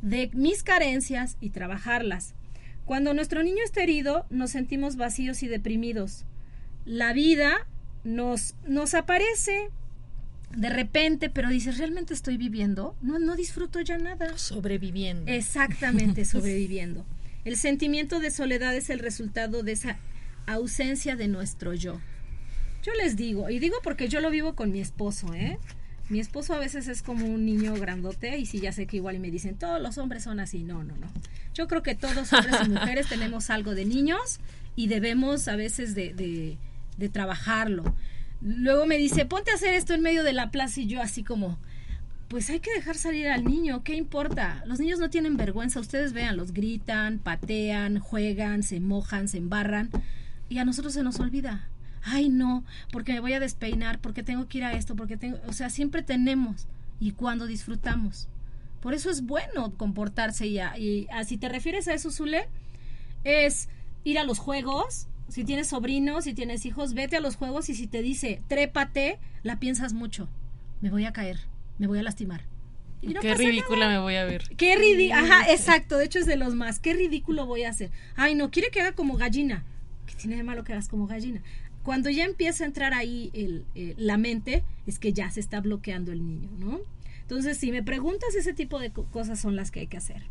de 0.00 0.30
mis 0.32 0.62
carencias 0.62 1.36
y 1.40 1.50
trabajarlas. 1.50 2.34
Cuando 2.84 3.14
nuestro 3.14 3.42
niño 3.42 3.64
está 3.64 3.82
herido, 3.82 4.26
nos 4.30 4.50
sentimos 4.50 4.94
vacíos 4.94 5.42
y 5.42 5.48
deprimidos. 5.48 6.24
La 6.84 7.12
vida 7.12 7.66
nos, 8.04 8.54
nos 8.66 8.94
aparece 8.94 9.70
de 10.56 10.68
repente, 10.68 11.30
pero 11.30 11.48
dices, 11.48 11.78
¿realmente 11.78 12.14
estoy 12.14 12.36
viviendo? 12.36 12.94
No, 13.00 13.18
no 13.18 13.36
disfruto 13.36 13.80
ya 13.80 13.98
nada. 13.98 14.36
Sobreviviendo. 14.36 15.30
Exactamente, 15.30 16.24
sobreviviendo. 16.26 17.06
El 17.44 17.56
sentimiento 17.56 18.20
de 18.20 18.30
soledad 18.30 18.74
es 18.76 18.90
el 18.90 18.98
resultado 18.98 19.62
de 19.62 19.72
esa 19.72 19.98
ausencia 20.46 21.16
de 21.16 21.28
nuestro 21.28 21.74
yo. 21.74 22.00
Yo 22.82 22.92
les 22.94 23.16
digo, 23.16 23.48
y 23.48 23.58
digo 23.58 23.76
porque 23.82 24.08
yo 24.08 24.20
lo 24.20 24.30
vivo 24.30 24.54
con 24.54 24.72
mi 24.72 24.80
esposo, 24.80 25.34
¿eh? 25.34 25.58
Mi 26.08 26.20
esposo 26.20 26.54
a 26.54 26.58
veces 26.58 26.88
es 26.88 27.00
como 27.00 27.24
un 27.26 27.46
niño 27.46 27.74
grandote 27.74 28.36
y 28.36 28.44
sí, 28.44 28.60
ya 28.60 28.72
sé 28.72 28.86
que 28.86 28.96
igual 28.96 29.18
me 29.18 29.30
dicen, 29.30 29.56
todos 29.56 29.80
los 29.80 29.98
hombres 29.98 30.24
son 30.24 30.40
así. 30.40 30.62
No, 30.62 30.82
no, 30.82 30.96
no. 30.96 31.06
Yo 31.54 31.68
creo 31.68 31.82
que 31.82 31.94
todos 31.94 32.32
hombres 32.32 32.56
y 32.66 32.68
mujeres 32.70 33.08
tenemos 33.08 33.50
algo 33.50 33.74
de 33.74 33.84
niños 33.84 34.40
y 34.76 34.88
debemos 34.88 35.48
a 35.48 35.56
veces 35.56 35.94
de, 35.94 36.12
de, 36.12 36.58
de 36.96 37.08
trabajarlo. 37.08 37.94
Luego 38.40 38.86
me 38.86 38.98
dice, 38.98 39.24
ponte 39.24 39.50
a 39.50 39.54
hacer 39.54 39.74
esto 39.74 39.94
en 39.94 40.02
medio 40.02 40.24
de 40.24 40.32
la 40.32 40.50
plaza 40.50 40.80
y 40.80 40.86
yo 40.86 41.00
así 41.00 41.22
como, 41.22 41.58
pues 42.28 42.50
hay 42.50 42.60
que 42.60 42.72
dejar 42.72 42.96
salir 42.96 43.28
al 43.28 43.44
niño, 43.44 43.84
¿qué 43.84 43.94
importa? 43.94 44.64
Los 44.66 44.80
niños 44.80 44.98
no 44.98 45.10
tienen 45.10 45.36
vergüenza, 45.36 45.80
ustedes 45.80 46.12
vean, 46.12 46.36
los 46.36 46.52
gritan, 46.52 47.18
patean, 47.18 47.98
juegan, 47.98 48.62
se 48.62 48.80
mojan, 48.80 49.28
se 49.28 49.38
embarran 49.38 49.90
y 50.48 50.58
a 50.58 50.64
nosotros 50.64 50.94
se 50.94 51.02
nos 51.02 51.20
olvida. 51.20 51.68
Ay, 52.02 52.30
no, 52.30 52.64
porque 52.90 53.12
me 53.12 53.20
voy 53.20 53.32
a 53.34 53.40
despeinar, 53.40 54.00
porque 54.00 54.22
tengo 54.22 54.48
que 54.48 54.58
ir 54.58 54.64
a 54.64 54.72
esto, 54.72 54.96
porque 54.96 55.16
tengo, 55.16 55.38
o 55.46 55.52
sea, 55.52 55.70
siempre 55.70 56.02
tenemos 56.02 56.66
y 56.98 57.12
cuando 57.12 57.46
disfrutamos. 57.46 58.28
Por 58.80 58.94
eso 58.94 59.10
es 59.10 59.24
bueno 59.24 59.72
comportarse 59.76 60.50
ya. 60.50 60.76
Y 60.76 61.06
si 61.24 61.36
te 61.36 61.48
refieres 61.48 61.86
a 61.86 61.94
eso, 61.94 62.10
Zule, 62.10 62.48
es 63.22 63.68
ir 64.02 64.18
a 64.18 64.24
los 64.24 64.40
juegos, 64.40 65.06
si 65.32 65.44
tienes 65.44 65.68
sobrinos, 65.68 66.24
si 66.24 66.34
tienes 66.34 66.66
hijos, 66.66 66.92
vete 66.92 67.16
a 67.16 67.20
los 67.20 67.36
juegos 67.36 67.70
y 67.70 67.74
si 67.74 67.86
te 67.86 68.02
dice 68.02 68.42
trépate, 68.48 69.18
la 69.42 69.58
piensas 69.58 69.94
mucho. 69.94 70.28
Me 70.82 70.90
voy 70.90 71.06
a 71.06 71.12
caer, 71.14 71.40
me 71.78 71.86
voy 71.86 71.98
a 71.98 72.02
lastimar. 72.02 72.44
Qué 73.00 73.34
ridícula 73.34 73.88
me 73.88 73.98
voy 73.98 74.16
a 74.16 74.24
ver. 74.26 74.42
Qué 74.58 74.76
ridículo. 74.76 75.24
Ajá, 75.24 75.50
exacto. 75.50 75.96
De 75.96 76.04
hecho 76.04 76.18
es 76.18 76.26
de 76.26 76.36
los 76.36 76.54
más. 76.54 76.80
Qué 76.80 76.92
ridículo 76.92 77.46
voy 77.46 77.64
a 77.64 77.70
hacer. 77.70 77.90
Ay, 78.14 78.34
no, 78.34 78.50
quiere 78.50 78.68
que 78.70 78.82
haga 78.82 78.92
como 78.92 79.16
gallina. 79.16 79.64
¿Qué 80.06 80.14
tiene 80.16 80.36
de 80.36 80.42
malo 80.42 80.64
que 80.64 80.74
hagas 80.74 80.88
como 80.88 81.06
gallina? 81.06 81.42
Cuando 81.82 82.10
ya 82.10 82.24
empieza 82.24 82.64
a 82.64 82.66
entrar 82.66 82.92
ahí 82.92 83.30
el, 83.32 83.64
eh, 83.74 83.94
la 83.96 84.18
mente, 84.18 84.64
es 84.86 84.98
que 84.98 85.14
ya 85.14 85.30
se 85.30 85.40
está 85.40 85.62
bloqueando 85.62 86.12
el 86.12 86.26
niño, 86.26 86.50
¿no? 86.58 86.78
Entonces, 87.22 87.56
si 87.56 87.72
me 87.72 87.82
preguntas, 87.82 88.34
ese 88.34 88.52
tipo 88.52 88.78
de 88.78 88.92
cosas 88.92 89.40
son 89.40 89.56
las 89.56 89.70
que 89.70 89.80
hay 89.80 89.86
que 89.86 89.96
hacer. 89.96 90.24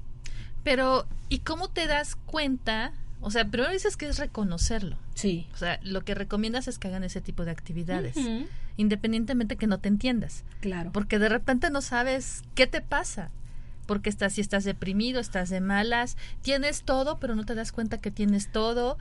Pero, 0.64 1.08
¿y 1.28 1.40
cómo 1.40 1.70
te 1.70 1.88
das 1.88 2.16
cuenta 2.16 2.94
o 3.22 3.30
sea, 3.32 3.46
primero 3.46 3.72
dices 3.72 3.98
que 3.98 4.08
es 4.08 4.18
reconocerlo. 4.18 4.98
Sí. 5.14 5.48
O 5.54 5.58
sea, 5.58 5.80
lo 5.84 6.04
que 6.04 6.16
recomiendas 6.16 6.68
es 6.68 6.80
que 6.80 6.88
hagan 6.88 7.04
ese 7.04 7.22
tipo 7.22 7.46
de 7.46 7.52
actividades, 7.52 8.18
independientemente 8.78 9.56
que 9.56 9.68
no 9.68 9.80
te 9.80 9.88
entiendas. 9.88 10.44
Claro. 10.60 10.92
Porque 10.92 11.20
de 11.20 11.30
repente 11.30 11.70
no 11.70 11.82
sabes 11.82 12.44
qué 12.56 12.68
te 12.68 12.82
pasa. 12.82 13.30
Porque 13.86 14.10
estás, 14.10 14.34
si 14.34 14.42
estás 14.42 14.64
deprimido, 14.64 15.20
estás 15.20 15.50
de 15.50 15.60
malas, 15.60 16.16
tienes 16.42 16.84
todo, 16.84 17.20
pero 17.20 17.36
no 17.36 17.46
te 17.46 17.56
das 17.56 17.72
cuenta 17.72 18.00
que 18.00 18.12
tienes 18.12 18.52
todo. 18.52 18.98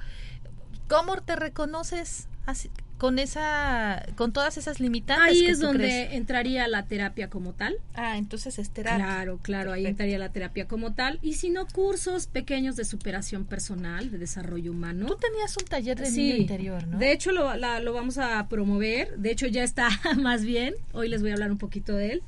¿Cómo 0.90 1.22
te 1.22 1.37
reconoces 1.37 2.26
así, 2.46 2.68
con 2.98 3.18
esa 3.18 4.05
con 4.16 4.33
todas 4.33 4.59
esas 4.59 4.79
limitantes 4.79 5.29
ahí 5.29 5.46
es 5.46 5.59
donde 5.59 6.16
entraría 6.16 6.68
la 6.68 6.85
terapia 6.85 7.31
como 7.31 7.55
tal. 7.55 7.76
Ah 7.94 8.18
entonces 8.18 8.59
es 8.59 8.70
terapia. 8.70 9.05
Claro 9.05 9.38
claro 9.40 9.72
ahí 9.72 9.87
entraría 9.87 10.18
la 10.18 10.33
terapia 10.33 10.66
como 10.68 10.92
tal. 10.92 11.18
Y 11.22 11.35
si 11.35 11.48
no 11.48 11.66
cursos 11.66 12.26
pequeños 12.26 12.74
de 12.74 12.85
superación 12.85 13.46
personal 13.46 14.11
de 14.11 14.18
desarrollo 14.18 14.72
humano. 14.72 15.07
Tú 15.07 15.16
tenías 15.16 15.57
un 15.57 15.64
taller 15.64 15.98
de 15.98 16.11
niño 16.11 16.37
interior 16.37 16.87
no 16.87 16.98
de 16.98 17.12
hecho 17.12 17.33
lo, 17.33 17.55
lo 17.57 17.92
vamos 17.92 18.18
a 18.18 18.48
promover. 18.48 19.16
De 19.16 19.31
hecho 19.31 19.46
ya 19.46 19.62
está 19.62 19.88
más 20.18 20.44
bien. 20.44 20.74
Hoy 20.92 21.09
les 21.09 21.22
voy 21.22 21.31
a 21.31 21.35
hablar 21.35 21.53
un 21.53 21.59
poquito 21.59 21.94
de 21.94 22.12
él. 22.12 22.22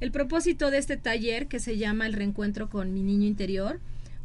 El 0.00 0.10
propósito 0.10 0.70
de 0.70 0.78
este 0.78 0.96
taller 0.96 1.46
que 1.46 1.58
se 1.60 1.78
llama 1.78 2.06
el 2.06 2.12
reencuentro 2.12 2.68
con 2.68 2.92
mi 2.92 3.02
niño 3.02 3.26
interior 3.26 3.80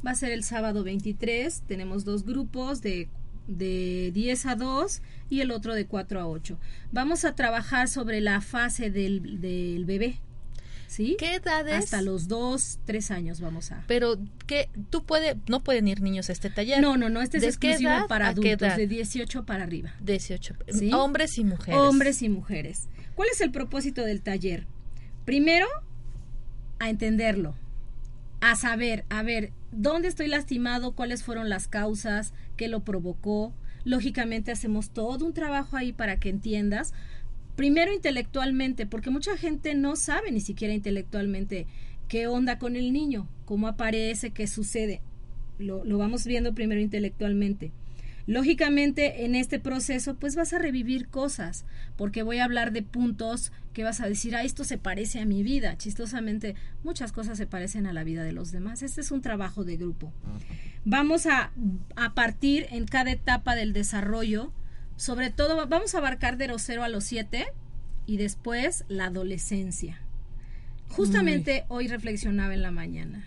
va 0.05 0.11
a 0.11 0.15
ser 0.15 0.31
el 0.31 0.43
sábado 0.43 0.83
23 0.83 1.63
tenemos 1.65 2.03
dos 2.03 2.25
grupos 2.25 2.81
de 2.81 3.07
de 3.47 4.11
10 4.13 4.45
a 4.45 4.55
2 4.55 5.01
y 5.29 5.41
el 5.41 5.51
otro 5.51 5.73
de 5.73 5.85
4 5.85 6.19
a 6.19 6.27
8. 6.27 6.57
Vamos 6.91 7.25
a 7.25 7.35
trabajar 7.35 7.87
sobre 7.87 8.21
la 8.21 8.41
fase 8.41 8.89
del, 8.89 9.41
del 9.41 9.85
bebé. 9.85 10.19
¿Sí? 10.87 11.15
¿Qué 11.17 11.35
edades? 11.35 11.85
Hasta 11.85 12.03
los 12.03 12.27
2, 12.27 12.79
3 12.85 13.11
años 13.11 13.41
vamos 13.41 13.71
a. 13.71 13.83
Pero 13.87 14.19
que 14.45 14.69
tú 14.91 15.03
puede 15.03 15.37
no 15.47 15.63
pueden 15.63 15.87
ir 15.87 16.01
niños 16.01 16.29
a 16.29 16.33
este 16.33 16.51
taller. 16.51 16.81
No, 16.81 16.97
no, 16.97 17.09
no, 17.09 17.21
este 17.23 17.37
es 17.37 17.43
exclusivo 17.45 18.07
para 18.07 18.27
adultos 18.27 18.77
de 18.77 18.85
18 18.85 19.43
para 19.43 19.63
arriba. 19.63 19.95
18. 20.01 20.55
Hombres 20.93 21.37
y 21.39 21.45
mujeres. 21.45 21.79
Hombres 21.79 22.21
y 22.21 22.29
mujeres. 22.29 22.89
¿Cuál 23.15 23.29
es 23.31 23.41
el 23.41 23.51
propósito 23.51 24.03
del 24.03 24.21
taller? 24.21 24.67
Primero, 25.25 25.65
a 26.77 26.89
entenderlo, 26.89 27.55
a 28.43 28.57
saber, 28.57 29.05
a 29.07 29.23
ver, 29.23 29.53
¿dónde 29.71 30.09
estoy 30.09 30.27
lastimado? 30.27 30.91
¿Cuáles 30.91 31.23
fueron 31.23 31.47
las 31.47 31.69
causas? 31.69 32.33
¿Qué 32.57 32.67
lo 32.67 32.83
provocó? 32.83 33.53
Lógicamente 33.85 34.51
hacemos 34.51 34.89
todo 34.89 35.25
un 35.25 35.33
trabajo 35.33 35.77
ahí 35.77 35.93
para 35.93 36.19
que 36.19 36.27
entiendas. 36.27 36.93
Primero 37.55 37.93
intelectualmente, 37.93 38.85
porque 38.85 39.11
mucha 39.11 39.37
gente 39.37 39.75
no 39.75 39.95
sabe 39.95 40.29
ni 40.33 40.41
siquiera 40.41 40.73
intelectualmente 40.73 41.67
qué 42.09 42.27
onda 42.27 42.59
con 42.59 42.75
el 42.75 42.91
niño, 42.91 43.29
cómo 43.45 43.69
aparece, 43.69 44.31
qué 44.31 44.45
sucede. 44.45 44.99
Lo, 45.57 45.85
lo 45.85 45.97
vamos 45.97 46.25
viendo 46.25 46.53
primero 46.53 46.81
intelectualmente. 46.81 47.71
Lógicamente, 48.25 49.25
en 49.25 49.35
este 49.35 49.59
proceso, 49.59 50.15
pues 50.15 50.35
vas 50.35 50.53
a 50.53 50.59
revivir 50.59 51.09
cosas, 51.09 51.65
porque 51.97 52.23
voy 52.23 52.39
a 52.39 52.45
hablar 52.45 52.71
de 52.71 52.81
puntos 52.81 53.51
que 53.73 53.83
vas 53.83 53.99
a 53.99 54.07
decir, 54.07 54.35
ah, 54.35 54.43
esto 54.43 54.63
se 54.63 54.77
parece 54.77 55.19
a 55.19 55.25
mi 55.25 55.43
vida. 55.43 55.77
Chistosamente, 55.77 56.55
muchas 56.83 57.11
cosas 57.11 57.37
se 57.37 57.47
parecen 57.47 57.85
a 57.85 57.93
la 57.93 58.03
vida 58.03 58.23
de 58.23 58.31
los 58.31 58.51
demás. 58.51 58.81
Este 58.81 59.01
es 59.01 59.11
un 59.11 59.21
trabajo 59.21 59.65
de 59.65 59.75
grupo. 59.75 60.13
Vamos 60.85 61.25
a, 61.25 61.51
a 61.95 62.13
partir 62.13 62.67
en 62.71 62.85
cada 62.85 63.11
etapa 63.11 63.55
del 63.55 63.73
desarrollo, 63.73 64.53
sobre 64.95 65.31
todo, 65.31 65.67
vamos 65.67 65.95
a 65.95 65.97
abarcar 65.97 66.37
de 66.37 66.47
los 66.47 66.61
0 66.61 66.83
a 66.83 66.89
los 66.89 67.03
7 67.03 67.47
y 68.05 68.17
después 68.17 68.85
la 68.87 69.05
adolescencia. 69.05 69.99
Justamente 70.89 71.65
hoy 71.69 71.87
reflexionaba 71.87 72.53
en 72.53 72.61
la 72.61 72.71
mañana. 72.71 73.25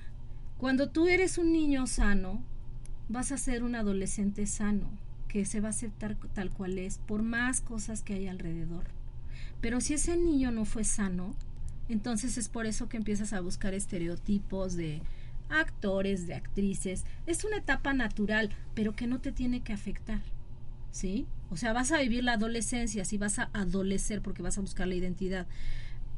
Cuando 0.59 0.89
tú 0.89 1.09
eres 1.09 1.37
un 1.39 1.53
niño 1.53 1.87
sano, 1.87 2.43
vas 3.09 3.33
a 3.33 3.39
ser 3.39 3.63
un 3.63 3.75
adolescente 3.75 4.47
sano, 4.47 4.91
que 5.29 5.45
se 5.45 5.61
va 5.61 5.69
a 5.69 5.71
aceptar 5.71 6.17
tal 6.35 6.51
cual 6.51 6.79
es, 6.79 6.99
por 6.99 7.23
más 7.23 7.61
cosas 7.61 8.03
que 8.03 8.15
hay 8.15 8.29
alrededor. 8.29 8.85
Pero 9.61 9.81
si 9.81 9.95
ese 9.95 10.17
niño 10.17 10.51
no 10.51 10.65
fue 10.65 10.85
sano, 10.85 11.35
entonces 11.89 12.39
es 12.39 12.49
por 12.49 12.67
eso 12.67 12.89
que 12.89 12.97
empiezas 12.97 13.33
a 13.33 13.41
buscar 13.41 13.75
estereotipos 13.75 14.75
de 14.75 15.03
actores, 15.49 16.27
de 16.27 16.35
actrices. 16.35 17.05
Es 17.27 17.45
una 17.45 17.59
etapa 17.59 17.95
natural, 17.95 18.51
pero 18.75 18.97
que 18.97 19.07
no 19.07 19.21
te 19.21 19.33
tiene 19.33 19.61
que 19.61 19.73
afectar. 19.73 20.21
¿Sí? 20.91 21.27
O 21.51 21.57
sea, 21.57 21.75
vas 21.75 21.93
a 21.93 21.99
vivir 21.99 22.25
la 22.25 22.33
adolescencia, 22.33 23.05
si 23.05 23.19
vas 23.19 23.39
a 23.39 23.51
adolecer 23.53 24.23
porque 24.23 24.43
vas 24.43 24.57
a 24.57 24.63
buscar 24.63 24.89
la 24.89 24.95
identidad 24.95 25.47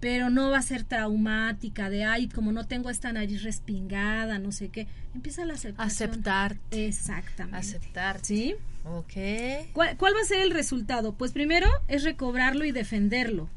pero 0.01 0.31
no 0.31 0.51
va 0.51 0.59
a 0.59 0.63
ser 0.63 0.85
traumática 0.85 1.91
de 1.91 2.05
ay 2.05 2.29
como 2.29 2.53
no 2.53 2.67
tengo 2.67 2.91
esta 2.91 3.13
nariz 3.13 3.43
respingada 3.43 4.39
no 4.39 4.53
sé 4.53 4.69
qué 4.69 4.87
empieza 5.15 5.45
la 5.45 5.55
aceptación. 5.55 6.11
Aceptar 6.11 6.57
exactamente. 6.71 7.57
Aceptar 7.59 8.19
sí 8.23 8.55
ok. 8.85 9.73
¿Cuál, 9.73 9.97
¿Cuál 9.97 10.15
va 10.15 10.21
a 10.21 10.25
ser 10.25 10.41
el 10.41 10.51
resultado 10.51 11.15
pues 11.15 11.33
primero 11.33 11.69
es 11.89 12.05
recobrarlo 12.05 12.65
y 12.65 12.73
defenderlo. 12.73 13.49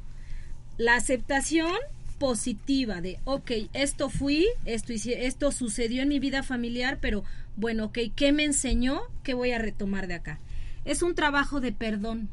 La 0.77 0.95
aceptación 0.95 1.75
positiva 2.17 3.01
de 3.01 3.19
ok 3.23 3.51
esto 3.73 4.09
fui 4.09 4.47
esto 4.65 4.93
esto 4.93 5.51
sucedió 5.51 6.03
en 6.03 6.09
mi 6.09 6.19
vida 6.19 6.43
familiar 6.43 6.99
pero 7.01 7.23
bueno 7.55 7.85
ok 7.85 7.97
qué 8.15 8.31
me 8.31 8.43
enseñó 8.43 9.01
qué 9.23 9.33
voy 9.33 9.53
a 9.53 9.57
retomar 9.57 10.05
de 10.05 10.13
acá 10.13 10.39
es 10.85 11.01
un 11.01 11.15
trabajo 11.15 11.61
de 11.61 11.71
perdón 11.71 12.29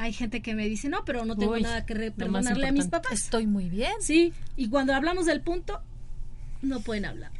hay 0.00 0.14
gente 0.14 0.40
que 0.40 0.54
me 0.54 0.66
dice, 0.66 0.88
no, 0.88 1.04
pero 1.04 1.26
no 1.26 1.36
tengo 1.36 1.58
nada 1.58 1.84
que 1.84 2.10
perdonarle 2.10 2.66
a 2.66 2.72
mis 2.72 2.86
papás. 2.86 3.12
Estoy 3.12 3.46
muy 3.46 3.68
bien. 3.68 3.92
Sí, 4.00 4.32
y 4.56 4.68
cuando 4.70 4.94
hablamos 4.94 5.26
del 5.26 5.42
punto, 5.42 5.82
no 6.62 6.80
pueden 6.80 7.04
hablar. 7.04 7.30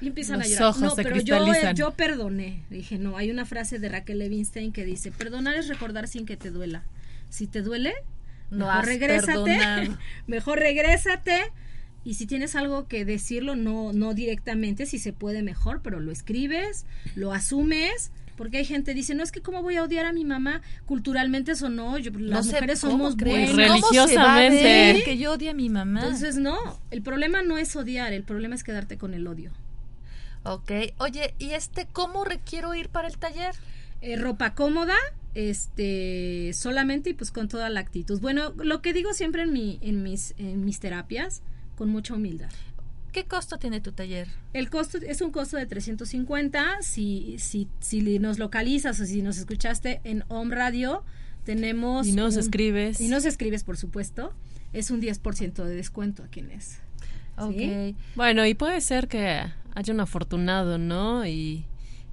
Y 0.00 0.08
empiezan 0.08 0.40
Los 0.40 0.48
a 0.48 0.50
llorar. 0.50 0.68
ojos 0.70 0.82
no, 0.82 0.90
se 0.90 1.02
pero 1.04 1.16
yo, 1.20 1.36
cristalizan. 1.38 1.76
yo 1.76 1.92
perdoné. 1.92 2.64
Dije, 2.68 2.98
no, 2.98 3.16
hay 3.16 3.30
una 3.30 3.44
frase 3.44 3.78
de 3.78 3.88
Raquel 3.88 4.18
Levinstein 4.18 4.72
que 4.72 4.84
dice, 4.84 5.12
perdonar 5.12 5.54
es 5.54 5.68
recordar 5.68 6.08
sin 6.08 6.26
que 6.26 6.36
te 6.36 6.50
duela. 6.50 6.82
Si 7.28 7.46
te 7.46 7.62
duele, 7.62 7.94
No 8.50 8.66
mejor 8.66 8.86
regrésate. 8.86 9.32
perdonado. 9.32 9.98
mejor 10.26 10.58
regrésate. 10.58 11.52
Y 12.02 12.14
si 12.14 12.26
tienes 12.26 12.56
algo 12.56 12.88
que 12.88 13.04
decirlo, 13.04 13.54
no, 13.54 13.92
no 13.92 14.14
directamente, 14.14 14.84
si 14.86 14.98
se 14.98 15.12
puede 15.12 15.42
mejor, 15.44 15.80
pero 15.82 16.00
lo 16.00 16.10
escribes, 16.10 16.86
lo 17.14 17.32
asumes. 17.32 18.10
Porque 18.40 18.56
hay 18.56 18.64
gente 18.64 18.92
que 18.92 18.94
dice, 18.94 19.14
no 19.14 19.22
es 19.22 19.32
que 19.32 19.42
cómo 19.42 19.60
voy 19.60 19.76
a 19.76 19.84
odiar 19.84 20.06
a 20.06 20.14
mi 20.14 20.24
mamá, 20.24 20.62
culturalmente 20.86 21.52
eso 21.52 21.68
no, 21.68 21.98
yo, 21.98 22.10
las 22.14 22.46
sé 22.46 22.54
mujeres 22.54 22.78
somos 22.78 23.14
buenas. 23.14 23.50
¿Cómo 23.50 24.08
se 24.08 24.16
va 24.16 24.36
a 24.36 24.38
ver 24.38 24.52
Religiosamente. 24.52 25.02
que 25.04 25.18
yo 25.18 25.32
odie 25.32 25.50
a 25.50 25.52
mi 25.52 25.68
mamá. 25.68 26.00
Entonces 26.00 26.38
no, 26.38 26.56
el 26.90 27.02
problema 27.02 27.42
no 27.42 27.58
es 27.58 27.76
odiar, 27.76 28.14
el 28.14 28.22
problema 28.22 28.54
es 28.54 28.64
quedarte 28.64 28.96
con 28.96 29.12
el 29.12 29.26
odio. 29.26 29.52
ok. 30.44 30.72
Oye, 30.96 31.34
¿y 31.38 31.50
este 31.50 31.86
cómo 31.92 32.24
requiero 32.24 32.74
ir 32.74 32.88
para 32.88 33.08
el 33.08 33.18
taller? 33.18 33.54
Eh, 34.00 34.16
ropa 34.16 34.54
cómoda, 34.54 34.96
este, 35.34 36.52
solamente 36.54 37.10
y 37.10 37.12
pues 37.12 37.32
con 37.32 37.46
toda 37.46 37.68
la 37.68 37.80
actitud. 37.80 38.22
Bueno, 38.22 38.54
lo 38.56 38.80
que 38.80 38.94
digo 38.94 39.12
siempre 39.12 39.42
en, 39.42 39.52
mi, 39.52 39.78
en, 39.82 40.02
mis, 40.02 40.32
en 40.38 40.64
mis 40.64 40.80
terapias, 40.80 41.42
con 41.76 41.90
mucha 41.90 42.14
humildad. 42.14 42.48
¿Qué 43.12 43.24
costo 43.24 43.58
tiene 43.58 43.80
tu 43.80 43.92
taller? 43.92 44.28
El 44.52 44.70
costo 44.70 44.98
es 44.98 45.20
un 45.20 45.30
costo 45.32 45.56
de 45.56 45.66
350. 45.66 46.78
Si, 46.82 47.36
si, 47.38 47.68
si 47.80 48.18
nos 48.18 48.38
localizas 48.38 49.00
o 49.00 49.04
si 49.06 49.22
nos 49.22 49.38
escuchaste 49.38 50.00
en 50.04 50.24
Home 50.28 50.54
Radio, 50.54 51.04
tenemos. 51.44 52.06
Y 52.06 52.12
nos 52.12 52.34
un- 52.34 52.40
escribes. 52.40 53.00
Y 53.00 53.08
nos 53.08 53.24
escribes, 53.24 53.64
por 53.64 53.76
supuesto. 53.76 54.32
Es 54.72 54.90
un 54.90 55.00
10% 55.00 55.64
de 55.64 55.74
descuento 55.74 56.22
a 56.22 56.28
quienes. 56.28 56.78
Ok. 57.36 57.54
¿Sí? 57.56 57.96
Bueno, 58.14 58.46
y 58.46 58.54
puede 58.54 58.80
ser 58.80 59.08
que 59.08 59.40
haya 59.74 59.92
un 59.94 60.00
afortunado, 60.00 60.78
¿no? 60.78 61.26
Y 61.26 61.64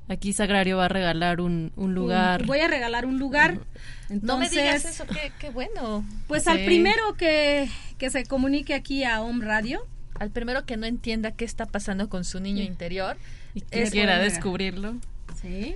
aquí 0.07 0.33
Sagrario 0.33 0.77
va 0.77 0.85
a 0.85 0.89
regalar 0.89 1.41
un, 1.41 1.71
un 1.75 1.93
lugar. 1.93 2.45
Voy 2.47 2.59
a 2.61 2.67
regalar 2.67 3.05
un 3.05 3.19
lugar. 3.19 3.59
Entonces, 4.09 4.23
no 4.23 4.37
me 4.39 4.49
digas 4.49 4.85
eso, 4.85 5.05
qué, 5.05 5.31
qué 5.37 5.49
bueno. 5.51 6.03
Pues 6.27 6.47
al 6.47 6.63
primero 6.65 7.13
que, 7.15 7.69
que 7.99 8.09
se 8.09 8.25
comunique 8.25 8.73
aquí 8.73 9.03
a 9.03 9.21
Home 9.21 9.45
Radio, 9.45 9.85
Al 10.19 10.31
primero 10.31 10.65
que 10.65 10.77
no 10.77 10.85
entienda 10.85 11.31
qué 11.31 11.45
está 11.45 11.65
pasando 11.65 12.09
con 12.09 12.23
su 12.23 12.39
niño 12.39 12.63
interior. 12.63 13.17
y 13.53 13.61
que 13.61 13.83
es 13.83 13.91
quiera 13.91 14.17
descubrirlo. 14.19 14.95
¿sí? 15.41 15.75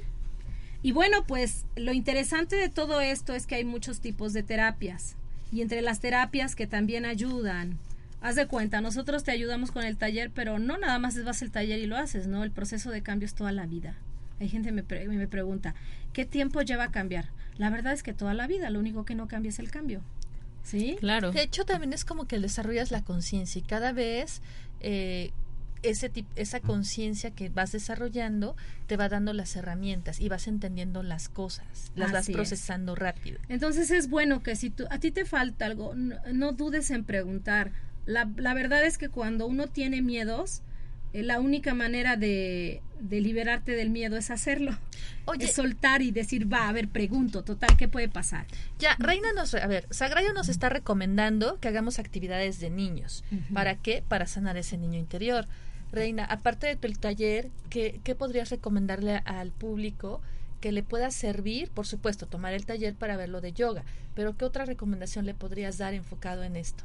Y 0.84 0.92
bueno, 0.94 1.24
pues 1.28 1.66
lo 1.76 1.94
interesante 1.94 2.56
de 2.56 2.70
todo 2.70 3.02
esto 3.02 3.34
es 3.36 3.46
que 3.46 3.56
hay 3.56 3.64
muchos 3.66 4.00
tipos 4.00 4.34
de 4.34 4.44
terapias. 4.44 5.16
Y 5.52 5.62
entre 5.62 5.82
las 5.82 6.00
terapias 6.00 6.56
que 6.56 6.66
también 6.66 7.06
ayudan, 7.06 7.78
haz 8.22 8.36
de 8.36 8.48
cuenta, 8.48 8.82
nosotros 8.82 9.24
te 9.24 9.32
ayudamos 9.32 9.72
con 9.72 9.84
el 9.84 9.98
taller, 9.98 10.32
pero 10.34 10.58
no 10.60 10.78
nada 10.78 10.98
más 10.98 11.24
vas 11.24 11.42
al 11.42 11.52
taller 11.52 11.80
y 11.80 11.86
lo 11.86 11.98
haces, 11.98 12.26
¿no? 12.28 12.44
El 12.44 12.52
proceso 12.52 12.90
de 12.90 13.04
cambio 13.04 13.26
es 13.26 13.34
toda 13.36 13.52
la 13.52 13.66
vida. 13.68 13.96
Hay 14.40 14.50
gente 14.50 14.70
que 14.70 14.74
me, 14.74 14.84
pre- 14.84 15.08
me 15.08 15.28
pregunta, 15.28 15.76
¿qué 16.14 16.26
tiempo 16.26 16.62
lleva 16.62 16.86
a 16.86 16.92
cambiar? 16.92 17.26
La 17.58 17.70
verdad 17.70 17.94
es 17.94 18.02
que 18.02 18.14
toda 18.14 18.34
la 18.34 18.48
vida, 18.48 18.70
lo 18.72 18.80
único 18.80 19.06
que 19.06 19.14
no 19.14 19.28
cambia 19.28 19.50
es 19.50 19.60
el 19.60 19.70
cambio. 19.70 20.02
¿Sí? 20.64 20.96
Claro. 21.00 21.32
De 21.32 21.42
hecho, 21.42 21.66
también 21.66 21.94
es 21.94 22.06
como 22.06 22.26
que 22.28 22.40
desarrollas 22.40 22.92
la 22.92 23.04
conciencia 23.04 23.60
y 23.60 23.64
cada 23.64 23.92
vez 23.94 24.42
eh, 24.80 25.32
ese 25.84 26.10
tip- 26.12 26.28
esa 26.36 26.60
conciencia 26.60 27.32
que 27.32 27.50
vas 27.50 27.72
desarrollando 27.72 28.56
te 28.88 28.98
va 28.98 29.10
dando 29.10 29.34
las 29.34 29.56
herramientas 29.56 30.20
y 30.20 30.30
vas 30.30 30.48
entendiendo 30.48 31.02
las 31.02 31.28
cosas, 31.30 31.92
las 31.96 32.12
vas 32.12 32.30
es. 32.30 32.36
procesando 32.36 32.96
rápido. 32.96 33.40
Entonces 33.50 33.90
es 33.90 34.10
bueno 34.10 34.44
que 34.44 34.56
si 34.56 34.70
tú, 34.70 34.86
a 34.92 35.00
ti 35.00 35.12
te 35.12 35.26
falta 35.26 35.66
algo, 35.66 35.96
no, 35.96 36.16
no 36.32 36.52
dudes 36.52 36.92
en 36.92 37.04
preguntar. 37.04 37.72
La, 38.06 38.30
la 38.36 38.54
verdad 38.54 38.86
es 38.86 38.98
que 38.98 39.10
cuando 39.10 39.48
uno 39.48 39.68
tiene 39.68 40.02
miedos, 40.04 40.62
eh, 41.14 41.24
la 41.24 41.40
única 41.40 41.74
manera 41.74 42.16
de, 42.16 42.82
de 43.02 43.22
liberarte 43.22 43.74
del 43.76 43.90
miedo 43.90 44.18
es 44.18 44.32
hacerlo. 44.32 44.78
Oye, 45.26 45.46
Es 45.46 45.54
soltar 45.54 46.02
y 46.02 46.12
decir, 46.12 46.52
va, 46.52 46.70
a 46.70 46.72
ver, 46.72 46.88
pregunto, 46.88 47.44
total, 47.44 47.76
¿qué 47.78 47.88
puede 47.88 48.10
pasar? 48.10 48.46
ya, 48.80 48.96
Reina 49.00 49.34
nos, 49.34 49.54
a 49.54 49.68
ver, 49.68 49.88
Sagrario 49.90 50.34
nos 50.34 50.50
está 50.50 50.70
recomendando 50.70 51.60
que 51.60 51.68
hagamos 51.68 52.00
actividades 52.00 52.60
de 52.60 52.70
niños. 52.70 53.24
¿Para 53.54 53.76
qué? 53.76 54.04
Para 54.08 54.26
sanar 54.28 54.58
ese 54.58 54.78
niño 54.78 55.00
interior. 55.00 55.48
Reina, 55.92 56.24
aparte 56.24 56.68
de 56.68 56.76
tu 56.78 56.88
el 56.88 56.98
taller, 57.00 57.50
¿qué, 57.70 58.00
¿qué 58.04 58.16
podrías 58.16 58.50
recomendarle 58.50 59.18
al 59.26 59.52
público 59.52 60.22
que 60.62 60.72
le 60.72 60.84
pueda 60.84 61.12
servir? 61.12 61.70
Por 61.70 61.86
supuesto, 61.86 62.28
tomar 62.28 62.54
el 62.54 62.66
taller 62.66 62.96
para 62.96 63.18
ver 63.18 63.30
lo 63.30 63.42
de 63.42 63.52
yoga, 63.52 63.84
pero 64.16 64.38
¿qué 64.38 64.46
otra 64.46 64.64
recomendación 64.66 65.26
le 65.26 65.34
podrías 65.34 65.78
dar 65.78 65.94
enfocado 65.94 66.44
en 66.44 66.56
esto? 66.56 66.84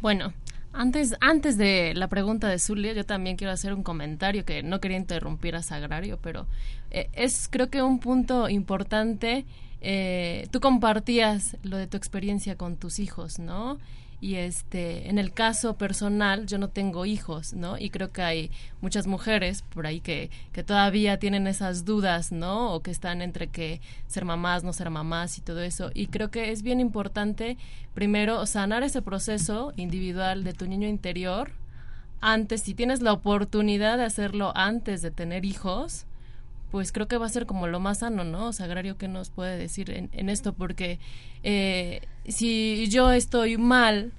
Bueno, 0.00 0.34
antes, 0.74 1.14
antes 1.20 1.56
de 1.56 1.94
la 1.94 2.08
pregunta 2.08 2.48
de 2.48 2.58
Zulia, 2.58 2.92
yo 2.92 3.04
también 3.04 3.36
quiero 3.36 3.52
hacer 3.52 3.72
un 3.74 3.82
comentario 3.82 4.44
que 4.44 4.62
no 4.62 4.80
quería 4.80 4.96
interrumpir 4.98 5.56
a 5.56 5.62
Sagrario, 5.62 6.18
pero 6.22 6.46
eh, 6.90 7.08
es 7.12 7.48
creo 7.50 7.70
que 7.70 7.82
un 7.82 7.98
punto 8.00 8.48
importante. 8.48 9.44
eh, 9.86 10.46
tú 10.50 10.60
compartías 10.60 11.56
lo 11.62 11.76
de 11.76 11.86
tu 11.86 11.96
experiencia 11.96 12.56
con 12.56 12.76
tus 12.76 12.98
hijos, 12.98 13.38
¿no? 13.38 13.78
Y 14.24 14.36
este, 14.36 15.10
en 15.10 15.18
el 15.18 15.34
caso 15.34 15.76
personal, 15.76 16.46
yo 16.46 16.56
no 16.56 16.70
tengo 16.70 17.04
hijos, 17.04 17.52
¿no? 17.52 17.76
Y 17.76 17.90
creo 17.90 18.10
que 18.10 18.22
hay 18.22 18.50
muchas 18.80 19.06
mujeres 19.06 19.60
por 19.60 19.86
ahí 19.86 20.00
que, 20.00 20.30
que 20.54 20.64
todavía 20.64 21.18
tienen 21.18 21.46
esas 21.46 21.84
dudas, 21.84 22.32
¿no? 22.32 22.72
O 22.72 22.80
que 22.80 22.90
están 22.90 23.20
entre 23.20 23.48
que 23.48 23.82
ser 24.06 24.24
mamás, 24.24 24.64
no 24.64 24.72
ser 24.72 24.88
mamás 24.88 25.36
y 25.36 25.42
todo 25.42 25.60
eso. 25.60 25.90
Y 25.92 26.06
creo 26.06 26.30
que 26.30 26.52
es 26.52 26.62
bien 26.62 26.80
importante, 26.80 27.58
primero, 27.92 28.46
sanar 28.46 28.82
ese 28.82 29.02
proceso 29.02 29.74
individual 29.76 30.42
de 30.42 30.54
tu 30.54 30.66
niño 30.66 30.88
interior. 30.88 31.50
Antes, 32.22 32.62
si 32.62 32.72
tienes 32.72 33.02
la 33.02 33.12
oportunidad 33.12 33.98
de 33.98 34.04
hacerlo 34.04 34.52
antes 34.56 35.02
de 35.02 35.10
tener 35.10 35.44
hijos, 35.44 36.06
pues 36.74 36.90
creo 36.90 37.06
que 37.06 37.18
va 37.18 37.26
a 37.26 37.28
ser 37.28 37.46
como 37.46 37.68
lo 37.68 37.78
más 37.78 38.00
sano, 38.00 38.24
¿no? 38.24 38.52
Sagrario, 38.52 38.98
¿qué 38.98 39.06
nos 39.06 39.30
puede 39.30 39.56
decir 39.56 39.92
en, 39.92 40.10
en 40.12 40.28
esto? 40.28 40.54
Porque 40.54 40.98
eh, 41.44 42.00
si 42.26 42.88
yo 42.88 43.12
estoy 43.12 43.58
mal, 43.58 44.10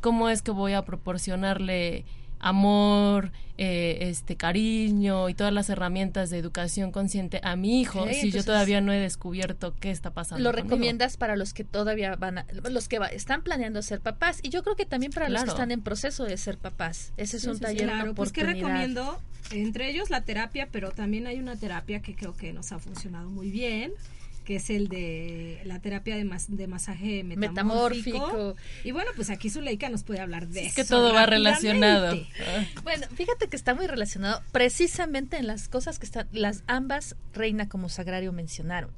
¿cómo 0.00 0.28
es 0.28 0.42
que 0.42 0.50
voy 0.50 0.72
a 0.72 0.84
proporcionarle 0.84 2.04
amor, 2.48 3.32
eh, 3.58 3.98
este 4.02 4.36
cariño 4.36 5.28
y 5.28 5.34
todas 5.34 5.52
las 5.52 5.70
herramientas 5.70 6.28
de 6.30 6.38
educación 6.38 6.92
consciente 6.92 7.40
a 7.42 7.56
mi 7.56 7.80
hijo 7.80 8.06
si 8.12 8.30
yo 8.30 8.44
todavía 8.44 8.80
no 8.80 8.92
he 8.92 8.98
descubierto 8.98 9.74
qué 9.80 9.90
está 9.90 10.10
pasando? 10.10 10.42
Lo 10.44 10.50
conmigo? 10.50 10.64
recomiendas 10.68 11.16
para 11.16 11.36
los 11.36 11.54
que 11.54 11.64
todavía 11.64 12.16
van 12.16 12.38
a, 12.38 12.46
los 12.70 12.88
que 12.88 12.98
va- 12.98 13.06
están 13.08 13.42
planeando 13.42 13.80
ser 13.82 14.00
papás 14.00 14.40
y 14.42 14.50
yo 14.50 14.62
creo 14.62 14.76
que 14.76 14.84
también 14.86 15.12
para 15.12 15.28
los 15.28 15.42
que 15.44 15.50
están 15.50 15.70
en 15.70 15.80
proceso 15.82 16.24
de 16.24 16.36
ser 16.36 16.58
papás. 16.58 17.12
Ese 17.16 17.38
es 17.38 17.42
Sí, 17.44 17.48
un 17.48 17.56
sí, 17.56 17.60
taller, 17.62 17.84
una 17.84 17.94
Claro, 17.94 18.14
pues 18.14 18.32
que 18.32 18.44
recomiendo, 18.44 19.18
entre 19.50 19.88
ellos 19.90 20.10
la 20.10 20.20
terapia, 20.20 20.68
pero 20.70 20.90
también 20.90 21.26
hay 21.26 21.38
una 21.38 21.56
terapia 21.56 22.00
que 22.02 22.14
creo 22.14 22.36
que 22.36 22.52
nos 22.52 22.72
ha 22.72 22.78
funcionado 22.78 23.30
muy 23.30 23.50
bien, 23.50 23.92
que 24.46 24.56
es 24.56 24.70
el 24.70 24.88
de 24.88 25.60
la 25.64 25.80
terapia 25.80 26.16
de, 26.16 26.24
mas- 26.24 26.46
de 26.56 26.66
masaje 26.68 27.22
metamórfico. 27.24 28.18
Metamórfico. 28.20 28.56
Y 28.84 28.92
bueno, 28.92 29.10
pues 29.16 29.28
aquí 29.28 29.50
Zuleika 29.50 29.88
nos 29.90 30.04
puede 30.04 30.20
hablar 30.20 30.46
de 30.48 30.60
Es 30.60 30.66
eso. 30.68 30.74
que 30.76 30.84
todo 30.88 31.12
va 31.12 31.26
relacionado. 31.26 32.16
Ah. 32.40 32.64
Bueno, 32.84 33.06
fíjate 33.14 33.48
que 33.48 33.56
está 33.56 33.74
muy 33.74 33.86
relacionado 33.86 34.40
precisamente 34.52 35.36
en 35.36 35.46
las 35.48 35.68
cosas 35.68 35.98
que 35.98 36.06
están, 36.06 36.28
las 36.32 36.62
ambas 36.68 37.16
Reina 37.34 37.68
como 37.68 37.88
Sagrario 37.88 38.32
mencionaron. 38.32 38.90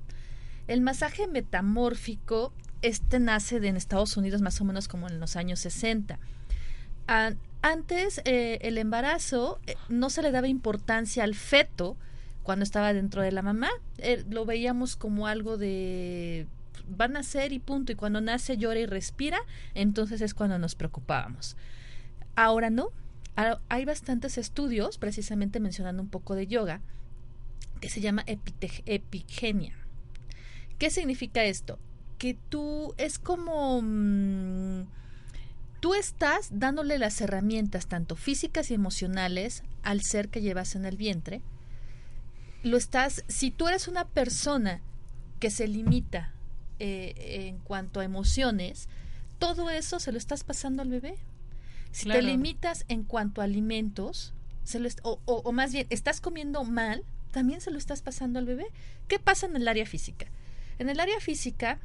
El 0.68 0.82
masaje 0.82 1.26
metamórfico, 1.26 2.52
este 2.82 3.18
nace 3.18 3.58
de 3.58 3.68
en 3.68 3.76
Estados 3.76 4.16
Unidos 4.18 4.42
más 4.42 4.60
o 4.60 4.64
menos 4.64 4.86
como 4.86 5.08
en 5.08 5.18
los 5.18 5.34
años 5.36 5.60
60. 5.60 6.18
An- 7.06 7.38
antes, 7.62 8.20
eh, 8.24 8.58
el 8.60 8.76
embarazo 8.78 9.60
eh, 9.66 9.74
no 9.88 10.10
se 10.10 10.20
le 10.22 10.30
daba 10.30 10.46
importancia 10.46 11.24
al 11.24 11.34
feto 11.34 11.96
cuando 12.48 12.62
estaba 12.62 12.94
dentro 12.94 13.20
de 13.20 13.30
la 13.30 13.42
mamá. 13.42 13.68
Eh, 13.98 14.24
lo 14.30 14.46
veíamos 14.46 14.96
como 14.96 15.26
algo 15.26 15.58
de 15.58 16.46
va 16.98 17.04
a 17.04 17.08
nacer 17.08 17.52
y 17.52 17.58
punto. 17.58 17.92
Y 17.92 17.94
cuando 17.94 18.22
nace, 18.22 18.56
llora 18.56 18.80
y 18.80 18.86
respira, 18.86 19.38
entonces 19.74 20.22
es 20.22 20.32
cuando 20.32 20.58
nos 20.58 20.74
preocupábamos. 20.74 21.58
Ahora 22.36 22.70
no. 22.70 22.88
Hay 23.68 23.84
bastantes 23.84 24.38
estudios, 24.38 24.96
precisamente 24.96 25.60
mencionando 25.60 26.02
un 26.02 26.08
poco 26.08 26.34
de 26.34 26.46
yoga, 26.46 26.80
que 27.82 27.90
se 27.90 28.00
llama 28.00 28.24
epigenia. 28.26 29.74
¿Qué 30.78 30.88
significa 30.88 31.44
esto? 31.44 31.78
Que 32.16 32.32
tú 32.48 32.94
es 32.96 33.18
como... 33.18 33.82
mm, 33.82 34.86
tú 35.80 35.92
estás 35.92 36.48
dándole 36.50 36.98
las 36.98 37.20
herramientas, 37.20 37.88
tanto 37.88 38.16
físicas 38.16 38.70
y 38.70 38.74
emocionales, 38.74 39.64
al 39.82 40.00
ser 40.00 40.30
que 40.30 40.40
llevas 40.40 40.76
en 40.76 40.86
el 40.86 40.96
vientre. 40.96 41.42
Lo 42.68 42.76
estás, 42.76 43.24
si 43.28 43.50
tú 43.50 43.68
eres 43.68 43.88
una 43.88 44.04
persona 44.06 44.80
que 45.40 45.50
se 45.50 45.66
limita 45.68 46.32
eh, 46.78 47.46
en 47.48 47.58
cuanto 47.58 48.00
a 48.00 48.04
emociones, 48.04 48.88
todo 49.38 49.70
eso 49.70 50.00
se 50.00 50.12
lo 50.12 50.18
estás 50.18 50.44
pasando 50.44 50.82
al 50.82 50.88
bebé. 50.90 51.16
Si 51.92 52.04
Claro. 52.04 52.20
te 52.20 52.26
limitas 52.26 52.84
en 52.88 53.04
cuanto 53.04 53.40
a 53.40 53.44
alimentos, 53.44 54.32
se 54.64 54.78
lo 54.80 54.88
o, 55.02 55.18
o- 55.24 55.42
o 55.44 55.52
más 55.52 55.72
bien 55.72 55.86
estás 55.90 56.20
comiendo 56.20 56.62
mal, 56.64 57.04
también 57.32 57.60
se 57.60 57.70
lo 57.70 57.78
estás 57.78 58.02
pasando 58.02 58.38
al 58.38 58.44
bebé. 58.46 58.66
¿Qué 59.06 59.18
pasa 59.18 59.46
en 59.46 59.56
el 59.56 59.66
área 59.68 59.86
física? 59.86 60.26
En 60.78 60.88
el 60.90 61.00
área 61.00 61.20
física, 61.20 61.78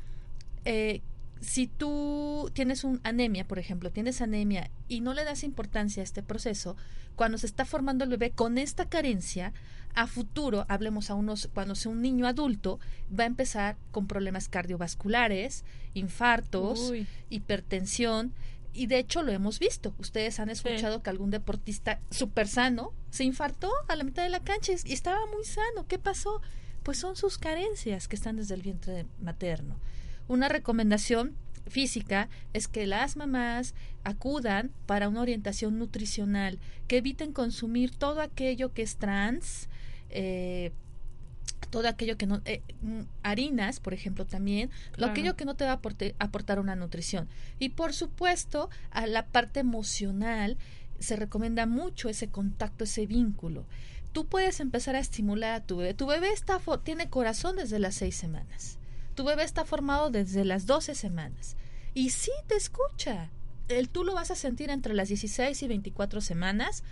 eh, 0.65 1.01
si 1.41 1.67
tú 1.67 2.49
tienes 2.53 2.83
un 2.83 2.99
anemia, 3.03 3.47
por 3.47 3.59
ejemplo, 3.59 3.91
tienes 3.91 4.21
anemia 4.21 4.69
y 4.87 5.01
no 5.01 5.13
le 5.13 5.23
das 5.23 5.43
importancia 5.43 6.01
a 6.01 6.03
este 6.03 6.23
proceso, 6.23 6.75
cuando 7.15 7.37
se 7.37 7.45
está 7.45 7.65
formando 7.65 8.03
el 8.03 8.09
bebé 8.09 8.31
con 8.31 8.57
esta 8.57 8.85
carencia, 8.89 9.53
a 9.95 10.07
futuro, 10.07 10.65
hablemos 10.69 11.09
a 11.09 11.15
unos, 11.15 11.49
cuando 11.53 11.75
sea 11.75 11.91
un 11.91 12.01
niño 12.01 12.27
adulto, 12.27 12.79
va 13.17 13.23
a 13.23 13.27
empezar 13.27 13.77
con 13.91 14.07
problemas 14.07 14.49
cardiovasculares, 14.49 15.63
infartos, 15.93 16.93
hipertensión, 17.29 18.33
y 18.73 18.87
de 18.87 18.97
hecho 18.97 19.21
lo 19.21 19.31
hemos 19.31 19.59
visto. 19.59 19.93
Ustedes 19.99 20.39
han 20.39 20.49
escuchado 20.49 21.03
que 21.03 21.09
algún 21.09 21.29
deportista 21.29 21.99
súper 22.09 22.47
sano 22.47 22.91
se 23.11 23.23
infartó 23.23 23.69
a 23.87 23.95
la 23.95 24.03
mitad 24.03 24.23
de 24.23 24.29
la 24.29 24.39
cancha 24.39 24.73
y 24.83 24.93
estaba 24.93 25.19
muy 25.27 25.43
sano. 25.45 25.85
¿Qué 25.87 25.99
pasó? 25.99 26.41
Pues 26.81 26.97
son 26.97 27.15
sus 27.15 27.37
carencias 27.37 28.07
que 28.07 28.15
están 28.15 28.35
desde 28.35 28.55
el 28.55 28.63
vientre 28.63 29.05
materno. 29.21 29.79
Una 30.27 30.49
recomendación 30.49 31.35
física 31.67 32.29
es 32.53 32.67
que 32.67 32.87
las 32.87 33.15
mamás 33.15 33.75
acudan 34.03 34.71
para 34.85 35.07
una 35.07 35.21
orientación 35.21 35.77
nutricional, 35.77 36.59
que 36.87 36.97
eviten 36.97 37.31
consumir 37.31 37.95
todo 37.95 38.21
aquello 38.21 38.73
que 38.73 38.81
es 38.81 38.97
trans, 38.97 39.69
eh, 40.13 40.71
todo 41.69 41.87
aquello 41.87 42.17
que 42.17 42.27
no 42.27 42.41
eh, 42.45 42.61
mm, 42.81 43.01
harinas 43.23 43.79
por 43.79 43.95
ejemplo 43.95 44.25
también 44.25 44.69
lo 44.95 45.07
aquello 45.07 45.35
que 45.35 45.45
no 45.45 45.55
te 45.55 45.65
va 45.65 45.71
a 45.71 45.81
aportar 46.19 46.59
una 46.59 46.75
nutrición. 46.75 47.27
Y 47.59 47.69
por 47.69 47.93
supuesto 47.93 48.69
a 48.91 49.07
la 49.07 49.25
parte 49.25 49.59
emocional 49.59 50.57
se 50.99 51.15
recomienda 51.15 51.65
mucho 51.65 52.09
ese 52.09 52.29
contacto 52.29 52.83
ese 52.83 53.05
vínculo. 53.05 53.65
Tú 54.13 54.27
puedes 54.27 54.59
empezar 54.59 54.95
a 54.95 54.99
estimular 54.99 55.53
a 55.53 55.65
tu 55.65 55.77
bebé. 55.77 55.93
Tu 55.95 56.05
bebé 56.05 56.31
está 56.31 56.59
tiene 56.83 57.09
corazón 57.09 57.55
desde 57.55 57.79
las 57.79 57.95
seis 57.95 58.15
semanas. 58.15 58.77
Tu 59.15 59.23
bebé 59.23 59.43
está 59.43 59.65
formado 59.65 60.11
desde 60.11 60.45
las 60.45 60.65
doce 60.65 60.95
semanas. 60.95 61.57
Y 61.93 62.11
sí 62.11 62.31
te 62.47 62.55
escucha. 62.55 63.31
El 63.67 63.89
tú 63.89 64.03
lo 64.03 64.13
vas 64.13 64.29
a 64.29 64.35
sentir 64.35 64.69
entre 64.69 64.93
las 64.93 65.07
16 65.07 65.61
y 65.63 65.67
24 65.67 66.21
semanas 66.21 66.83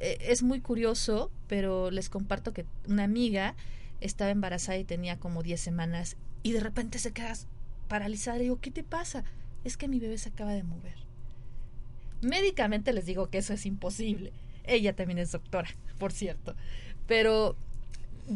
es 0.00 0.42
muy 0.42 0.60
curioso, 0.60 1.30
pero 1.46 1.90
les 1.90 2.08
comparto 2.08 2.52
que 2.52 2.64
una 2.88 3.04
amiga 3.04 3.54
estaba 4.00 4.30
embarazada 4.30 4.78
y 4.78 4.84
tenía 4.84 5.18
como 5.18 5.42
10 5.42 5.60
semanas 5.60 6.16
y 6.42 6.52
de 6.52 6.60
repente 6.60 6.98
se 6.98 7.12
queda 7.12 7.34
paralizada. 7.88 8.38
Y 8.38 8.42
digo, 8.42 8.60
¿qué 8.60 8.70
te 8.70 8.82
pasa? 8.82 9.24
Es 9.64 9.76
que 9.76 9.88
mi 9.88 10.00
bebé 10.00 10.16
se 10.18 10.30
acaba 10.30 10.52
de 10.52 10.62
mover. 10.62 10.96
Médicamente 12.22 12.92
les 12.92 13.06
digo 13.06 13.28
que 13.28 13.38
eso 13.38 13.52
es 13.52 13.66
imposible. 13.66 14.32
Ella 14.64 14.94
también 14.94 15.18
es 15.18 15.32
doctora, 15.32 15.68
por 15.98 16.12
cierto. 16.12 16.54
Pero 17.06 17.56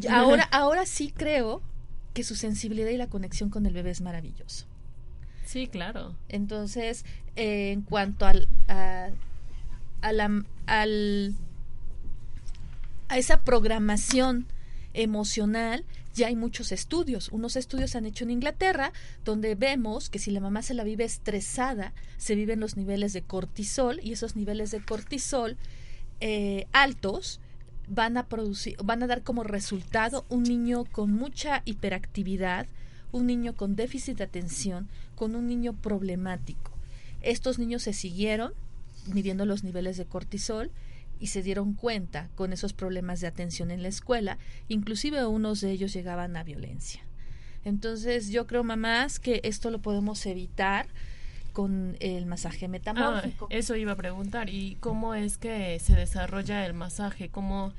ahora, 0.09 0.43
ahora 0.51 0.85
sí 0.85 1.11
creo 1.15 1.61
que 2.13 2.23
su 2.23 2.35
sensibilidad 2.35 2.89
y 2.89 2.97
la 2.97 3.07
conexión 3.07 3.49
con 3.49 3.65
el 3.65 3.73
bebé 3.73 3.91
es 3.91 4.01
maravilloso. 4.01 4.65
Sí, 5.45 5.67
claro. 5.67 6.15
Entonces, 6.29 7.05
eh, 7.35 7.71
en 7.71 7.81
cuanto 7.81 8.25
al, 8.25 8.47
a, 8.67 9.11
la, 10.11 10.43
al 10.65 11.35
a 13.07 13.17
esa 13.17 13.41
programación 13.41 14.47
emocional 14.93 15.85
ya 16.13 16.27
hay 16.27 16.35
muchos 16.35 16.71
estudios. 16.71 17.29
Unos 17.31 17.57
estudios 17.57 17.91
se 17.91 17.97
han 17.97 18.05
hecho 18.05 18.23
en 18.23 18.31
Inglaterra 18.31 18.93
donde 19.25 19.55
vemos 19.55 20.09
que 20.09 20.19
si 20.19 20.31
la 20.31 20.39
mamá 20.39 20.61
se 20.61 20.73
la 20.73 20.85
vive 20.85 21.03
estresada, 21.03 21.93
se 22.17 22.35
viven 22.35 22.61
los 22.61 22.77
niveles 22.77 23.11
de 23.11 23.21
cortisol 23.21 23.99
y 24.01 24.13
esos 24.13 24.35
niveles 24.35 24.71
de 24.71 24.83
cortisol 24.83 25.57
eh, 26.21 26.67
altos 26.71 27.41
van 27.87 28.17
a 28.17 28.27
producir, 28.27 28.77
van 28.83 29.03
a 29.03 29.07
dar 29.07 29.21
como 29.23 29.43
resultado 29.43 30.25
un 30.29 30.43
niño 30.43 30.85
con 30.85 31.11
mucha 31.11 31.61
hiperactividad, 31.65 32.67
un 33.11 33.27
niño 33.27 33.53
con 33.53 33.75
déficit 33.75 34.17
de 34.17 34.23
atención, 34.23 34.87
con 35.15 35.35
un 35.35 35.47
niño 35.47 35.73
problemático. 35.73 36.71
Estos 37.21 37.59
niños 37.59 37.83
se 37.83 37.93
siguieron 37.93 38.53
midiendo 39.13 39.45
los 39.45 39.63
niveles 39.63 39.97
de 39.97 40.05
cortisol 40.05 40.71
y 41.19 41.27
se 41.27 41.41
dieron 41.43 41.73
cuenta 41.73 42.29
con 42.35 42.53
esos 42.53 42.73
problemas 42.73 43.21
de 43.21 43.27
atención 43.27 43.71
en 43.71 43.81
la 43.81 43.87
escuela, 43.87 44.37
inclusive 44.67 45.25
unos 45.25 45.61
de 45.61 45.71
ellos 45.71 45.93
llegaban 45.93 46.37
a 46.37 46.43
violencia. 46.43 47.01
Entonces 47.63 48.29
yo 48.29 48.45
creo, 48.47 48.63
mamás, 48.63 49.19
que 49.19 49.41
esto 49.43 49.71
lo 49.71 49.79
podemos 49.79 50.25
evitar 50.25 50.87
con 51.51 51.95
el 51.99 52.25
masaje 52.25 52.67
metamórfico. 52.67 53.45
Ah, 53.49 53.55
eso 53.55 53.75
iba 53.75 53.93
a 53.93 53.95
preguntar. 53.95 54.49
¿Y 54.49 54.75
cómo 54.81 55.15
es 55.15 55.37
que 55.37 55.79
se 55.79 55.95
desarrolla 55.95 56.65
el 56.65 56.73
masaje? 56.73 57.29
¿Cómo, 57.29 57.73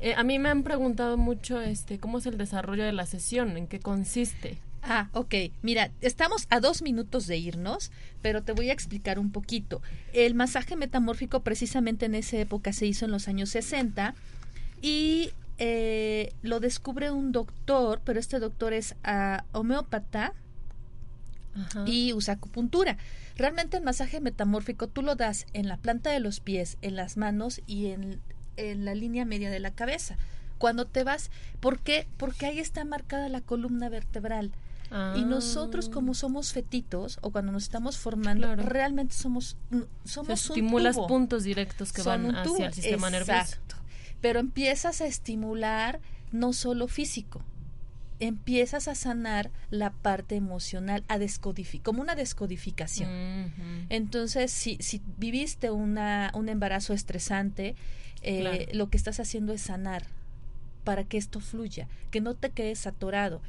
eh, 0.00 0.14
a 0.16 0.22
mí 0.22 0.38
me 0.38 0.48
han 0.48 0.62
preguntado 0.62 1.16
mucho 1.16 1.60
este, 1.60 1.98
cómo 1.98 2.18
es 2.18 2.26
el 2.26 2.38
desarrollo 2.38 2.84
de 2.84 2.92
la 2.92 3.04
sesión, 3.04 3.56
en 3.56 3.66
qué 3.66 3.80
consiste. 3.80 4.58
Ah, 4.88 5.08
ok. 5.12 5.34
Mira, 5.62 5.90
estamos 6.00 6.46
a 6.48 6.60
dos 6.60 6.80
minutos 6.80 7.26
de 7.26 7.36
irnos, 7.36 7.90
pero 8.22 8.44
te 8.44 8.52
voy 8.52 8.70
a 8.70 8.72
explicar 8.72 9.18
un 9.18 9.32
poquito. 9.32 9.82
El 10.12 10.34
masaje 10.34 10.76
metamórfico 10.76 11.40
precisamente 11.40 12.06
en 12.06 12.14
esa 12.14 12.36
época 12.36 12.72
se 12.72 12.86
hizo 12.86 13.04
en 13.04 13.10
los 13.10 13.26
años 13.26 13.50
60 13.50 14.14
y 14.80 15.32
eh, 15.58 16.32
lo 16.42 16.60
descubre 16.60 17.10
un 17.10 17.32
doctor, 17.32 18.00
pero 18.04 18.20
este 18.20 18.38
doctor 18.38 18.72
es 18.72 18.94
uh, 19.04 19.58
homeópata 19.58 20.34
y 21.84 22.12
usa 22.12 22.34
acupuntura. 22.34 22.96
Realmente 23.36 23.78
el 23.78 23.82
masaje 23.82 24.20
metamórfico 24.20 24.86
tú 24.86 25.02
lo 25.02 25.16
das 25.16 25.46
en 25.52 25.68
la 25.68 25.78
planta 25.78 26.10
de 26.10 26.20
los 26.20 26.38
pies, 26.38 26.76
en 26.82 26.94
las 26.94 27.16
manos 27.16 27.60
y 27.66 27.86
en, 27.86 28.20
en 28.56 28.84
la 28.84 28.94
línea 28.94 29.24
media 29.24 29.50
de 29.50 29.58
la 29.58 29.72
cabeza. 29.72 30.16
Cuando 30.58 30.84
te 30.84 31.02
vas, 31.02 31.30
¿por 31.58 31.80
qué? 31.80 32.06
Porque 32.18 32.46
ahí 32.46 32.60
está 32.60 32.84
marcada 32.84 33.28
la 33.28 33.40
columna 33.40 33.88
vertebral. 33.88 34.52
Y 35.16 35.24
nosotros 35.24 35.88
como 35.88 36.14
somos 36.14 36.52
fetitos 36.52 37.18
o 37.20 37.30
cuando 37.30 37.52
nos 37.52 37.64
estamos 37.64 37.98
formando, 37.98 38.54
realmente 38.56 39.14
somos 39.14 39.56
somos 40.04 40.40
Se 40.40 40.52
estimulas 40.52 40.96
puntos 40.96 41.44
directos 41.44 41.92
que 41.92 42.02
van 42.02 42.34
hacia 42.34 42.66
el 42.66 42.74
sistema 42.74 43.10
nervioso. 43.10 43.56
Pero 44.20 44.40
empiezas 44.40 45.00
a 45.00 45.06
estimular 45.06 46.00
no 46.32 46.52
solo 46.52 46.88
físico, 46.88 47.42
empiezas 48.18 48.88
a 48.88 48.94
sanar 48.94 49.50
la 49.70 49.90
parte 49.90 50.36
emocional, 50.36 51.04
a 51.08 51.18
descodificar, 51.18 51.84
como 51.84 52.02
una 52.02 52.14
descodificación. 52.14 53.52
Entonces, 53.88 54.50
si, 54.50 54.76
si 54.80 55.02
viviste 55.18 55.70
una, 55.70 56.30
un 56.34 56.48
embarazo 56.48 56.92
estresante, 56.92 57.76
eh, 58.22 58.68
lo 58.72 58.88
que 58.88 58.96
estás 58.96 59.20
haciendo 59.20 59.52
es 59.52 59.62
sanar 59.62 60.04
para 60.84 61.04
que 61.04 61.18
esto 61.18 61.40
fluya, 61.40 61.88
que 62.10 62.20
no 62.20 62.34
te 62.34 62.50
quedes 62.50 62.86
atorado 62.86 63.40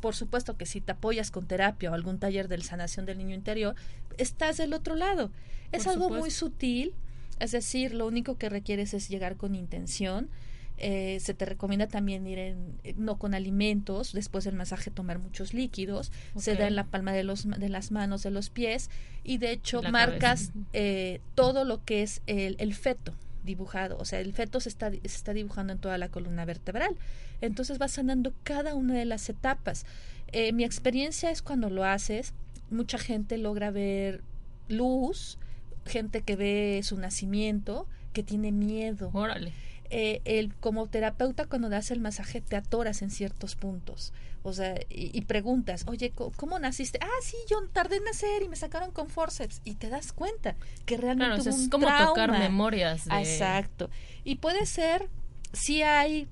por 0.00 0.14
supuesto 0.14 0.56
que 0.56 0.66
si 0.66 0.80
te 0.80 0.92
apoyas 0.92 1.30
con 1.30 1.46
terapia 1.46 1.90
o 1.90 1.94
algún 1.94 2.18
taller 2.18 2.48
de 2.48 2.60
sanación 2.62 3.06
del 3.06 3.18
niño 3.18 3.34
interior, 3.34 3.74
estás 4.18 4.56
del 4.56 4.72
otro 4.72 4.94
lado. 4.94 5.30
Es 5.72 5.86
algo 5.86 6.10
muy 6.10 6.30
sutil, 6.30 6.94
es 7.40 7.52
decir, 7.52 7.94
lo 7.94 8.06
único 8.06 8.38
que 8.38 8.48
requieres 8.48 8.94
es 8.94 9.08
llegar 9.08 9.36
con 9.36 9.54
intención. 9.54 10.30
Eh, 10.78 11.18
se 11.20 11.32
te 11.32 11.46
recomienda 11.46 11.86
también 11.86 12.26
ir 12.26 12.38
en, 12.38 12.78
no 12.96 13.18
con 13.18 13.34
alimentos, 13.34 14.12
después 14.12 14.44
del 14.44 14.56
masaje 14.56 14.90
tomar 14.90 15.18
muchos 15.18 15.54
líquidos, 15.54 16.12
se 16.36 16.54
da 16.54 16.66
en 16.66 16.76
la 16.76 16.84
palma 16.84 17.12
de, 17.12 17.24
los, 17.24 17.48
de 17.48 17.68
las 17.70 17.90
manos, 17.90 18.22
de 18.22 18.30
los 18.30 18.50
pies 18.50 18.90
y 19.24 19.38
de 19.38 19.52
hecho 19.52 19.80
marcas 19.82 20.52
eh, 20.74 21.20
todo 21.34 21.64
lo 21.64 21.82
que 21.82 22.02
es 22.02 22.20
el, 22.26 22.56
el 22.58 22.74
feto 22.74 23.14
dibujado, 23.46 23.96
o 23.98 24.04
sea, 24.04 24.20
el 24.20 24.34
feto 24.34 24.60
se 24.60 24.68
está, 24.68 24.90
se 24.90 24.98
está 25.04 25.32
dibujando 25.32 25.72
en 25.72 25.78
toda 25.78 25.96
la 25.96 26.10
columna 26.10 26.44
vertebral. 26.44 26.96
Entonces 27.40 27.78
vas 27.78 27.92
sanando 27.92 28.34
cada 28.42 28.74
una 28.74 28.94
de 28.94 29.06
las 29.06 29.28
etapas. 29.30 29.86
Eh, 30.32 30.52
mi 30.52 30.64
experiencia 30.64 31.30
es 31.30 31.40
cuando 31.40 31.70
lo 31.70 31.84
haces, 31.84 32.34
mucha 32.70 32.98
gente 32.98 33.38
logra 33.38 33.70
ver 33.70 34.22
luz, 34.68 35.38
gente 35.86 36.20
que 36.22 36.36
ve 36.36 36.80
su 36.82 36.98
nacimiento, 36.98 37.86
que 38.12 38.22
tiene 38.22 38.52
miedo. 38.52 39.10
Órale. 39.14 39.52
Eh, 39.88 40.20
el, 40.24 40.52
como 40.54 40.88
terapeuta 40.88 41.46
cuando 41.46 41.68
das 41.68 41.92
el 41.92 42.00
masaje 42.00 42.40
te 42.40 42.56
atoras 42.56 43.02
en 43.02 43.10
ciertos 43.10 43.54
puntos. 43.54 44.12
O 44.46 44.52
sea, 44.52 44.76
y, 44.88 45.20
preguntas, 45.22 45.84
oye, 45.88 46.12
¿cómo, 46.12 46.60
naciste? 46.60 47.00
Ah, 47.02 47.20
sí, 47.20 47.36
yo 47.50 47.56
tardé 47.72 47.96
en 47.96 48.04
nacer 48.04 48.44
y 48.44 48.48
me 48.48 48.54
sacaron 48.54 48.92
con 48.92 49.08
forceps. 49.08 49.60
Y 49.64 49.74
te 49.74 49.88
das 49.88 50.12
cuenta 50.12 50.54
que 50.84 50.96
realmente 50.96 51.42
claro, 51.42 51.50
es 51.50 51.64
un 51.64 51.68
como 51.68 51.88
tocar 51.88 52.30
memorias. 52.30 53.08
Exacto. 53.08 53.90
Y 54.22 54.36
puede 54.36 54.64
ser, 54.66 55.08
si 55.52 55.82
hay 55.82 56.28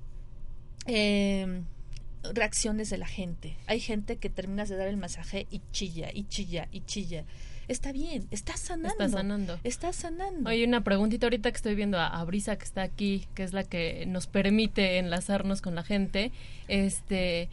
eh, 0.85 1.61
reacciones 2.33 2.89
de 2.89 2.99
la 2.99 3.07
gente. 3.07 3.57
Hay 3.67 3.81
gente 3.81 4.15
que 4.15 4.29
terminas 4.29 4.69
de 4.69 4.77
dar 4.77 4.87
el 4.87 4.95
masaje 4.95 5.45
y 5.51 5.61
chilla, 5.73 6.09
y 6.13 6.23
chilla, 6.23 6.69
y 6.71 6.85
chilla 6.85 7.25
está 7.67 7.91
bien, 7.91 8.27
está 8.31 8.57
sanando. 8.57 9.03
Está 9.03 9.09
sanando. 9.09 9.59
Está 9.63 9.93
sanando. 9.93 10.49
Oye, 10.49 10.65
una 10.65 10.83
preguntita 10.83 11.25
ahorita 11.25 11.51
que 11.51 11.55
estoy 11.57 11.75
viendo 11.75 11.99
a, 11.99 12.23
Brisa 12.23 12.55
que 12.57 12.63
está 12.63 12.81
aquí, 12.83 13.27
que 13.33 13.43
es 13.43 13.53
la 13.53 13.63
que 13.63 14.05
nos 14.07 14.27
permite 14.27 14.97
enlazarnos 14.97 15.61
con 15.61 15.75
la 15.75 15.83
gente. 15.83 16.31
Este, 16.67 17.49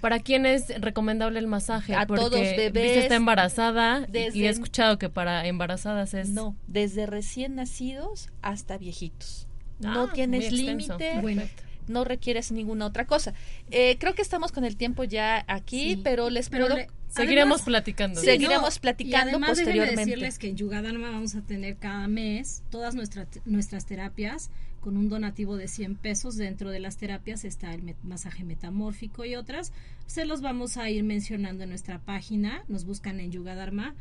¿para 0.00 0.20
quién 0.20 0.46
es 0.46 0.68
recomendable 0.80 1.38
el 1.38 1.46
masaje? 1.46 1.94
A 1.94 2.06
todos 2.06 2.30
bebés. 2.32 2.96
Está 2.98 3.14
embarazada 3.16 4.06
y 4.12 4.44
he 4.44 4.48
escuchado 4.48 4.98
que 4.98 5.08
para 5.08 5.46
embarazadas 5.46 6.14
es 6.14 6.28
No, 6.30 6.56
desde 6.66 7.06
recién 7.06 7.54
nacidos 7.56 8.28
hasta 8.42 8.78
viejitos. 8.78 9.46
no 9.80 10.04
ah, 10.04 10.10
tienes 10.14 10.52
límite. 10.52 11.20
Bueno, 11.20 11.42
no 11.88 12.04
requieres 12.04 12.50
ninguna 12.50 12.86
otra 12.86 13.06
cosa. 13.06 13.32
Eh, 13.70 13.96
creo 14.00 14.14
que 14.14 14.22
estamos 14.22 14.50
con 14.52 14.64
el 14.64 14.76
tiempo 14.76 15.04
ya 15.04 15.44
aquí, 15.46 15.94
Sí. 15.94 16.00
pero 16.02 16.30
les 16.30 16.48
Pero 16.48 16.66
puedo... 16.66 16.76
le- 16.78 16.88
Seguiremos 17.08 17.60
además- 17.60 17.62
platicando. 17.64 18.20
Sí. 18.20 18.26
Seguiremos 18.26 18.74
no, 18.74 18.80
platicando 18.80 19.26
y 19.30 19.30
además 19.30 19.50
posteriormente. 19.50 20.00
decirles 20.00 20.38
que 20.38 20.48
en 20.48 20.56
Yugadharma 20.56 21.10
vamos 21.10 21.34
a 21.36 21.40
tener 21.42 21.76
cada 21.76 22.08
mes 22.08 22.62
todas 22.70 22.94
nuestras 22.94 23.28
nuestras 23.44 23.86
terapias 23.86 24.50
con 24.80 24.96
un 24.96 25.08
donativo 25.08 25.56
de 25.56 25.68
100 25.68 25.96
pesos. 25.96 26.36
Dentro 26.36 26.70
de 26.70 26.80
las 26.80 26.96
terapias 26.96 27.44
está 27.44 27.74
el 27.74 27.94
masaje 28.02 28.44
metamórfico 28.44 29.24
y 29.24 29.34
otras. 29.36 29.72
Se 30.06 30.24
los 30.24 30.40
vamos 30.40 30.76
a 30.76 30.88
ir 30.90 31.02
mencionando 31.04 31.64
en 31.64 31.70
nuestra 31.70 31.98
página. 31.98 32.62
Nos 32.68 32.84
buscan 32.84 33.18
en 33.20 33.32
Yugadharma, 33.32 33.94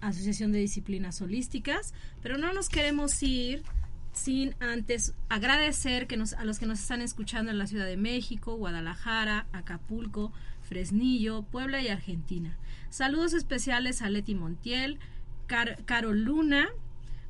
Asociación 0.00 0.52
de 0.52 0.58
Disciplinas 0.60 1.20
Holísticas. 1.20 1.92
Pero 2.22 2.38
no 2.38 2.52
nos 2.52 2.68
queremos 2.68 3.22
ir 3.22 3.62
sin 4.12 4.54
antes 4.60 5.14
agradecer 5.28 6.06
que 6.06 6.16
nos, 6.16 6.32
a 6.32 6.44
los 6.44 6.58
que 6.58 6.66
nos 6.66 6.80
están 6.80 7.02
escuchando 7.02 7.50
en 7.50 7.58
la 7.58 7.66
Ciudad 7.66 7.86
de 7.86 7.96
México, 7.96 8.56
Guadalajara, 8.56 9.46
Acapulco, 9.52 10.32
Fresnillo, 10.62 11.42
Puebla 11.42 11.80
y 11.82 11.88
Argentina. 11.88 12.56
Saludos 12.90 13.32
especiales 13.32 14.02
a 14.02 14.10
Leti 14.10 14.34
Montiel, 14.34 14.98
Car- 15.46 15.84
Carol 15.84 16.20
Luna. 16.22 16.68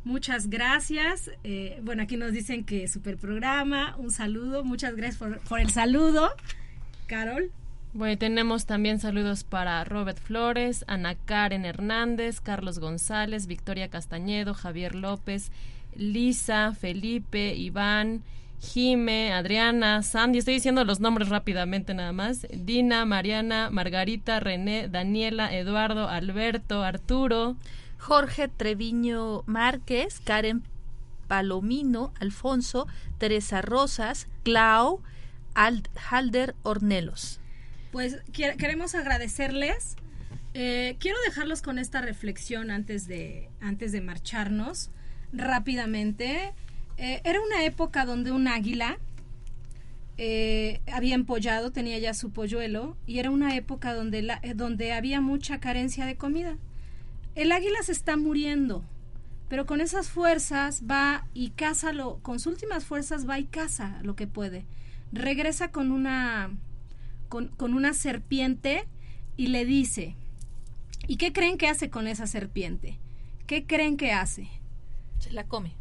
Muchas 0.09 0.49
gracias. 0.49 1.31
Eh, 1.45 1.81
bueno, 1.83 2.03
aquí 2.03 2.17
nos 2.17 2.33
dicen 2.33 2.65
que 2.65 2.89
super 2.89 3.19
programa. 3.19 3.95
Un 3.99 4.11
saludo. 4.11 4.65
Muchas 4.65 4.97
gracias 4.97 5.19
por, 5.19 5.61
el 5.61 5.69
saludo. 5.69 6.31
Carol. 7.07 7.53
Bueno, 7.93 8.17
tenemos 8.17 8.65
también 8.65 9.01
saludos 9.01 9.45
para 9.45 9.85
Robert 9.85 10.19
Flores, 10.19 10.87
Ana 10.89 11.15
Karen 11.15 11.67
Hernández, 11.67 12.41
Carlos 12.41 12.79
González, 12.79 13.47
Victoria 13.47 13.89
Castañedo, 13.89 14.55
Javier 14.55 14.95
López, 14.95 15.53
Lisa, 15.95 16.73
Felipe, 16.73 17.55
Iván, 17.55 18.23
Jime, 18.61 19.35
Adriana, 19.35 20.03
Sandy, 20.03 20.39
estoy 20.39 20.55
diciendo 20.55 20.85
los 20.85 21.01
nombres 21.01 21.29
rápidamente 21.29 21.93
nada 21.93 22.13
más, 22.13 22.47
Dina, 22.51 23.05
Mariana, 23.05 23.69
Margarita, 23.71 24.41
René, 24.41 24.89
Daniela, 24.89 25.55
Eduardo, 25.55 26.09
Alberto, 26.09 26.83
Arturo, 26.83 27.57
Jorge 27.99 28.49
Treviño 28.49 29.43
Márquez, 29.47 30.21
Karen 30.25 30.63
Palomino, 31.27 32.13
Alfonso, 32.21 32.87
Teresa 33.19 33.61
Rosas, 33.61 34.29
Clau, 34.45 35.03
Ald- 35.55 35.89
Halder 36.11 36.55
Ornelos. 36.63 37.41
Pues 37.93 38.19
queremos 38.33 38.95
agradecerles. 38.95 39.97
Eh, 40.55 40.97
quiero 41.01 41.19
dejarlos 41.27 41.61
con 41.63 41.79
esta 41.79 42.01
reflexión 42.01 42.71
antes 42.71 43.07
de, 43.07 43.51
antes 43.61 43.93
de 43.93 44.01
marcharnos 44.01 44.91
rápidamente. 45.33 46.53
Eh, 46.97 47.21
era 47.25 47.41
una 47.41 47.65
época 47.65 48.05
donde 48.05 48.33
un 48.33 48.49
águila 48.49 48.99
eh, 50.17 50.81
había 50.93 51.15
empollado, 51.15 51.71
tenía 51.71 51.99
ya 51.99 52.13
su 52.15 52.31
polluelo, 52.31 52.97
y 53.07 53.19
era 53.21 53.31
una 53.31 53.55
época 53.55 53.95
donde, 53.95 54.23
la- 54.23 54.41
eh, 54.43 54.55
donde 54.55 54.93
había 54.93 55.21
mucha 55.21 55.61
carencia 55.61 56.07
de 56.07 56.17
comida. 56.17 56.57
El 57.39 57.53
águila 57.53 57.79
se 57.85 57.93
está 57.93 58.17
muriendo, 58.17 58.85
pero 59.49 59.65
con 59.65 59.81
esas 59.81 60.09
fuerzas 60.09 60.83
va 60.91 61.29
y 61.35 61.51
caza 61.51 61.93
lo, 61.93 62.19
con 62.19 62.41
sus 62.41 62.55
últimas 62.55 62.85
fuerzas 62.85 63.29
va 63.29 63.39
y 63.39 63.45
caza 63.45 64.01
lo 64.03 64.17
que 64.17 64.27
puede. 64.27 64.67
Regresa 65.13 65.71
con 65.71 65.93
una 65.93 66.51
con, 67.29 67.47
con 67.47 67.75
una 67.75 67.95
serpiente 67.95 68.89
y 69.37 69.47
le 69.47 69.65
dice, 69.65 70.17
¿y 71.07 71.17
qué 71.17 71.33
creen 71.33 71.59
que 71.59 71.69
hace 71.69 71.91
con 71.91 72.09
esa 72.09 72.27
serpiente? 72.27 72.99
¿Qué 73.47 73.67
creen 73.67 73.97
que 73.97 74.11
hace? 74.11 74.49
Se 75.21 75.31
la 75.31 75.45
come, 75.47 75.75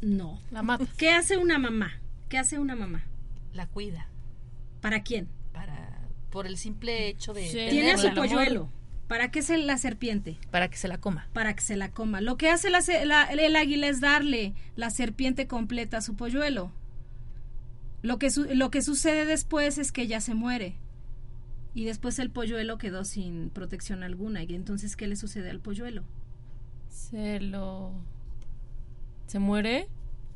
No. 0.00 0.40
la 0.50 0.62
mata. 0.62 0.86
¿Qué 0.96 1.10
hace 1.10 1.36
una 1.36 1.58
mamá? 1.58 2.00
¿Qué 2.30 2.38
hace 2.38 2.58
una 2.58 2.74
mamá? 2.74 3.04
la 3.52 3.66
cuida, 3.66 4.08
¿Para 4.80 5.02
quién? 5.02 5.28
para 5.52 6.08
por 6.30 6.46
el 6.46 6.56
simple 6.56 7.08
hecho 7.08 7.34
de 7.34 7.46
Sí. 7.50 7.58
Tiene 7.68 7.90
a 7.92 7.98
su 7.98 8.14
polluelo. 8.14 8.70
¿Para 9.12 9.30
qué 9.30 9.40
es 9.40 9.50
la 9.50 9.76
serpiente? 9.76 10.38
para 10.50 10.68
que 10.70 10.76
se 10.78 10.88
la 10.88 10.96
coma. 10.98 11.28
Para 11.34 11.54
que 11.54 11.60
se 11.62 11.76
la 11.76 11.90
coma. 11.90 12.20
Lo 12.22 12.36
que 12.38 12.48
hace 12.48 12.70
la 12.70 12.78
el 13.24 13.56
águila 13.56 13.88
es 13.88 14.00
darle 14.00 14.54
la 14.74 14.88
serpiente 14.90 15.46
completa 15.46 15.98
a 15.98 16.00
su 16.00 16.16
polluelo. 16.16 16.72
Lo 18.02 18.18
que, 18.18 18.30
su- 18.30 18.46
lo 18.54 18.70
que 18.70 18.80
sucede 18.82 19.26
después 19.26 19.76
es 19.78 19.92
que 19.92 20.02
ella 20.02 20.20
se 20.20 20.34
muere. 20.34 20.76
Y 21.74 21.84
después 21.84 22.18
el 22.18 22.30
polluelo 22.30 22.78
quedó 22.78 23.04
sin 23.04 23.50
protección 23.50 24.02
alguna. 24.02 24.42
¿Y 24.44 24.54
entonces 24.54 24.96
qué 24.96 25.06
le 25.06 25.16
sucede 25.16 25.50
al 25.50 25.60
polluelo? 25.60 26.04
Se 26.88 27.38
lo... 27.40 27.92
¿Se 29.26 29.38
muere? 29.38 29.88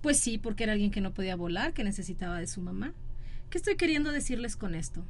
Pues 0.03 0.19
sí, 0.21 0.39
porque 0.39 0.65
era 0.65 0.75
alguien 0.75 0.91
que 0.91 1.01
no 1.01 1.13
podía 1.13 1.35
volar, 1.37 1.73
que 1.73 1.83
necesitaba 1.83 2.39
de 2.39 2.47
su 2.47 2.61
mamá. 2.61 2.93
¿Qué 3.51 3.59
estoy 3.59 3.77
queriendo 3.77 4.13
decirles 4.13 4.55
con 4.57 4.75
esto? 4.75 5.05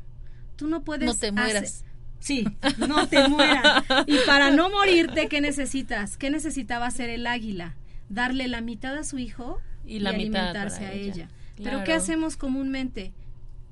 Tú 0.57 0.67
no 0.69 0.83
puedes... 0.85 1.07
No 1.07 1.15
te 1.15 1.31
mueras. 1.33 1.63
hacer- 1.63 1.96
Sí, 2.19 2.47
no 2.89 3.07
te 3.09 3.29
mueras. 3.29 3.85
Y 4.07 4.17
para 4.27 4.51
no 4.51 4.71
morirte, 4.71 5.29
¿qué 5.29 5.41
necesitas? 5.41 6.17
¿Qué 6.17 6.31
necesitaba 6.31 6.87
hacer 6.87 7.11
el 7.11 7.27
águila? 7.27 7.77
Darle 8.09 8.49
la 8.49 8.61
mitad 8.61 8.97
a 8.97 9.05
su 9.05 9.19
hijo 9.19 9.61
Y 9.85 9.99
la 10.01 10.13
mitad 10.13 10.41
alimentarse 10.51 10.87
a 10.87 10.93
ella. 10.93 11.13
ella. 11.15 11.29
Pero. 11.57 11.85
¿qué 11.85 11.93
hacemos 11.93 12.37
comúnmente? 12.37 13.13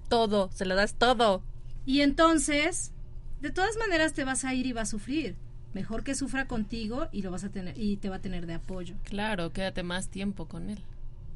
Todo, 0.08 0.50
se 0.52 0.64
lo 0.66 0.74
das 0.74 0.94
todo. 0.94 1.42
Y 1.86 2.00
entonces, 2.02 2.92
de 3.40 3.50
todas 3.50 3.76
maneras 3.76 4.12
te 4.14 4.24
vas 4.24 4.44
a 4.44 4.54
ir 4.54 4.66
y 4.66 4.72
va 4.72 4.82
a 4.82 4.86
sufrir. 4.86 5.36
Mejor 5.72 6.04
que 6.04 6.14
sufra 6.14 6.46
contigo 6.46 7.08
y 7.10 7.22
lo 7.22 7.30
vas 7.32 7.42
a 7.44 7.50
tener 7.50 7.76
y 7.76 7.96
te 7.96 8.08
va 8.08 8.16
a 8.16 8.20
tener 8.20 8.46
de 8.46 8.54
apoyo. 8.54 8.94
Claro, 9.04 9.52
quédate 9.52 9.82
más 9.82 10.08
tiempo 10.08 10.46
con 10.46 10.70
él. 10.70 10.78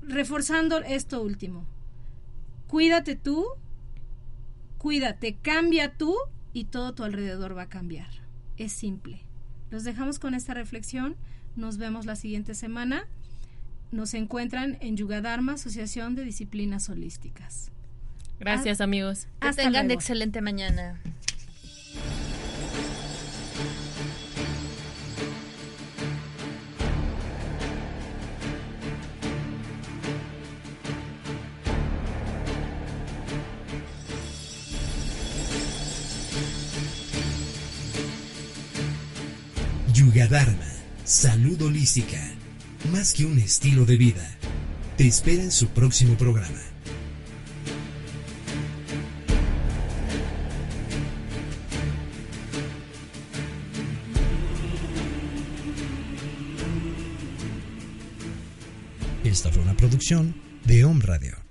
reforzando 0.03 0.79
esto 0.79 1.21
último. 1.23 1.67
Cuídate 2.69 3.17
tú, 3.17 3.45
cuídate, 4.79 5.37
cambia 5.43 5.93
tú 5.95 6.15
y 6.59 6.65
todo 6.65 6.93
tu 6.93 7.05
alrededor 7.05 7.57
va 7.57 7.63
a 7.63 7.69
cambiar. 7.69 8.09
Es 8.57 8.73
simple. 8.73 9.21
Los 9.71 9.85
dejamos 9.85 10.19
con 10.19 10.35
esta 10.35 10.55
reflexión. 10.55 11.15
Nos 11.55 11.79
vemos 11.79 12.05
la 12.05 12.17
siguiente 12.17 12.55
semana. 12.55 13.07
Nos 13.93 14.13
encuentran 14.15 14.77
en 14.81 14.97
Yugadharma, 14.97 15.53
Asociación 15.53 16.17
de 16.17 16.25
Disciplinas 16.25 16.89
Holísticas. 16.89 17.71
Gracias, 18.41 18.81
amigos. 18.81 19.29
Que 19.41 19.49
Hasta 19.49 19.63
tengan 19.63 19.87
luego. 19.87 20.01
excelente 20.01 20.41
mañana. 20.41 21.01
Yugadharma, 40.19 40.66
salud 41.05 41.62
holística, 41.62 42.19
más 42.91 43.14
que 43.14 43.25
un 43.25 43.39
estilo 43.39 43.85
de 43.85 43.97
vida. 43.97 44.29
Te 44.97 45.07
espera 45.07 45.45
en 45.45 45.53
su 45.53 45.69
próximo 45.69 46.16
programa. 46.16 46.59
Esta 59.23 59.53
fue 59.53 59.62
una 59.62 59.77
producción 59.77 60.35
de 60.64 60.85
Home 60.85 61.05
Radio. 61.05 61.47